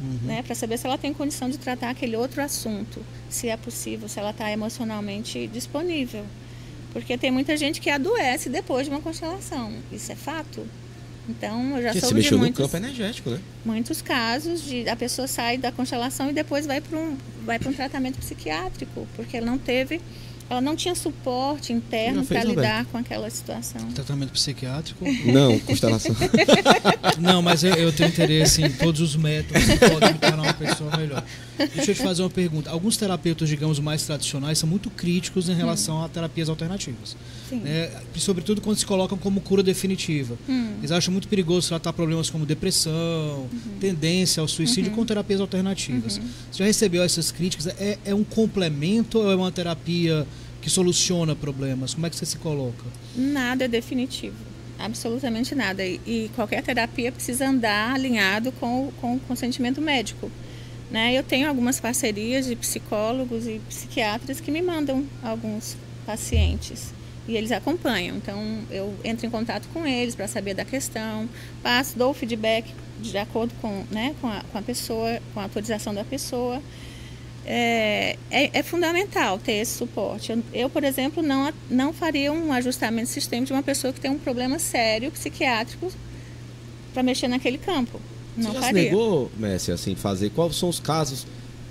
uhum. 0.00 0.18
né, 0.26 0.42
para 0.42 0.54
saber 0.54 0.78
se 0.78 0.86
ela 0.86 0.98
tem 0.98 1.12
condição 1.12 1.48
de 1.48 1.58
tratar 1.58 1.90
aquele 1.90 2.16
outro 2.16 2.42
assunto, 2.42 3.04
se 3.28 3.48
é 3.48 3.56
possível, 3.56 4.08
se 4.08 4.18
ela 4.18 4.30
está 4.30 4.50
emocionalmente 4.50 5.46
disponível. 5.48 6.24
Porque 6.92 7.16
tem 7.16 7.30
muita 7.30 7.56
gente 7.56 7.80
que 7.80 7.88
adoece 7.88 8.48
depois 8.48 8.86
de 8.86 8.90
uma 8.90 9.00
constelação, 9.00 9.72
isso 9.92 10.10
é 10.10 10.16
fato. 10.16 10.66
Então, 11.30 11.76
eu 11.76 11.82
já 11.82 11.92
Porque 11.92 12.00
soube 12.00 12.22
de 12.22 12.34
muitos, 12.34 12.58
no 12.58 12.64
campo 12.64 12.76
energético, 12.76 13.30
né? 13.30 13.38
muitos 13.64 14.02
casos 14.02 14.62
de 14.62 14.88
a 14.88 14.96
pessoa 14.96 15.28
sai 15.28 15.56
da 15.56 15.70
constelação 15.70 16.30
e 16.30 16.32
depois 16.32 16.66
vai 16.66 16.80
para 16.80 16.98
um, 16.98 17.16
vai 17.44 17.58
um 17.66 17.72
tratamento 17.72 18.18
psiquiátrico, 18.18 19.06
porque 19.16 19.36
ela 19.36 19.46
não 19.46 19.58
teve 19.58 20.00
ela 20.50 20.60
não 20.60 20.74
tinha 20.74 20.96
suporte 20.96 21.72
interno 21.72 22.26
para 22.26 22.42
lidar 22.42 22.84
com 22.86 22.98
aquela 22.98 23.30
situação. 23.30 23.80
Tratamento 23.92 24.32
psiquiátrico? 24.32 25.04
Não, 25.24 25.56
constelação. 25.60 26.16
não, 27.20 27.40
mas 27.40 27.62
eu, 27.62 27.72
eu, 27.74 27.92
tenho 27.92 28.08
interesse 28.08 28.60
em 28.60 28.68
todos 28.68 29.00
os 29.00 29.14
métodos 29.14 29.62
que 29.64 29.78
podem 29.78 30.14
tornar 30.14 30.42
uma 30.42 30.54
pessoa 30.54 30.96
melhor. 30.96 31.22
Deixa 31.74 31.90
eu 31.90 31.94
te 31.94 32.02
fazer 32.02 32.22
uma 32.22 32.30
pergunta. 32.30 32.70
Alguns 32.70 32.96
terapeutas, 32.96 33.48
digamos, 33.48 33.78
mais 33.78 34.04
tradicionais 34.04 34.58
são 34.58 34.68
muito 34.68 34.90
críticos 34.90 35.48
em 35.48 35.54
relação 35.54 35.96
hum. 35.96 36.04
a 36.04 36.08
terapias 36.08 36.48
alternativas. 36.48 37.16
Sim. 37.48 37.60
Né? 37.60 37.90
Sobretudo 38.16 38.60
quando 38.60 38.78
se 38.78 38.86
colocam 38.86 39.18
como 39.18 39.40
cura 39.40 39.62
definitiva. 39.62 40.36
Hum. 40.48 40.74
Eles 40.78 40.90
acham 40.90 41.12
muito 41.12 41.28
perigoso 41.28 41.68
tratar 41.68 41.92
problemas 41.92 42.30
como 42.30 42.46
depressão, 42.46 43.48
uhum. 43.52 43.78
tendência 43.80 44.40
ao 44.40 44.48
suicídio 44.48 44.90
uhum. 44.90 44.96
com 44.96 45.04
terapias 45.06 45.40
alternativas. 45.40 46.16
Uhum. 46.16 46.24
Você 46.50 46.58
já 46.58 46.64
recebeu 46.64 47.02
essas 47.02 47.30
críticas? 47.30 47.66
É, 47.66 47.98
é 48.04 48.14
um 48.14 48.24
complemento 48.24 49.18
ou 49.18 49.30
é 49.30 49.36
uma 49.36 49.52
terapia 49.52 50.26
que 50.60 50.70
soluciona 50.70 51.34
problemas? 51.34 51.94
Como 51.94 52.06
é 52.06 52.10
que 52.10 52.16
você 52.16 52.26
se 52.26 52.38
coloca? 52.38 52.84
Nada 53.16 53.64
é 53.64 53.68
definitivo. 53.68 54.36
Absolutamente 54.78 55.54
nada. 55.54 55.84
E, 55.84 56.30
qualquer 56.34 56.62
terapia 56.62 57.12
precisa 57.12 57.48
andar 57.48 57.94
alinhado 57.94 58.50
com, 58.52 58.90
com 59.00 59.16
o 59.16 59.20
consentimento 59.20 59.80
médico. 59.80 60.30
Né? 60.90 61.16
Eu 61.16 61.22
tenho 61.22 61.48
algumas 61.48 61.78
parcerias 61.78 62.46
de 62.46 62.56
psicólogos 62.56 63.46
e 63.46 63.60
psiquiatras 63.68 64.40
que 64.40 64.50
me 64.50 64.60
mandam 64.60 65.06
alguns 65.22 65.76
pacientes 66.04 66.92
e 67.28 67.36
eles 67.36 67.52
acompanham. 67.52 68.16
Então 68.16 68.38
eu 68.70 68.92
entro 69.04 69.24
em 69.24 69.30
contato 69.30 69.68
com 69.72 69.86
eles 69.86 70.14
para 70.14 70.26
saber 70.26 70.54
da 70.54 70.64
questão, 70.64 71.28
passo, 71.62 71.96
dou 71.96 72.10
o 72.10 72.14
feedback 72.14 72.74
de 72.98 73.16
acordo 73.16 73.54
com, 73.60 73.84
né, 73.90 74.14
com, 74.20 74.26
a, 74.26 74.42
com 74.50 74.58
a 74.58 74.62
pessoa, 74.62 75.20
com 75.32 75.40
a 75.40 75.44
autorização 75.44 75.94
da 75.94 76.04
pessoa 76.04 76.60
é, 77.46 78.16
é, 78.30 78.58
é, 78.58 78.62
fundamental 78.62 79.38
ter 79.38 79.54
esse 79.54 79.76
suporte. 79.76 80.32
Eu, 80.32 80.42
eu, 80.52 80.70
por 80.70 80.84
exemplo, 80.84 81.22
não, 81.22 81.52
não 81.70 81.92
faria 81.92 82.32
um 82.32 82.52
ajustamento 82.52 83.08
sistêmico 83.08 83.46
de 83.46 83.52
uma 83.52 83.62
pessoa 83.62 83.92
que 83.92 84.00
tem 84.00 84.10
um 84.10 84.18
problema 84.18 84.58
sério 84.58 85.10
psiquiátrico 85.10 85.90
para 86.92 87.02
mexer 87.02 87.28
naquele 87.28 87.58
campo. 87.58 88.00
Não 88.36 88.52
você 88.52 88.54
já 88.54 88.60
faria. 88.60 88.82
se 88.82 88.88
negou, 88.90 89.30
Messi, 89.36 89.72
assim, 89.72 89.94
fazer? 89.94 90.30
Quais 90.30 90.56
são 90.56 90.68
os 90.68 90.80
casos 90.80 91.26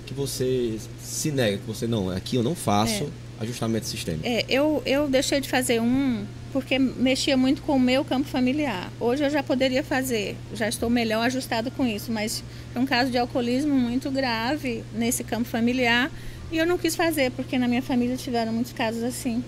que 0.06 0.14
você 0.14 0.78
se 1.02 1.30
nega, 1.30 1.58
que 1.58 1.66
você 1.66 1.86
não, 1.86 2.10
aqui 2.10 2.36
eu 2.36 2.42
não 2.42 2.54
faço 2.54 3.04
é. 3.04 3.42
ajustamento 3.42 3.86
sistêmico? 3.86 4.26
É, 4.26 4.44
eu, 4.48 4.82
eu 4.84 5.08
deixei 5.08 5.40
de 5.40 5.48
fazer 5.48 5.80
um 5.80 6.24
porque 6.52 6.78
mexia 6.78 7.36
muito 7.36 7.62
com 7.62 7.76
o 7.76 7.80
meu 7.80 8.04
campo 8.04 8.28
familiar. 8.28 8.90
Hoje 8.98 9.24
eu 9.24 9.30
já 9.30 9.42
poderia 9.42 9.82
fazer, 9.82 10.36
já 10.52 10.68
estou 10.68 10.90
melhor 10.90 11.24
ajustado 11.26 11.70
com 11.70 11.86
isso, 11.86 12.10
mas 12.10 12.42
é 12.74 12.78
um 12.78 12.86
caso 12.86 13.10
de 13.10 13.18
alcoolismo 13.18 13.74
muito 13.74 14.10
grave 14.10 14.82
nesse 14.92 15.22
campo 15.22 15.48
familiar 15.48 16.10
e 16.50 16.58
eu 16.58 16.66
não 16.66 16.76
quis 16.76 16.96
fazer 16.96 17.30
porque 17.32 17.56
na 17.56 17.68
minha 17.68 17.82
família 17.82 18.16
tiveram 18.16 18.52
muitos 18.52 18.72
casos 18.72 19.02
assim. 19.02 19.44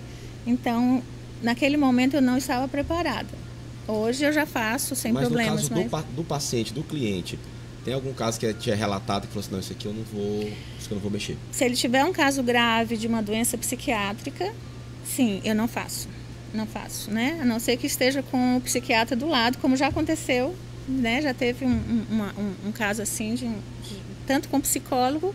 Então, 0.47 1.03
naquele 1.41 1.77
momento 1.77 2.15
eu 2.15 2.21
não 2.21 2.37
estava 2.37 2.67
preparada. 2.67 3.42
Hoje 3.87 4.23
eu 4.23 4.31
já 4.31 4.45
faço 4.45 4.95
sem 4.95 5.11
mas 5.11 5.27
problemas. 5.27 5.69
No 5.69 5.69
caso 5.69 5.89
mas... 5.91 6.05
do, 6.05 6.15
do 6.15 6.23
paciente, 6.23 6.73
do 6.73 6.83
cliente, 6.83 7.37
tem 7.83 7.93
algum 7.93 8.13
caso 8.13 8.39
que 8.39 8.53
tinha 8.53 8.75
relatado 8.75 9.27
que 9.27 9.33
falou 9.33 9.41
assim, 9.41 9.51
não, 9.51 9.59
isso 9.59 9.73
aqui 9.73 9.85
eu 9.85 9.93
não 9.93 10.03
vou, 10.03 10.43
isso 10.79 10.87
eu 10.89 10.95
não 10.95 11.01
vou 11.01 11.11
mexer? 11.11 11.37
Se 11.51 11.65
ele 11.65 11.75
tiver 11.75 12.03
um 12.03 12.13
caso 12.13 12.41
grave 12.41 12.95
de 12.95 13.07
uma 13.07 13.21
doença 13.21 13.57
psiquiátrica, 13.57 14.53
sim, 15.05 15.41
eu 15.43 15.53
não 15.53 15.67
faço 15.67 16.07
não 16.53 16.67
faço, 16.67 17.11
né? 17.11 17.39
A 17.41 17.45
não 17.45 17.59
ser 17.59 17.77
que 17.77 17.87
esteja 17.87 18.21
com 18.21 18.57
o 18.57 18.61
psiquiatra 18.61 19.15
do 19.15 19.27
lado, 19.27 19.57
como 19.57 19.75
já 19.75 19.87
aconteceu, 19.87 20.55
né? 20.87 21.21
Já 21.21 21.33
teve 21.33 21.65
um, 21.65 22.05
uma, 22.09 22.33
um, 22.37 22.69
um 22.69 22.71
caso 22.71 23.01
assim, 23.01 23.33
de, 23.33 23.47
de, 23.47 23.97
tanto 24.27 24.47
com 24.49 24.61
psicólogo 24.61 25.33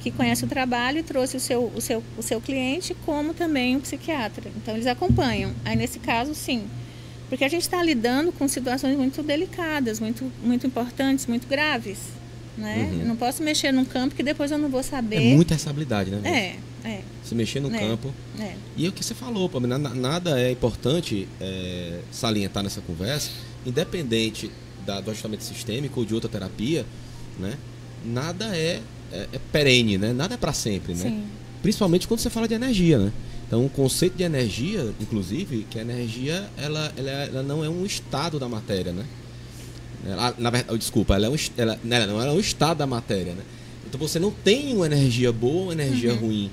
que 0.00 0.10
conhece 0.10 0.44
o 0.44 0.48
trabalho 0.48 0.98
e 0.98 1.02
trouxe 1.02 1.36
o 1.36 1.40
seu, 1.40 1.70
o 1.76 1.80
seu, 1.80 2.02
o 2.16 2.22
seu 2.22 2.40
cliente, 2.40 2.96
como 3.04 3.34
também 3.34 3.76
o 3.76 3.80
psiquiatra. 3.80 4.50
Então, 4.56 4.74
eles 4.74 4.86
acompanham. 4.86 5.52
Aí, 5.64 5.76
nesse 5.76 5.98
caso, 5.98 6.34
sim. 6.34 6.64
Porque 7.30 7.44
a 7.44 7.48
gente 7.48 7.62
está 7.62 7.82
lidando 7.82 8.32
com 8.32 8.46
situações 8.48 8.96
muito 8.98 9.22
delicadas, 9.22 10.00
muito, 10.00 10.30
muito 10.42 10.66
importantes, 10.66 11.26
muito 11.26 11.46
graves. 11.46 11.98
Né? 12.58 12.90
Uhum. 12.92 13.08
Não 13.08 13.16
posso 13.16 13.42
mexer 13.42 13.72
num 13.72 13.84
campo 13.84 14.14
que 14.16 14.22
depois 14.22 14.50
eu 14.50 14.58
não 14.58 14.68
vou 14.68 14.82
saber. 14.82 15.16
É 15.16 15.34
muita 15.34 15.54
responsabilidade, 15.54 16.10
né? 16.10 16.56
É. 16.84 16.88
É. 16.88 17.02
Se 17.22 17.34
mexer 17.34 17.60
no 17.60 17.74
é. 17.74 17.78
campo. 17.78 18.12
É. 18.38 18.54
E 18.76 18.84
é 18.84 18.88
o 18.88 18.92
que 18.92 19.04
você 19.04 19.14
falou, 19.14 19.50
nada 19.94 20.40
é 20.40 20.50
importante 20.50 21.28
é, 21.40 22.00
salientar 22.10 22.62
nessa 22.62 22.80
conversa, 22.80 23.30
independente 23.64 24.50
da, 24.84 25.00
do 25.00 25.10
ajustamento 25.10 25.44
sistêmico 25.44 26.00
ou 26.00 26.06
de 26.06 26.14
outra 26.14 26.28
terapia, 26.28 26.84
né? 27.38 27.56
Nada 28.04 28.56
é, 28.56 28.80
é, 29.12 29.28
é 29.32 29.38
perene, 29.52 29.98
né? 29.98 30.12
Nada 30.12 30.34
é 30.34 30.36
para 30.36 30.52
sempre, 30.52 30.94
né? 30.94 31.10
Sim. 31.10 31.24
Principalmente 31.62 32.08
quando 32.08 32.20
você 32.20 32.30
fala 32.30 32.48
de 32.48 32.54
energia, 32.54 32.98
né? 32.98 33.12
Então, 33.50 33.66
o 33.66 33.68
conceito 33.68 34.16
de 34.16 34.22
energia, 34.22 34.94
inclusive, 35.00 35.66
que 35.68 35.76
a 35.76 35.82
energia 35.82 36.48
ela, 36.56 36.92
ela, 36.96 37.10
ela 37.10 37.42
não 37.42 37.64
é 37.64 37.68
um 37.68 37.84
estado 37.84 38.38
da 38.38 38.48
matéria, 38.48 38.92
né? 38.92 39.04
Ela, 40.06 40.32
na 40.38 40.50
verdade, 40.50 40.78
desculpa, 40.78 41.16
ela, 41.16 41.26
é 41.26 41.28
um, 41.28 41.34
ela, 41.56 41.80
ela 41.90 42.06
não 42.06 42.22
é 42.22 42.30
um 42.30 42.38
estado 42.38 42.78
da 42.78 42.86
matéria, 42.86 43.34
né? 43.34 43.42
Então 43.84 43.98
você 43.98 44.20
não 44.20 44.30
tem 44.30 44.72
uma 44.72 44.86
energia 44.86 45.32
boa 45.32 45.64
ou 45.64 45.72
energia 45.72 46.12
uhum. 46.12 46.18
ruim. 46.20 46.50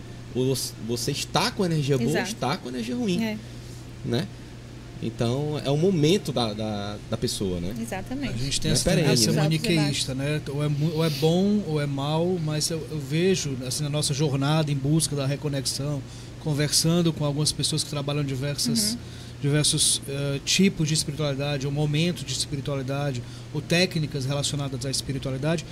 Você 0.87 1.11
está 1.11 1.51
com 1.51 1.63
energia 1.63 1.99
boa 1.99 2.09
ou 2.09 2.17
está 2.17 2.57
com 2.57 2.69
energia 2.69 2.95
ruim. 2.95 3.23
É. 3.23 3.37
Né? 4.03 4.27
Então 5.01 5.61
é 5.63 5.69
o 5.69 5.77
momento 5.77 6.31
da, 6.31 6.53
da, 6.53 6.97
da, 7.09 7.17
pessoa, 7.17 7.59
né? 7.59 7.75
Exatamente. 7.79 8.33
A 8.33 8.37
gente 8.37 8.61
tem 8.61 8.71
essa 8.71 8.89
tendência 8.89 9.31
né? 9.31 9.41
maniqueísta, 9.43 10.15
né? 10.15 10.41
Ou 10.49 10.63
é, 10.63 10.69
ou 10.95 11.05
é 11.05 11.09
bom 11.09 11.63
ou 11.67 11.81
é 11.81 11.85
mal, 11.85 12.37
mas 12.43 12.69
eu, 12.69 12.85
eu, 12.89 12.99
vejo 12.99 13.55
assim, 13.65 13.83
na 13.83 13.89
nossa 13.89 14.13
jornada 14.13 14.71
em 14.71 14.75
busca 14.75 15.15
da 15.15 15.27
reconexão, 15.27 16.01
conversando 16.43 17.13
com 17.13 17.25
algumas 17.25 17.51
pessoas 17.51 17.83
que 17.83 17.89
trabalham 17.89 18.23
diversas, 18.23 18.93
uhum. 18.93 18.97
diversos 19.41 19.97
uh, 19.97 20.39
tipos 20.43 20.87
de 20.87 20.95
espiritualidade, 20.95 21.67
ou 21.67 21.71
momentos 21.71 22.23
de 22.23 22.31
espiritualidade, 22.31 23.21
ou 23.53 23.61
técnicas 23.61 24.25
relacionadas 24.25 24.83
à 24.85 24.89
espiritualidade, 24.89 25.63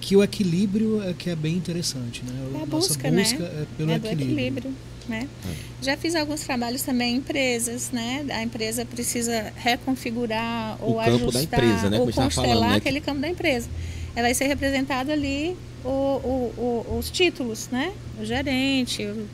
que 0.00 0.16
o 0.16 0.22
equilíbrio 0.22 1.02
é 1.02 1.12
que 1.12 1.30
é 1.30 1.36
bem 1.36 1.54
interessante, 1.54 2.22
né? 2.24 2.32
É 2.32 2.46
a 2.46 2.50
Nossa 2.50 2.66
busca, 2.66 3.10
busca 3.10 3.38
né? 3.38 3.62
é 3.62 3.66
pelo 3.76 3.90
é 3.90 3.96
equilíbrio. 3.96 4.26
equilíbrio 4.26 4.74
né? 5.08 5.26
É. 5.44 5.84
Já 5.84 5.96
fiz 5.96 6.14
alguns 6.14 6.42
trabalhos 6.42 6.82
também 6.82 7.14
em 7.14 7.16
empresas, 7.18 7.90
né? 7.90 8.24
A 8.30 8.42
empresa 8.42 8.84
precisa 8.84 9.52
reconfigurar 9.56 10.76
o 10.82 10.92
ou 10.92 10.96
campo 10.96 11.10
ajustar 11.10 11.32
da 11.32 11.42
empresa, 11.42 11.90
né? 11.90 11.98
ou 11.98 12.04
constelar 12.12 12.30
falando, 12.30 12.70
né? 12.70 12.76
aquele 12.76 13.00
campo 13.00 13.20
da 13.20 13.28
empresa. 13.28 13.68
Ela 14.14 14.28
vai 14.28 14.34
ser 14.34 14.46
representado 14.46 15.10
ali 15.10 15.56
o, 15.84 15.88
o, 15.88 16.84
o, 16.90 16.98
os 16.98 17.10
títulos, 17.10 17.68
né? 17.70 17.92
O 18.20 18.24
gerente, 18.24 19.04
o, 19.04 19.26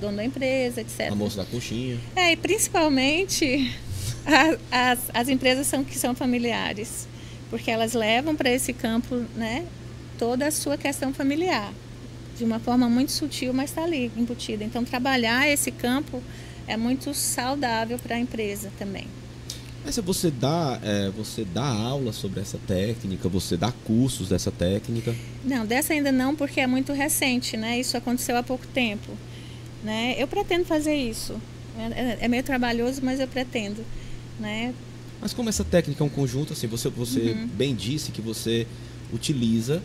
dono 0.00 0.16
da 0.18 0.24
empresa, 0.24 0.80
etc. 0.80 1.10
A 1.10 1.14
moça 1.14 1.38
da 1.38 1.44
coxinha. 1.44 1.98
É, 2.14 2.32
e 2.32 2.36
principalmente 2.36 3.74
as, 4.70 4.98
as 5.12 5.28
empresas 5.28 5.66
são 5.66 5.82
que 5.82 5.98
são 5.98 6.14
familiares, 6.14 7.08
porque 7.50 7.70
elas 7.70 7.94
levam 7.94 8.36
para 8.36 8.50
esse 8.50 8.72
campo, 8.72 9.24
né, 9.34 9.64
toda 10.18 10.46
a 10.46 10.50
sua 10.50 10.76
questão 10.76 11.14
familiar, 11.14 11.72
de 12.36 12.44
uma 12.44 12.58
forma 12.58 12.88
muito 12.88 13.12
sutil, 13.12 13.54
mas 13.54 13.70
está 13.70 13.84
ali 13.84 14.10
embutida. 14.16 14.64
Então, 14.64 14.84
trabalhar 14.84 15.48
esse 15.48 15.70
campo 15.70 16.22
é 16.66 16.76
muito 16.76 17.14
saudável 17.14 17.98
para 17.98 18.16
a 18.16 18.18
empresa 18.18 18.70
também. 18.78 19.06
Mas 19.84 19.96
você 19.96 20.30
dá, 20.30 20.78
é, 20.82 21.08
você 21.10 21.44
dá 21.44 21.64
aula 21.64 22.12
sobre 22.12 22.40
essa 22.40 22.58
técnica, 22.66 23.28
você 23.28 23.56
dá 23.56 23.72
cursos 23.72 24.28
dessa 24.28 24.50
técnica? 24.50 25.14
Não, 25.44 25.64
dessa 25.64 25.94
ainda 25.94 26.12
não, 26.12 26.36
porque 26.36 26.60
é 26.60 26.66
muito 26.66 26.92
recente, 26.92 27.56
né? 27.56 27.78
Isso 27.78 27.96
aconteceu 27.96 28.36
há 28.36 28.42
pouco 28.42 28.66
tempo. 28.66 29.12
Né? 29.82 30.14
Eu 30.18 30.26
pretendo 30.26 30.64
fazer 30.64 30.94
isso. 30.94 31.40
É, 31.78 32.18
é 32.24 32.28
meio 32.28 32.42
trabalhoso, 32.42 33.00
mas 33.02 33.20
eu 33.20 33.28
pretendo. 33.28 33.84
Né? 34.38 34.74
Mas 35.20 35.32
como 35.32 35.48
essa 35.48 35.64
técnica 35.64 36.02
é 36.02 36.06
um 36.06 36.10
conjunto, 36.10 36.52
assim, 36.52 36.66
você, 36.66 36.88
você 36.88 37.20
uhum. 37.30 37.46
bem 37.46 37.74
disse 37.74 38.12
que 38.12 38.20
você 38.20 38.66
utiliza 39.12 39.82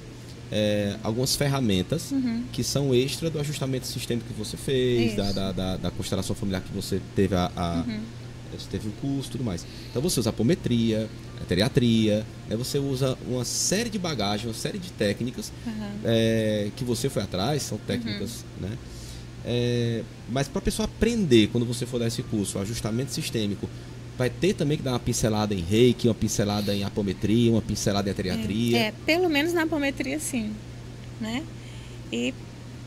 é, 0.56 0.96
algumas 1.02 1.36
ferramentas 1.36 2.12
uhum. 2.12 2.44
que 2.52 2.64
são 2.64 2.94
extra 2.94 3.28
do 3.28 3.40
ajustamento 3.40 3.88
sistêmico 3.88 4.28
que 4.28 4.38
você 4.38 4.56
fez, 4.56 5.16
da, 5.16 5.32
da, 5.32 5.52
da, 5.52 5.78
da, 5.78 5.92
constelação 5.92 6.36
familiar 6.36 6.62
que 6.62 6.72
você 6.72 7.02
teve 7.16 7.34
a, 7.34 7.52
a 7.56 7.84
uhum. 7.88 8.00
teve 8.70 8.88
o 8.88 8.92
curso 9.02 9.32
tudo 9.32 9.44
mais. 9.44 9.66
Então 9.90 10.00
você 10.00 10.20
usa 10.20 10.30
apometria, 10.30 11.10
a 11.42 11.46
teriatria, 11.46 12.24
né? 12.48 12.56
você 12.56 12.78
usa 12.78 13.18
uma 13.28 13.44
série 13.44 13.90
de 13.90 13.98
bagagens, 13.98 14.46
uma 14.46 14.54
série 14.54 14.78
de 14.78 14.92
técnicas 14.92 15.52
uhum. 15.66 16.00
é, 16.06 16.70
que 16.76 16.84
você 16.84 17.10
foi 17.10 17.24
atrás, 17.24 17.64
são 17.64 17.80
técnicas, 17.80 18.46
uhum. 18.62 18.70
né? 18.70 18.78
É, 19.46 20.04
mas 20.30 20.48
para 20.48 20.60
a 20.60 20.62
pessoa 20.62 20.86
aprender, 20.86 21.48
quando 21.48 21.66
você 21.66 21.86
for 21.86 22.00
dar 22.00 22.08
esse 22.08 22.22
curso, 22.22 22.60
o 22.60 22.62
ajustamento 22.62 23.12
sistêmico, 23.12 23.68
vai 24.18 24.30
ter 24.30 24.54
também 24.54 24.78
que 24.78 24.84
dar 24.84 24.92
uma 24.92 25.00
pincelada 25.00 25.54
em 25.54 25.62
reiki, 25.62 26.08
uma 26.08 26.14
pincelada 26.14 26.74
em 26.74 26.84
apometria, 26.84 27.52
uma 27.52 27.62
pincelada 27.62 28.10
em 28.10 28.12
ateriatria. 28.12 28.78
É, 28.78 28.82
é 28.88 28.94
pelo 29.06 29.30
menos 29.30 29.54
na 29.54 29.64
apometria 29.64 30.20
sim, 30.20 30.52
né? 31.20 31.44
E, 32.12 32.34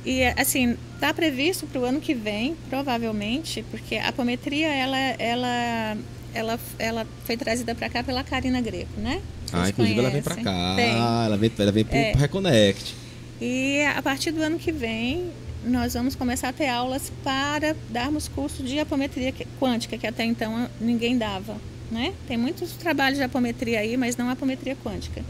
e 0.05 0.23
assim, 0.25 0.77
está 0.95 1.13
previsto 1.13 1.67
para 1.67 1.81
o 1.81 1.85
ano 1.85 2.01
que 2.01 2.15
vem, 2.15 2.57
provavelmente, 2.69 3.65
porque 3.71 3.97
a 3.97 4.09
apometria, 4.09 4.69
ela, 4.69 4.99
ela, 4.99 5.99
ela, 6.33 6.61
ela 6.79 7.07
foi 7.25 7.37
trazida 7.37 7.75
para 7.75 7.89
cá 7.89 8.05
pela 8.05 8.23
Karina 8.23 8.61
Greco, 8.61 9.01
né? 9.01 9.21
Vocês 9.47 9.63
ah, 9.63 9.69
inclusive 9.69 9.75
conhecem? 9.75 9.99
ela 9.99 10.11
vem 10.11 10.23
para 10.23 10.37
cá, 10.37 10.77
ela 11.25 11.37
vem, 11.37 11.53
ela 11.59 11.73
vem 11.73 11.85
para 11.85 11.97
o 11.97 11.99
é. 11.99 12.13
Reconnect. 12.13 12.95
E 13.41 13.85
a 13.85 14.01
partir 14.01 14.31
do 14.31 14.43
ano 14.43 14.59
que 14.59 14.73
vem, 14.73 15.31
nós 15.67 15.95
vamos 15.95 16.15
começar 16.15 16.51
a 16.51 16.53
ter 16.53 16.69
aulas 16.69 17.13
para 17.25 17.75
darmos 17.91 18.29
curso 18.29 18.63
de 18.63 18.79
apometria 18.79 19.35
quântica, 19.59 19.99
que 19.99 20.07
até 20.07 20.25
então 20.25 20.71
ninguém 20.81 21.19
dava. 21.19 21.57
Né? 21.91 22.15
Tem 22.27 22.37
muitos 22.37 22.73
trabalhos 22.73 23.19
de 23.19 23.25
apometria 23.25 23.81
aí, 23.81 23.97
mas 23.97 24.17
não 24.17 24.31
apometria 24.31 24.77
quântica. 24.77 25.23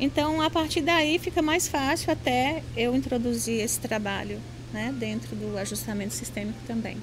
Então, 0.00 0.42
a 0.42 0.50
partir 0.50 0.80
daí 0.80 1.18
fica 1.18 1.42
mais 1.42 1.68
fácil 1.68 2.12
até 2.12 2.62
eu 2.76 2.94
introduzir 2.94 3.60
esse 3.60 3.80
trabalho 3.80 4.38
né, 4.72 4.94
dentro 4.96 5.34
do 5.34 5.56
ajustamento 5.56 6.14
sistêmico 6.14 6.58
também. 6.66 6.96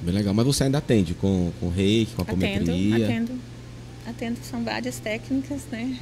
Bem 0.00 0.14
legal. 0.14 0.34
Mas 0.34 0.46
você 0.46 0.64
ainda 0.64 0.78
atende 0.78 1.14
com, 1.14 1.52
com 1.58 1.68
reiki, 1.68 2.14
com 2.14 2.22
apometria? 2.22 2.94
Atendo, 2.94 3.04
atendo. 3.04 3.40
Atendo, 4.06 4.38
são 4.42 4.64
várias 4.64 4.98
técnicas, 4.98 5.62
né? 5.70 5.98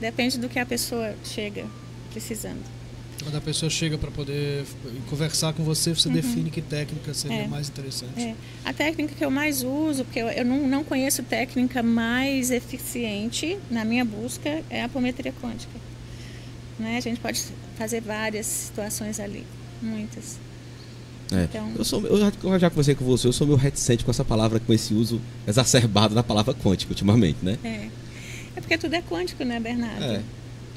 Depende 0.00 0.38
do 0.38 0.48
que 0.48 0.58
a 0.58 0.66
pessoa 0.66 1.14
chega 1.24 1.66
precisando. 2.12 2.77
Quando 3.22 3.36
a 3.36 3.40
pessoa 3.40 3.68
chega 3.68 3.98
para 3.98 4.10
poder 4.10 4.64
conversar 5.10 5.52
com 5.52 5.64
você, 5.64 5.92
você 5.92 6.08
uhum. 6.08 6.14
define 6.14 6.50
que 6.50 6.62
técnica 6.62 7.12
seria 7.12 7.42
é. 7.42 7.46
mais 7.48 7.68
interessante. 7.68 8.20
É. 8.20 8.34
A 8.64 8.72
técnica 8.72 9.14
que 9.14 9.24
eu 9.24 9.30
mais 9.30 9.62
uso, 9.62 10.04
porque 10.04 10.20
eu, 10.20 10.28
eu 10.28 10.44
não, 10.44 10.66
não 10.68 10.84
conheço 10.84 11.22
técnica 11.22 11.82
mais 11.82 12.50
eficiente 12.50 13.58
na 13.70 13.84
minha 13.84 14.04
busca, 14.04 14.62
é 14.70 14.82
a 14.82 14.84
apometria 14.84 15.32
quântica. 15.42 15.78
Né? 16.78 16.96
A 16.96 17.00
gente 17.00 17.18
pode 17.18 17.42
fazer 17.76 18.00
várias 18.00 18.46
situações 18.46 19.18
ali, 19.18 19.44
muitas. 19.82 20.38
É. 21.32 21.44
Então... 21.44 21.72
Eu, 21.76 21.84
sou, 21.84 22.06
eu, 22.06 22.18
já, 22.18 22.32
eu 22.42 22.58
já 22.58 22.70
conversei 22.70 22.94
com 22.94 23.04
você, 23.04 23.26
eu 23.26 23.32
sou 23.32 23.46
meio 23.46 23.58
reticente 23.58 24.04
com 24.04 24.10
essa 24.10 24.24
palavra, 24.24 24.60
com 24.60 24.72
esse 24.72 24.94
uso 24.94 25.20
exacerbado 25.46 26.14
da 26.14 26.22
palavra 26.22 26.54
quântica 26.54 26.92
ultimamente, 26.92 27.38
né? 27.42 27.58
É. 27.64 27.88
É 28.56 28.60
porque 28.60 28.78
tudo 28.78 28.94
é 28.94 29.02
quântico, 29.02 29.44
né, 29.44 29.60
Bernardo? 29.60 30.02
É. 30.02 30.22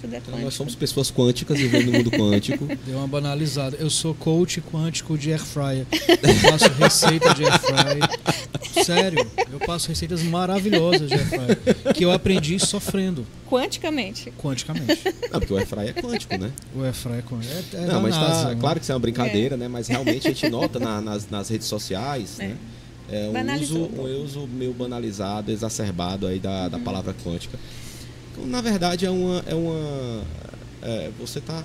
Tudo 0.01 0.15
é 0.15 0.17
então, 0.17 0.39
nós 0.39 0.53
somos 0.53 0.73
pessoas 0.73 1.11
quânticas 1.11 1.59
vivendo 1.59 1.85
no 1.85 1.91
mundo 1.91 2.11
quântico. 2.11 2.65
Deu 2.85 2.97
uma 2.97 3.07
banalizada. 3.07 3.77
Eu 3.79 3.89
sou 3.89 4.15
coach 4.15 4.59
quântico 4.61 5.17
de 5.17 5.31
air 5.31 5.39
fryer. 5.39 5.85
Eu 5.91 6.35
faço 6.35 6.69
receita 6.73 7.33
de 7.35 7.43
air 7.45 7.59
fryer. 7.59 8.83
Sério, 8.83 9.27
eu 9.51 9.59
passo 9.59 9.89
receitas 9.89 10.23
maravilhosas 10.23 11.07
de 11.07 11.13
air 11.13 11.27
fryer. 11.27 11.93
Que 11.93 12.03
eu 12.03 12.11
aprendi 12.11 12.59
sofrendo. 12.59 13.25
Quanticamente. 13.47 14.31
Quanticamente. 14.37 15.01
Não, 15.31 15.39
porque 15.39 15.53
o 15.53 15.57
air 15.57 15.67
fryer 15.67 15.93
é 15.95 16.01
quântico, 16.01 16.37
né? 16.37 16.51
O 16.75 16.83
air 16.83 16.93
fryer 16.93 17.19
é 17.19 17.21
quântico. 17.21 17.53
É, 17.75 17.83
é 17.83 17.85
Não, 17.85 18.01
mas 18.01 18.15
tá, 18.15 18.21
NASA, 18.21 18.49
tá, 18.49 18.55
claro 18.55 18.79
que 18.79 18.83
isso 18.83 18.91
é 18.91 18.95
uma 18.95 19.01
brincadeira, 19.01 19.55
é. 19.55 19.57
né? 19.57 19.67
Mas 19.67 19.87
realmente 19.87 20.27
a 20.27 20.31
gente 20.31 20.49
nota 20.49 20.79
na, 20.79 20.99
nas, 20.99 21.29
nas 21.29 21.49
redes 21.49 21.67
sociais, 21.67 22.39
é. 22.39 22.47
né? 22.47 22.57
É 23.11 23.27
um 23.27 23.61
uso, 23.61 23.77
um 23.77 24.23
uso 24.23 24.47
meio 24.47 24.71
banalizado, 24.71 25.51
exacerbado 25.51 26.25
aí 26.25 26.39
da, 26.39 26.69
da 26.69 26.77
uhum. 26.77 26.83
palavra 26.83 27.13
quântica. 27.25 27.59
Na 28.45 28.61
verdade, 28.61 29.05
é 29.05 29.09
uma. 29.09 29.43
É 29.47 29.55
uma 29.55 30.23
é, 30.81 31.11
você 31.19 31.39
está 31.39 31.63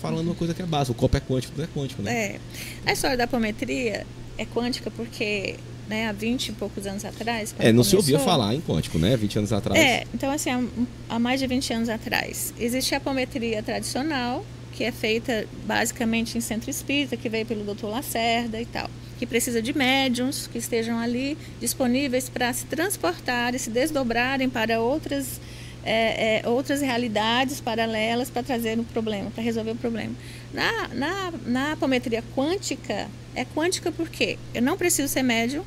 falando 0.00 0.28
uma 0.28 0.34
coisa 0.34 0.54
que 0.54 0.62
é 0.62 0.66
básica. 0.66 0.92
O 0.92 0.94
copo 0.94 1.16
é 1.16 1.20
quântico, 1.20 1.54
tudo 1.54 1.64
é 1.64 1.68
quântico, 1.78 2.02
né? 2.02 2.12
É. 2.12 2.40
A 2.84 2.92
história 2.92 3.16
da 3.16 3.24
apometria 3.24 4.06
é 4.38 4.44
quântica 4.44 4.90
porque 4.90 5.56
né, 5.88 6.08
há 6.08 6.12
20 6.12 6.48
e 6.48 6.52
poucos 6.52 6.86
anos 6.86 7.04
atrás. 7.04 7.54
É, 7.58 7.66
não 7.72 7.82
começou, 7.82 7.84
se 7.84 7.96
ouvia 7.96 8.18
falar 8.18 8.54
em 8.54 8.60
quântico, 8.60 8.98
né? 8.98 9.16
20 9.16 9.38
anos 9.38 9.52
atrás. 9.52 9.80
É, 9.80 10.04
então 10.14 10.30
assim, 10.30 10.50
há, 10.50 10.62
há 11.08 11.18
mais 11.18 11.40
de 11.40 11.46
20 11.46 11.72
anos 11.72 11.88
atrás. 11.88 12.52
Existe 12.58 12.94
a 12.94 12.98
apometria 12.98 13.62
tradicional, 13.62 14.44
que 14.72 14.84
é 14.84 14.92
feita 14.92 15.46
basicamente 15.66 16.36
em 16.36 16.40
centro 16.40 16.70
espírita, 16.70 17.16
que 17.16 17.28
veio 17.28 17.46
pelo 17.46 17.64
doutor 17.64 17.88
Lacerda 17.88 18.60
e 18.60 18.66
tal. 18.66 18.90
Que 19.18 19.26
precisa 19.26 19.62
de 19.62 19.76
médiums 19.76 20.46
que 20.46 20.58
estejam 20.58 20.98
ali 20.98 21.38
disponíveis 21.58 22.28
para 22.28 22.52
se 22.52 22.66
transportarem, 22.66 23.58
se 23.58 23.70
desdobrarem 23.70 24.50
para 24.50 24.80
outras 24.80 25.40
é, 25.86 26.42
é, 26.44 26.48
outras 26.48 26.80
realidades 26.80 27.60
paralelas 27.60 28.28
para 28.28 28.42
trazer 28.42 28.76
o 28.78 28.84
problema, 28.84 29.30
para 29.30 29.42
resolver 29.42 29.70
o 29.70 29.76
problema. 29.76 30.12
Na, 30.52 30.88
na, 30.88 31.32
na 31.46 31.72
apometria 31.72 32.24
quântica, 32.34 33.08
é 33.34 33.44
quântica 33.44 33.92
porque 33.92 34.36
eu 34.52 34.60
não 34.60 34.76
preciso 34.76 35.06
ser 35.08 35.22
médium, 35.22 35.62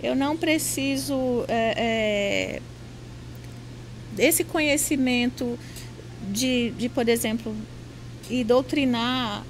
eu 0.00 0.14
não 0.14 0.36
preciso 0.36 1.44
é, 1.48 2.60
é, 4.16 4.22
esse 4.22 4.44
conhecimento 4.44 5.58
de, 6.30 6.70
de, 6.78 6.88
por 6.88 7.08
exemplo, 7.08 7.54
e 8.30 8.44
doutrinar 8.44 9.44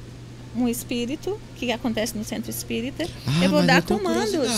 um 0.56 0.66
espírito, 0.66 1.38
que 1.56 1.70
acontece 1.70 2.16
no 2.16 2.24
centro 2.24 2.50
espírita. 2.50 3.06
Ah, 3.26 3.44
eu 3.44 3.50
vou 3.50 3.62
dar 3.62 3.82
comandos. 3.82 4.48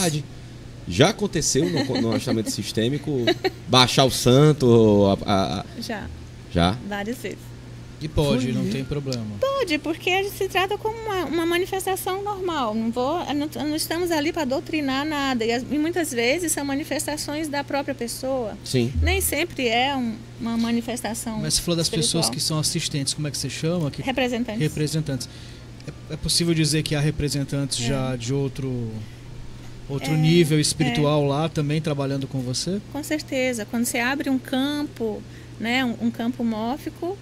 Já 0.91 1.11
aconteceu 1.11 1.69
no, 1.69 2.01
no 2.03 2.09
orçamento 2.09 2.51
sistêmico 2.51 3.25
baixar 3.69 4.05
o 4.05 4.11
santo? 4.11 5.17
A, 5.25 5.61
a, 5.61 5.65
Já. 5.81 6.07
Já? 6.53 6.77
Várias 6.89 7.19
vezes. 7.19 7.51
E 8.01 8.09
pode, 8.09 8.51
não 8.51 8.67
tem 8.67 8.83
problema. 8.83 9.27
Pode, 9.39 9.77
porque 9.79 10.25
se 10.31 10.49
trata 10.49 10.79
como 10.79 10.97
uma, 10.97 11.27
uma 11.27 11.47
manifestação 11.47 12.23
normal. 12.23 12.75
Não, 12.75 12.91
vou, 12.91 13.19
não, 13.35 13.67
não 13.69 13.77
estamos 13.77 14.11
ali 14.11 14.33
para 14.33 14.47
doutrinar 14.47 15.05
nada. 15.05 15.45
E, 15.45 15.51
e, 15.51 15.79
muitas 15.79 16.11
vezes 16.11 16.51
são 16.51 16.65
manifestações 16.65 17.47
da 17.49 17.63
própria 17.63 17.95
pessoa. 17.95 18.57
Sim. 18.65 18.91
Nem 19.03 19.21
sempre 19.21 19.69
é 19.69 19.95
um, 19.95 20.17
uma 20.41 20.57
manifestação. 20.57 21.41
Mas 21.41 21.55
você 21.55 21.63
falou 21.63 21.77
das 21.77 21.87
espiritual. 21.87 22.23
pessoas 22.23 22.31
que 22.35 22.41
são 22.41 22.59
assistentes, 22.59 23.13
como 23.13 23.29
é 23.29 23.31
que 23.31 23.37
você 23.37 23.51
chama? 23.51 23.91
Que... 23.91 24.01
Representantes. 24.01 24.63
Representantes. 24.63 25.29
É, 25.87 26.15
é 26.15 26.17
possível 26.17 26.55
dizer 26.55 26.83
que 26.83 26.95
há 26.95 27.01
representantes 27.01 27.83
é. 27.83 27.87
já 27.87 28.17
de 28.17 28.33
outro 28.33 28.91
outro 29.93 30.13
é, 30.13 30.17
nível 30.17 30.61
espiritual 30.61 31.25
é. 31.25 31.29
lá 31.29 31.49
também 31.49 31.81
trabalhando 31.81 32.27
com 32.27 32.41
você? 32.41 32.81
Com 32.93 33.03
certeza. 33.03 33.65
Quando 33.65 33.85
você 33.85 33.99
abre 33.99 34.31
um 34.31 34.39
campo, 34.39 35.23
né, 35.59 35.85
um, 35.85 36.07
um 36.07 36.11
campo 36.11 36.45
mófico, 36.45 37.17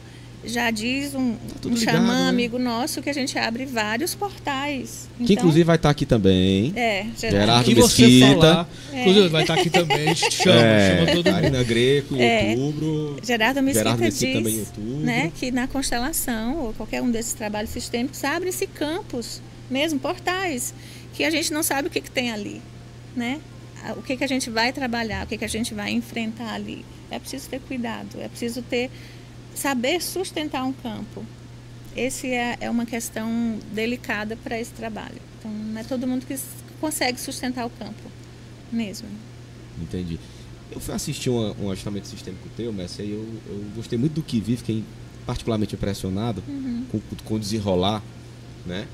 já 0.44 0.70
diz 0.70 1.14
um, 1.14 1.34
tá 1.60 1.68
um 1.68 1.76
xamã 1.76 2.24
né? 2.24 2.28
amigo 2.28 2.58
nosso 2.58 3.02
que 3.02 3.10
a 3.10 3.12
gente 3.12 3.38
abre 3.38 3.66
vários 3.66 4.14
portais. 4.14 5.08
Que 5.16 5.24
então, 5.24 5.34
inclusive 5.34 5.64
vai 5.64 5.76
estar 5.76 5.90
aqui 5.90 6.06
também. 6.06 6.72
É, 6.76 7.06
Gerardo, 7.16 7.38
Gerardo 7.38 7.74
Mesquita. 7.74 8.68
É. 8.92 9.00
Inclusive 9.00 9.28
vai 9.28 9.42
estar 9.42 9.54
aqui 9.54 9.70
também. 9.70 10.14
Chama, 10.14 10.54
é, 10.54 10.96
chama 10.96 11.12
todo 11.12 11.24
Karina 11.24 11.62
Greco 11.64 12.14
em 12.14 12.22
é, 12.22 12.54
outubro. 12.56 13.16
Gerardo 13.22 13.62
Mesquita, 13.62 13.84
Gerardo 13.84 14.02
Mesquita 14.02 14.42
diz 14.42 14.58
outubro. 14.68 14.98
Né, 15.00 15.32
que 15.34 15.50
na 15.50 15.66
constelação, 15.66 16.58
ou 16.58 16.72
qualquer 16.72 17.02
um 17.02 17.10
desses 17.10 17.32
trabalhos 17.32 17.70
sistêmicos, 17.70 18.22
abrem-se 18.22 18.66
campos, 18.66 19.42
mesmo 19.70 19.98
portais 19.98 20.72
que 21.18 21.24
a 21.24 21.30
gente 21.30 21.52
não 21.52 21.64
sabe 21.64 21.88
o 21.88 21.90
que, 21.90 22.00
que 22.00 22.10
tem 22.12 22.30
ali, 22.30 22.62
né? 23.16 23.40
O 23.96 24.02
que, 24.02 24.16
que 24.16 24.22
a 24.22 24.26
gente 24.28 24.48
vai 24.48 24.72
trabalhar, 24.72 25.24
o 25.24 25.26
que, 25.26 25.36
que 25.36 25.44
a 25.44 25.48
gente 25.48 25.74
vai 25.74 25.90
enfrentar 25.90 26.54
ali. 26.54 26.84
É 27.10 27.18
preciso 27.18 27.48
ter 27.48 27.58
cuidado, 27.58 28.20
é 28.20 28.28
preciso 28.28 28.62
ter 28.62 28.88
saber 29.52 30.00
sustentar 30.00 30.64
um 30.64 30.72
campo. 30.72 31.26
Esse 31.96 32.28
é, 32.28 32.56
é 32.60 32.70
uma 32.70 32.86
questão 32.86 33.58
delicada 33.72 34.36
para 34.36 34.60
esse 34.60 34.70
trabalho. 34.70 35.20
Então, 35.38 35.50
não 35.50 35.80
é 35.80 35.82
todo 35.82 36.06
mundo 36.06 36.24
que 36.24 36.38
consegue 36.80 37.20
sustentar 37.20 37.66
o 37.66 37.70
campo 37.70 38.08
mesmo. 38.70 39.08
Entendi. 39.82 40.20
Eu 40.70 40.78
fui 40.78 40.94
assistir 40.94 41.30
um, 41.30 41.64
um 41.64 41.70
ajustamento 41.72 42.06
sistêmico 42.06 42.48
teu, 42.56 42.72
Messi, 42.72 43.02
e 43.02 43.10
eu, 43.10 43.26
eu 43.48 43.64
gostei 43.74 43.98
muito 43.98 44.12
do 44.12 44.22
que 44.22 44.38
vi, 44.38 44.56
fiquei 44.56 44.84
particularmente 45.26 45.74
impressionado 45.74 46.44
Uhum. 46.46 46.84
com, 46.92 47.00
com 47.24 47.34
o 47.34 47.38
desenrolar 47.40 48.04
né, 48.64 48.86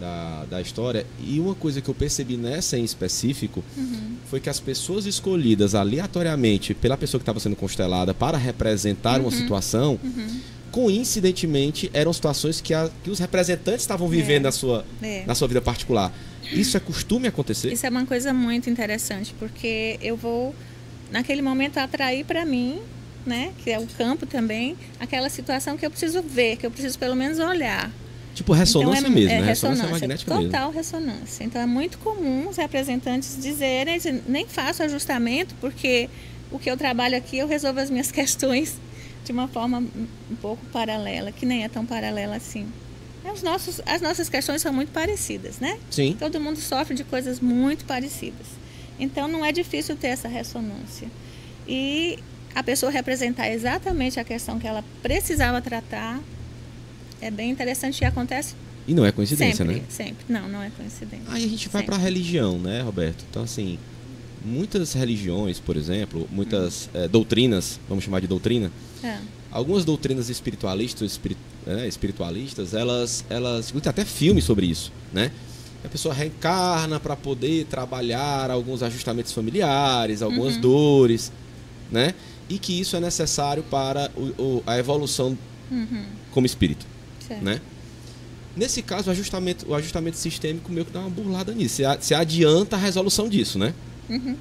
da, 0.00 0.44
da 0.50 0.60
história. 0.60 1.06
E 1.22 1.38
uma 1.38 1.54
coisa 1.54 1.80
que 1.80 1.88
eu 1.88 1.94
percebi 1.94 2.36
nessa 2.36 2.78
em 2.78 2.84
específico 2.84 3.62
Uhum. 3.76 4.16
foi 4.30 4.40
que 4.40 4.48
as 4.48 4.58
pessoas 4.58 5.04
escolhidas 5.06 5.74
aleatoriamente 5.74 6.72
pela 6.74 6.96
pessoa 6.96 7.18
que 7.18 7.22
estava 7.22 7.38
sendo 7.38 7.54
constelada 7.56 8.14
para 8.14 8.38
representar 8.38 9.20
uma 9.20 9.30
situação, 9.30 10.00
Uhum. 10.02 10.40
coincidentemente 10.72 11.90
eram 11.92 12.12
situações 12.12 12.60
que, 12.60 12.72
a- 12.74 12.90
que 13.04 13.10
os 13.10 13.18
representantes 13.18 13.82
estavam 13.82 14.08
vivendo 14.08 14.40
É. 14.42 14.48
na, 14.48 14.52
sua, 14.52 14.84
É. 15.02 15.24
na 15.26 15.34
sua 15.34 15.46
vida 15.48 15.60
particular. 15.60 16.12
Isso 16.52 16.76
é 16.76 16.80
costume 16.80 17.28
acontecer? 17.28 17.72
Isso 17.72 17.86
é 17.86 17.90
uma 17.90 18.04
coisa 18.06 18.32
muito 18.32 18.68
interessante, 18.68 19.34
porque 19.38 19.98
eu 20.02 20.16
vou, 20.16 20.54
naquele 21.12 21.42
momento, 21.42 21.78
atrair 21.78 22.24
para 22.24 22.44
mim, 22.44 22.80
né, 23.26 23.52
que 23.62 23.70
é 23.70 23.78
o 23.78 23.86
campo 23.86 24.26
também, 24.26 24.76
aquela 24.98 25.28
situação 25.28 25.76
que 25.76 25.84
eu 25.86 25.90
preciso 25.90 26.22
ver, 26.22 26.56
que 26.56 26.66
eu 26.66 26.70
preciso 26.70 26.98
pelo 26.98 27.14
menos 27.14 27.38
olhar. 27.38 27.90
Tipo 28.34 28.52
ressonância 28.52 29.00
então, 29.00 29.10
é, 29.10 29.14
mesmo, 29.14 29.30
é 29.30 29.40
né? 29.40 29.46
Ressonância, 29.46 29.84
ressonância, 29.84 30.08
magnética 30.08 30.34
mesmo. 30.34 30.50
total 30.50 30.70
ressonância. 30.70 31.44
Então 31.44 31.60
é 31.60 31.66
muito 31.66 31.98
comum 31.98 32.48
os 32.48 32.56
representantes 32.56 33.36
dizerem, 33.40 33.96
"Dizem, 33.96 34.22
nem 34.26 34.46
faço 34.46 34.82
ajustamento, 34.82 35.54
porque 35.60 36.08
o 36.50 36.58
que 36.58 36.70
eu 36.70 36.76
trabalho 36.76 37.16
aqui 37.16 37.38
eu 37.38 37.46
resolvo 37.46 37.80
as 37.80 37.90
minhas 37.90 38.10
questões 38.12 38.76
de 39.24 39.32
uma 39.32 39.48
forma 39.48 39.78
um 40.30 40.36
pouco 40.36 40.64
paralela, 40.66 41.30
que 41.30 41.44
nem 41.44 41.64
é 41.64 41.68
tão 41.68 41.84
paralela 41.84 42.36
assim. 42.36 42.66
É, 43.24 43.30
Os 43.30 43.42
nossos, 43.42 43.80
as 43.84 44.00
nossas 44.00 44.28
questões 44.28 44.62
são 44.62 44.72
muito 44.72 44.90
parecidas, 44.92 45.58
né? 45.58 45.78
Sim. 45.90 46.16
Todo 46.18 46.40
mundo 46.40 46.58
sofre 46.58 46.94
de 46.94 47.04
coisas 47.04 47.38
muito 47.40 47.84
parecidas. 47.84 48.46
Então 48.98 49.28
não 49.28 49.44
é 49.44 49.52
difícil 49.52 49.96
ter 49.96 50.08
essa 50.08 50.28
ressonância. 50.28 51.08
E 51.68 52.18
a 52.54 52.62
pessoa 52.62 52.90
representar 52.90 53.48
exatamente 53.50 54.18
a 54.18 54.24
questão 54.24 54.58
que 54.58 54.66
ela 54.66 54.84
precisava 55.02 55.60
tratar 55.60 56.18
é 57.20 57.30
bem 57.30 57.50
interessante 57.50 58.00
e 58.00 58.04
acontece 58.04 58.54
E 58.88 58.94
não 58.94 59.04
é 59.04 59.12
coincidência, 59.12 59.64
sempre, 59.64 59.80
né? 59.80 59.86
sempre. 59.88 60.24
Não, 60.28 60.48
não 60.48 60.62
é 60.62 60.70
coincidência. 60.70 61.24
Aí 61.28 61.44
a 61.44 61.48
gente 61.48 61.68
vai 61.68 61.82
para 61.82 61.96
a 61.96 61.98
religião, 61.98 62.58
né, 62.58 62.80
Roberto? 62.82 63.24
Então, 63.30 63.42
assim, 63.42 63.78
muitas 64.44 64.92
religiões, 64.94 65.60
por 65.60 65.76
exemplo, 65.76 66.26
muitas 66.32 66.86
Hum. 66.86 66.98
eh, 66.98 67.08
doutrinas, 67.08 67.78
vamos 67.88 68.02
chamar 68.04 68.20
de 68.20 68.26
doutrina, 68.26 68.72
É. 69.04 69.18
algumas 69.52 69.84
doutrinas 69.84 70.28
espiritualistas, 70.30 71.12
espiri- 71.12 71.36
né, 71.66 71.86
espiritualistas, 71.86 72.72
elas, 72.74 73.24
elas, 73.28 73.70
tem 73.70 73.80
até 73.90 74.04
filmes 74.04 74.44
sobre 74.44 74.66
isso, 74.66 74.90
né? 75.12 75.30
A 75.84 75.88
pessoa 75.88 76.12
reencarna 76.14 76.98
para 77.00 77.16
poder 77.16 77.64
trabalhar 77.66 78.50
alguns 78.50 78.82
ajustamentos 78.82 79.32
familiares, 79.32 80.20
algumas 80.22 80.54
Uhum. 80.56 80.60
dores, 80.60 81.32
né? 81.90 82.14
E 82.48 82.58
que 82.58 82.78
isso 82.80 82.96
é 82.96 83.00
necessário 83.00 83.62
para 83.62 84.10
o- 84.16 84.42
o- 84.42 84.62
a 84.66 84.78
evolução 84.78 85.36
Uhum. 85.70 86.04
como 86.32 86.44
espírito 86.46 86.84
Certo. 87.34 87.44
né? 87.44 87.60
Nesse 88.56 88.82
caso, 88.82 89.08
o 89.08 89.12
ajustamento, 89.12 89.66
o 89.68 89.74
ajustamento 89.74 90.16
sistêmico 90.16 90.70
meio 90.72 90.84
que 90.84 90.92
dá 90.92 91.00
uma 91.00 91.10
burlada 91.10 91.52
nisso. 91.52 91.82
Você, 92.00 92.14
adianta 92.14 92.76
a 92.76 92.78
resolução 92.78 93.28
disso, 93.28 93.58
né? 93.58 93.72
Uhum. 94.08 94.36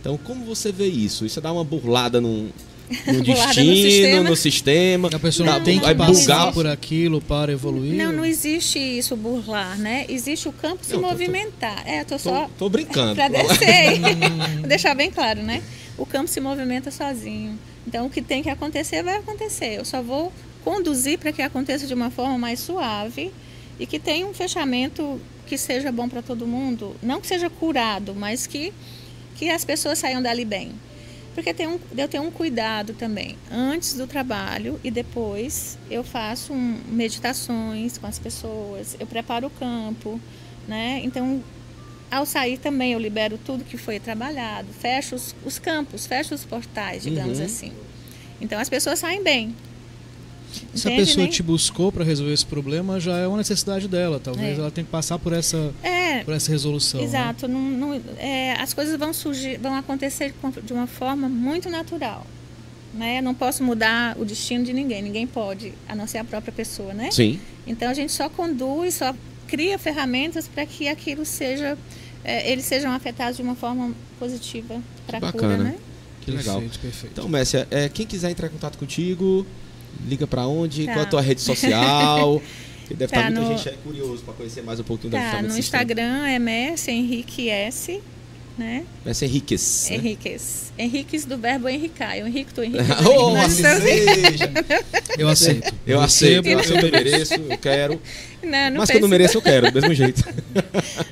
Então, 0.00 0.16
como 0.18 0.44
você 0.44 0.72
vê 0.72 0.86
isso? 0.86 1.26
Isso 1.26 1.40
dá 1.40 1.52
uma 1.52 1.62
burlada 1.62 2.20
num, 2.20 2.48
no 3.06 3.22
Burlada 3.22 3.62
no 3.62 3.70
destino, 3.70 3.76
sistema. 3.90 4.30
no 4.30 4.36
sistema. 4.36 5.08
A 5.12 5.18
pessoa 5.18 5.46
não, 5.46 5.58
dá- 5.58 5.64
tem 5.64 5.78
que 5.78 5.84
vai 5.84 5.94
bugar. 5.94 6.52
por 6.52 6.66
aquilo 6.66 7.20
para 7.20 7.52
evoluir. 7.52 7.94
Não, 7.94 8.10
não 8.10 8.24
existe 8.24 8.78
isso 8.78 9.14
burlar, 9.16 9.78
né? 9.78 10.06
Existe 10.08 10.48
o 10.48 10.52
campo 10.52 10.82
se 10.84 10.94
Não, 10.94 11.00
tô- 11.02 11.06
tô- 11.08 11.12
movimentar. 11.12 11.86
É, 11.86 12.02
tô 12.04 12.18
só 12.18 12.44
Tô, 12.46 12.50
tô 12.58 12.68
brincando. 12.70 13.14
para 13.14 13.28
descer. 13.28 14.00
Vou 14.60 14.68
deixar 14.68 14.94
bem 14.94 15.10
claro, 15.10 15.42
né? 15.42 15.62
O 15.98 16.06
campo 16.06 16.28
se 16.28 16.40
movimenta 16.40 16.90
sozinho. 16.90 17.56
Então, 17.86 18.06
o 18.06 18.10
que 18.10 18.22
tem 18.22 18.42
que 18.42 18.48
acontecer, 18.50 19.02
vai 19.02 19.18
acontecer. 19.18 19.74
Eu 19.78 19.84
só 19.84 20.00
vou 20.02 20.32
conduzir 20.64 21.18
para 21.18 21.32
que 21.32 21.42
aconteça 21.42 21.86
de 21.86 21.94
uma 21.94 22.10
forma 22.10 22.38
mais 22.38 22.60
suave 22.60 23.32
e 23.78 23.86
que 23.86 23.98
tenha 23.98 24.26
um 24.26 24.34
fechamento 24.34 25.20
que 25.46 25.58
seja 25.58 25.90
bom 25.92 26.08
para 26.08 26.22
todo 26.22 26.46
mundo. 26.46 26.94
Não 27.02 27.20
que 27.20 27.26
seja 27.26 27.50
curado, 27.50 28.14
mas 28.14 28.46
que, 28.46 28.72
que 29.36 29.48
as 29.50 29.64
pessoas 29.64 29.98
saiam 29.98 30.22
dali 30.22 30.44
bem. 30.44 30.72
Porque 31.34 31.54
tem 31.54 31.66
um, 31.66 31.78
eu 31.96 32.06
tenho 32.08 32.22
um 32.24 32.30
cuidado 32.30 32.92
também. 32.92 33.36
Antes 33.50 33.94
do 33.94 34.06
trabalho 34.06 34.78
e 34.84 34.90
depois 34.90 35.78
eu 35.90 36.04
faço 36.04 36.52
um, 36.52 36.78
meditações 36.88 37.96
com 37.98 38.06
as 38.06 38.18
pessoas, 38.18 38.96
eu 39.00 39.06
preparo 39.06 39.46
o 39.46 39.50
campo, 39.50 40.20
né? 40.68 41.00
Então, 41.02 41.42
ao 42.10 42.26
sair 42.26 42.58
também 42.58 42.92
eu 42.92 42.98
libero 42.98 43.38
tudo 43.38 43.64
que 43.64 43.78
foi 43.78 43.98
trabalhado, 43.98 44.68
fecho 44.78 45.14
os, 45.14 45.34
os 45.44 45.58
campos, 45.58 46.04
fecho 46.06 46.34
os 46.34 46.44
portais, 46.44 47.02
digamos 47.02 47.38
Uhum. 47.38 47.44
assim. 47.46 47.72
Então 48.38 48.58
as 48.60 48.68
pessoas 48.68 48.98
saem 48.98 49.22
bem. 49.22 49.54
Se 50.74 50.88
a 50.88 50.90
pessoa 50.90 51.26
né? 51.26 51.32
te 51.32 51.42
buscou 51.42 51.90
para 51.92 52.04
resolver 52.04 52.32
esse 52.32 52.46
problema, 52.46 52.98
já 53.00 53.16
é 53.18 53.26
uma 53.26 53.38
necessidade 53.38 53.88
dela. 53.88 54.20
Talvez 54.22 54.56
É. 54.58 54.60
ela 54.60 54.70
tenha 54.70 54.84
que 54.84 54.90
passar 54.90 55.18
por 55.18 55.32
essa, 55.32 55.72
É, 55.82 56.22
por 56.24 56.34
essa 56.34 56.50
resolução. 56.50 57.00
né? 57.00 57.06
Exato, 57.06 57.48
não, 57.48 57.60
não- 57.60 58.00
é, 58.18 58.52
as 58.60 58.72
coisas 58.74 58.98
vão 58.98 59.12
surgir, 59.12 59.58
vão 59.58 59.74
acontecer 59.74 60.34
de 60.64 60.72
uma 60.72 60.86
forma 60.86 61.28
muito 61.28 61.68
natural. 61.70 62.26
Né? 62.94 63.18
Eu 63.18 63.22
não 63.22 63.34
posso 63.34 63.64
mudar 63.64 64.16
o 64.18 64.24
destino 64.24 64.64
de 64.64 64.72
ninguém, 64.72 65.00
ninguém 65.02 65.26
pode, 65.26 65.72
a 65.88 65.94
não 65.94 66.06
ser 66.06 66.18
a 66.18 66.24
própria 66.24 66.52
pessoa, 66.52 66.92
né? 66.92 67.10
Sim. 67.10 67.40
Então 67.66 67.88
a 67.88 67.94
gente 67.94 68.12
só 68.12 68.28
conduz, 68.28 68.94
só 68.96 69.14
cria 69.48 69.78
ferramentas 69.78 70.46
para 70.46 70.66
que 70.66 70.86
aquilo 70.88 71.24
seja, 71.24 71.78
é, 72.22 72.50
eles 72.52 72.66
sejam 72.66 72.92
afetados 72.92 73.36
de 73.36 73.42
uma 73.42 73.54
forma 73.54 73.92
positiva 74.18 74.78
para 75.06 75.18
a 75.18 75.20
cura, 75.32 75.48
bacana. 75.48 75.64
né? 75.64 75.74
Que 76.20 76.30
legal. 76.30 76.60
Perfeito, 76.60 76.78
perfeito. 76.80 77.12
Então, 77.18 77.28
Messia, 77.28 77.66
é, 77.70 77.88
quem 77.88 78.06
quiser 78.06 78.30
entrar 78.30 78.46
em 78.46 78.50
contato 78.50 78.76
contigo, 78.78 79.46
liga 80.06 80.26
pra 80.26 80.46
onde? 80.46 80.86
Tá. 80.86 80.92
Qual 80.94 81.04
a 81.04 81.08
tua 81.08 81.20
rede 81.20 81.40
social? 81.40 82.40
Porque 82.82 82.94
deve 82.94 83.12
Tá, 83.12 83.20
estar 83.20 83.30
muita 83.30 83.48
no- 83.48 83.56
gente 83.56 83.68
aí 83.68 83.76
curioso 83.82 84.22
para 84.24 84.34
conhecer 84.34 84.62
mais 84.62 84.80
um 84.80 84.82
pouquinho 84.82 85.12
Tá, 85.12 85.18
ajustamento 85.18 85.48
no 85.48 85.54
sistêmico. 85.54 85.92
Instagram 85.92 86.26
é 86.26 86.38
Messi 86.38 86.90
Henrique 86.90 87.48
S, 87.48 88.00
né? 88.58 88.84
Messia 89.04 89.26
Henriques. 89.26 89.86
né? 89.90 89.96
Henriques. 89.96 90.72
Henriques 90.78 91.24
do 91.24 91.36
verbo 91.38 91.68
enricar. 91.68 92.16
Eu 92.16 92.26
enrico, 92.26 92.52
tu 92.54 92.62
enrique. 92.62 92.84
oh, 93.06 93.30
Nós 93.34 93.64
assim 93.64 93.82
seja. 93.82 94.50
Eu 95.18 95.28
aceito. 95.28 95.74
Eu 95.86 96.00
aceito, 96.00 96.46
eu, 96.46 96.58
recebo, 96.58 96.86
eu 96.86 96.92
mereço, 96.92 97.34
eu 97.34 97.58
quero. 97.58 98.00
Não, 98.42 98.70
no 98.70 98.78
Mas 98.78 98.90
que 98.90 98.96
eu 98.96 99.00
não 99.00 99.08
Facebook- 99.08 99.10
mereço, 99.10 99.38
eu 99.38 99.42
quero, 99.42 99.70
do 99.70 99.80
mesmo 99.80 99.94
jeito. 99.94 100.24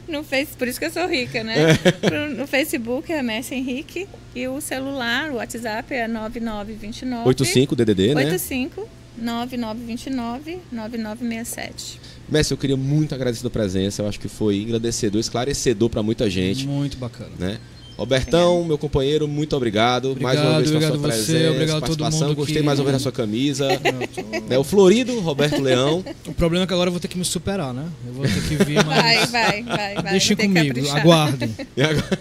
No 0.08 0.24
face, 0.24 0.56
por 0.58 0.66
isso 0.66 0.78
que 0.80 0.86
eu 0.86 0.90
sou 0.90 1.06
rica, 1.06 1.44
né? 1.44 1.54
É. 2.02 2.28
No 2.34 2.44
Facebook 2.44 3.12
é 3.12 3.22
Messi 3.22 3.54
Henrique 3.54 4.08
e 4.34 4.48
o 4.48 4.60
celular, 4.60 5.30
o 5.30 5.36
WhatsApp 5.36 5.94
é 5.94 6.08
9929 6.08 7.28
85 7.28 7.76
DDD, 7.76 8.08
né? 8.14 8.24
85 8.24 8.88
9929 9.16 10.58
9967. 10.72 12.00
Messi, 12.30 12.52
eu 12.52 12.58
queria 12.58 12.76
muito 12.76 13.14
agradecer 13.14 13.46
a 13.46 13.50
presença. 13.50 14.02
Eu 14.02 14.08
acho 14.08 14.20
que 14.20 14.28
foi 14.28 14.58
engrandecedor, 14.62 15.20
esclarecedor 15.20 15.88
para 15.90 16.02
muita 16.02 16.28
gente, 16.30 16.66
Muito 16.66 16.96
bacana. 16.96 17.30
né? 17.38 17.58
Robertão, 17.98 18.64
meu 18.64 18.78
companheiro, 18.78 19.28
muito 19.28 19.54
obrigado, 19.54 20.16
mais 20.18 20.40
uma 20.40 20.52
Obrigado, 20.52 20.56
vez 20.56 20.70
pela 20.70 20.76
obrigado 20.78 21.00
sua 21.00 21.10
você, 21.10 21.32
presença, 21.32 21.50
obrigado 21.50 21.76
a 21.76 21.80
todo 21.80 21.98
participação. 21.98 22.28
mundo 22.28 22.36
Gostei 22.36 22.56
que- 22.56 22.62
mais 22.62 22.78
uma 22.78 22.84
vez 22.86 22.92
da 22.94 22.98
sua 22.98 23.12
camisa. 23.12 23.68
Tô- 24.14 24.46
né? 24.48 24.58
O 24.58 24.64
Florido, 24.64 25.20
Roberto 25.20 25.60
Leão. 25.60 26.02
O 26.26 26.32
problema 26.32 26.64
é 26.64 26.66
que 26.66 26.72
agora 26.72 26.88
eu 26.88 26.92
vou 26.92 27.00
ter 27.00 27.08
que 27.08 27.18
me 27.18 27.24
superar, 27.26 27.74
né? 27.74 27.86
Eu 28.06 28.14
vou 28.14 28.24
ter 28.24 28.40
que 28.48 28.64
vir 28.64 28.82
mais. 28.86 29.30
Vai, 29.30 29.62
vai, 29.62 29.62
vai, 29.64 29.94
vai. 29.96 30.12
Deixem 30.12 30.34
comigo, 30.34 30.88
aguardem. 30.92 31.54
Agora- 31.76 32.18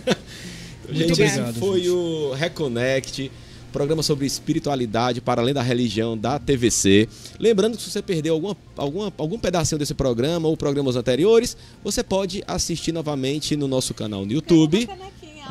Muito 0.85 0.99
gente, 0.99 1.11
obrigado, 1.13 1.49
esse 1.51 1.59
foi 1.59 1.77
gente. 1.79 1.89
o 1.91 2.33
Reconnect, 2.33 3.31
programa 3.69 4.03
sobre 4.03 4.25
espiritualidade 4.25 5.21
para 5.21 5.41
além 5.41 5.53
da 5.53 5.61
religião 5.61 6.17
da 6.17 6.39
TVC. 6.39 7.07
Lembrando 7.39 7.77
que 7.77 7.83
se 7.83 7.89
você 7.89 8.01
perdeu 8.01 8.33
alguma, 8.33 8.57
alguma, 8.75 9.13
algum 9.17 9.39
pedacinho 9.39 9.79
desse 9.79 9.93
programa 9.93 10.47
ou 10.47 10.57
programas 10.57 10.95
anteriores, 10.95 11.55
você 11.83 12.03
pode 12.03 12.43
assistir 12.47 12.91
novamente 12.91 13.55
no 13.55 13.67
nosso 13.67 13.93
canal 13.93 14.25
no 14.25 14.31
YouTube. 14.31 14.89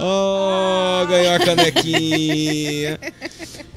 Oh, 0.00 1.06
ganhou 1.08 1.34
a 1.34 1.38
canequinha. 1.40 3.00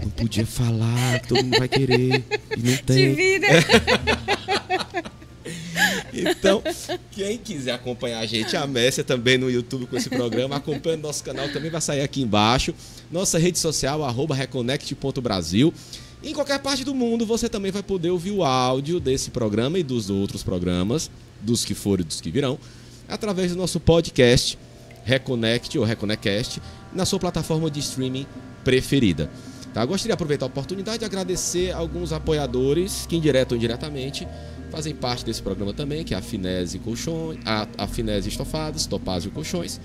Não 0.03 0.09
podia 0.11 0.45
falar, 0.45 1.21
todo 1.27 1.43
mundo 1.43 1.57
vai 1.57 1.67
querer. 1.67 2.23
E 2.55 2.59
não 2.59 2.77
Te 2.77 2.83
tem. 2.83 3.15
Então, 6.13 6.61
quem 7.11 7.37
quiser 7.37 7.71
acompanhar 7.71 8.19
a 8.19 8.25
gente, 8.25 8.55
a 8.55 8.67
Messia 8.67 9.03
também 9.03 9.37
no 9.37 9.49
YouTube 9.49 9.87
com 9.87 9.95
esse 9.95 10.09
programa, 10.09 10.57
acompanha 10.57 10.97
o 10.97 11.01
nosso 11.01 11.23
canal, 11.23 11.47
também 11.49 11.71
vai 11.71 11.81
sair 11.81 12.01
aqui 12.01 12.21
embaixo. 12.21 12.73
Nossa 13.11 13.37
rede 13.37 13.57
social, 13.59 14.03
arroba 14.03 14.35
reconnect.brasil. 14.35 15.73
Em 16.23 16.33
qualquer 16.33 16.59
parte 16.59 16.83
do 16.83 16.93
mundo, 16.93 17.25
você 17.25 17.49
também 17.49 17.71
vai 17.71 17.81
poder 17.81 18.11
ouvir 18.11 18.31
o 18.31 18.43
áudio 18.43 18.99
desse 18.99 19.31
programa 19.31 19.79
e 19.79 19.83
dos 19.83 20.09
outros 20.09 20.43
programas, 20.43 21.09
dos 21.41 21.65
que 21.65 21.73
foram 21.73 22.01
e 22.01 22.05
dos 22.05 22.21
que 22.21 22.29
virão, 22.29 22.59
através 23.07 23.51
do 23.51 23.57
nosso 23.57 23.79
podcast 23.79 24.57
Reconnect 25.03 25.79
ou 25.79 25.83
Reconnectcast, 25.83 26.61
na 26.93 27.05
sua 27.05 27.19
plataforma 27.19 27.71
de 27.71 27.79
streaming 27.79 28.27
preferida. 28.63 29.31
Tá? 29.73 29.83
Gostaria 29.85 30.09
de 30.09 30.13
aproveitar 30.13 30.45
a 30.45 30.47
oportunidade 30.47 30.99
de 30.99 31.05
agradecer 31.05 31.71
alguns 31.71 32.11
apoiadores 32.11 33.05
que, 33.07 33.15
indireto 33.15 33.53
ou 33.53 33.57
indiretamente, 33.57 34.27
fazem 34.71 34.95
parte 34.95 35.25
desse 35.25 35.41
programa 35.41 35.73
também, 35.73 36.03
que 36.03 36.13
é 36.13 36.17
a 36.17 36.21
Finese 36.21 36.79
Colchões, 36.79 37.37
a, 37.45 37.67
a 37.77 37.87
Finese 37.87 38.29
Estofados, 38.29 38.85
Topázio 38.85 39.29
Colchões, 39.31 39.79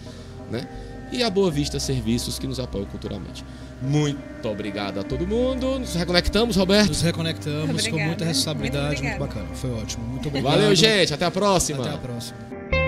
né? 0.51 0.67
e 1.13 1.23
a 1.23 1.31
Boa 1.31 1.51
Vista 1.51 1.79
Serviços, 1.79 2.39
que 2.39 2.47
nos 2.47 2.59
apoiam 2.59 2.87
culturalmente. 2.87 3.45
Muito 3.83 4.49
obrigado 4.49 5.01
a 5.01 5.03
todo 5.03 5.27
mundo. 5.27 5.79
Nos 5.79 5.95
reconectamos, 5.95 6.57
Roberto. 6.57 6.89
Nos 6.89 7.03
reconectamos 7.03 7.67
com 7.67 7.89
Obrigada. 7.89 8.07
muita 8.07 8.25
responsabilidade, 8.25 9.03
Muito 9.03 9.19
muito, 9.19 9.19
bacana. 9.19 9.55
Foi 9.55 9.71
ótimo. 9.73 10.05
Muito 10.07 10.29
obrigado. 10.29 10.53
Valeu, 10.53 10.75
gente. 10.75 11.13
Até 11.13 11.27
a 11.27 11.31
próxima. 11.31 11.85
Até 11.85 11.95
a 11.95 11.99
próxima. 11.99 12.86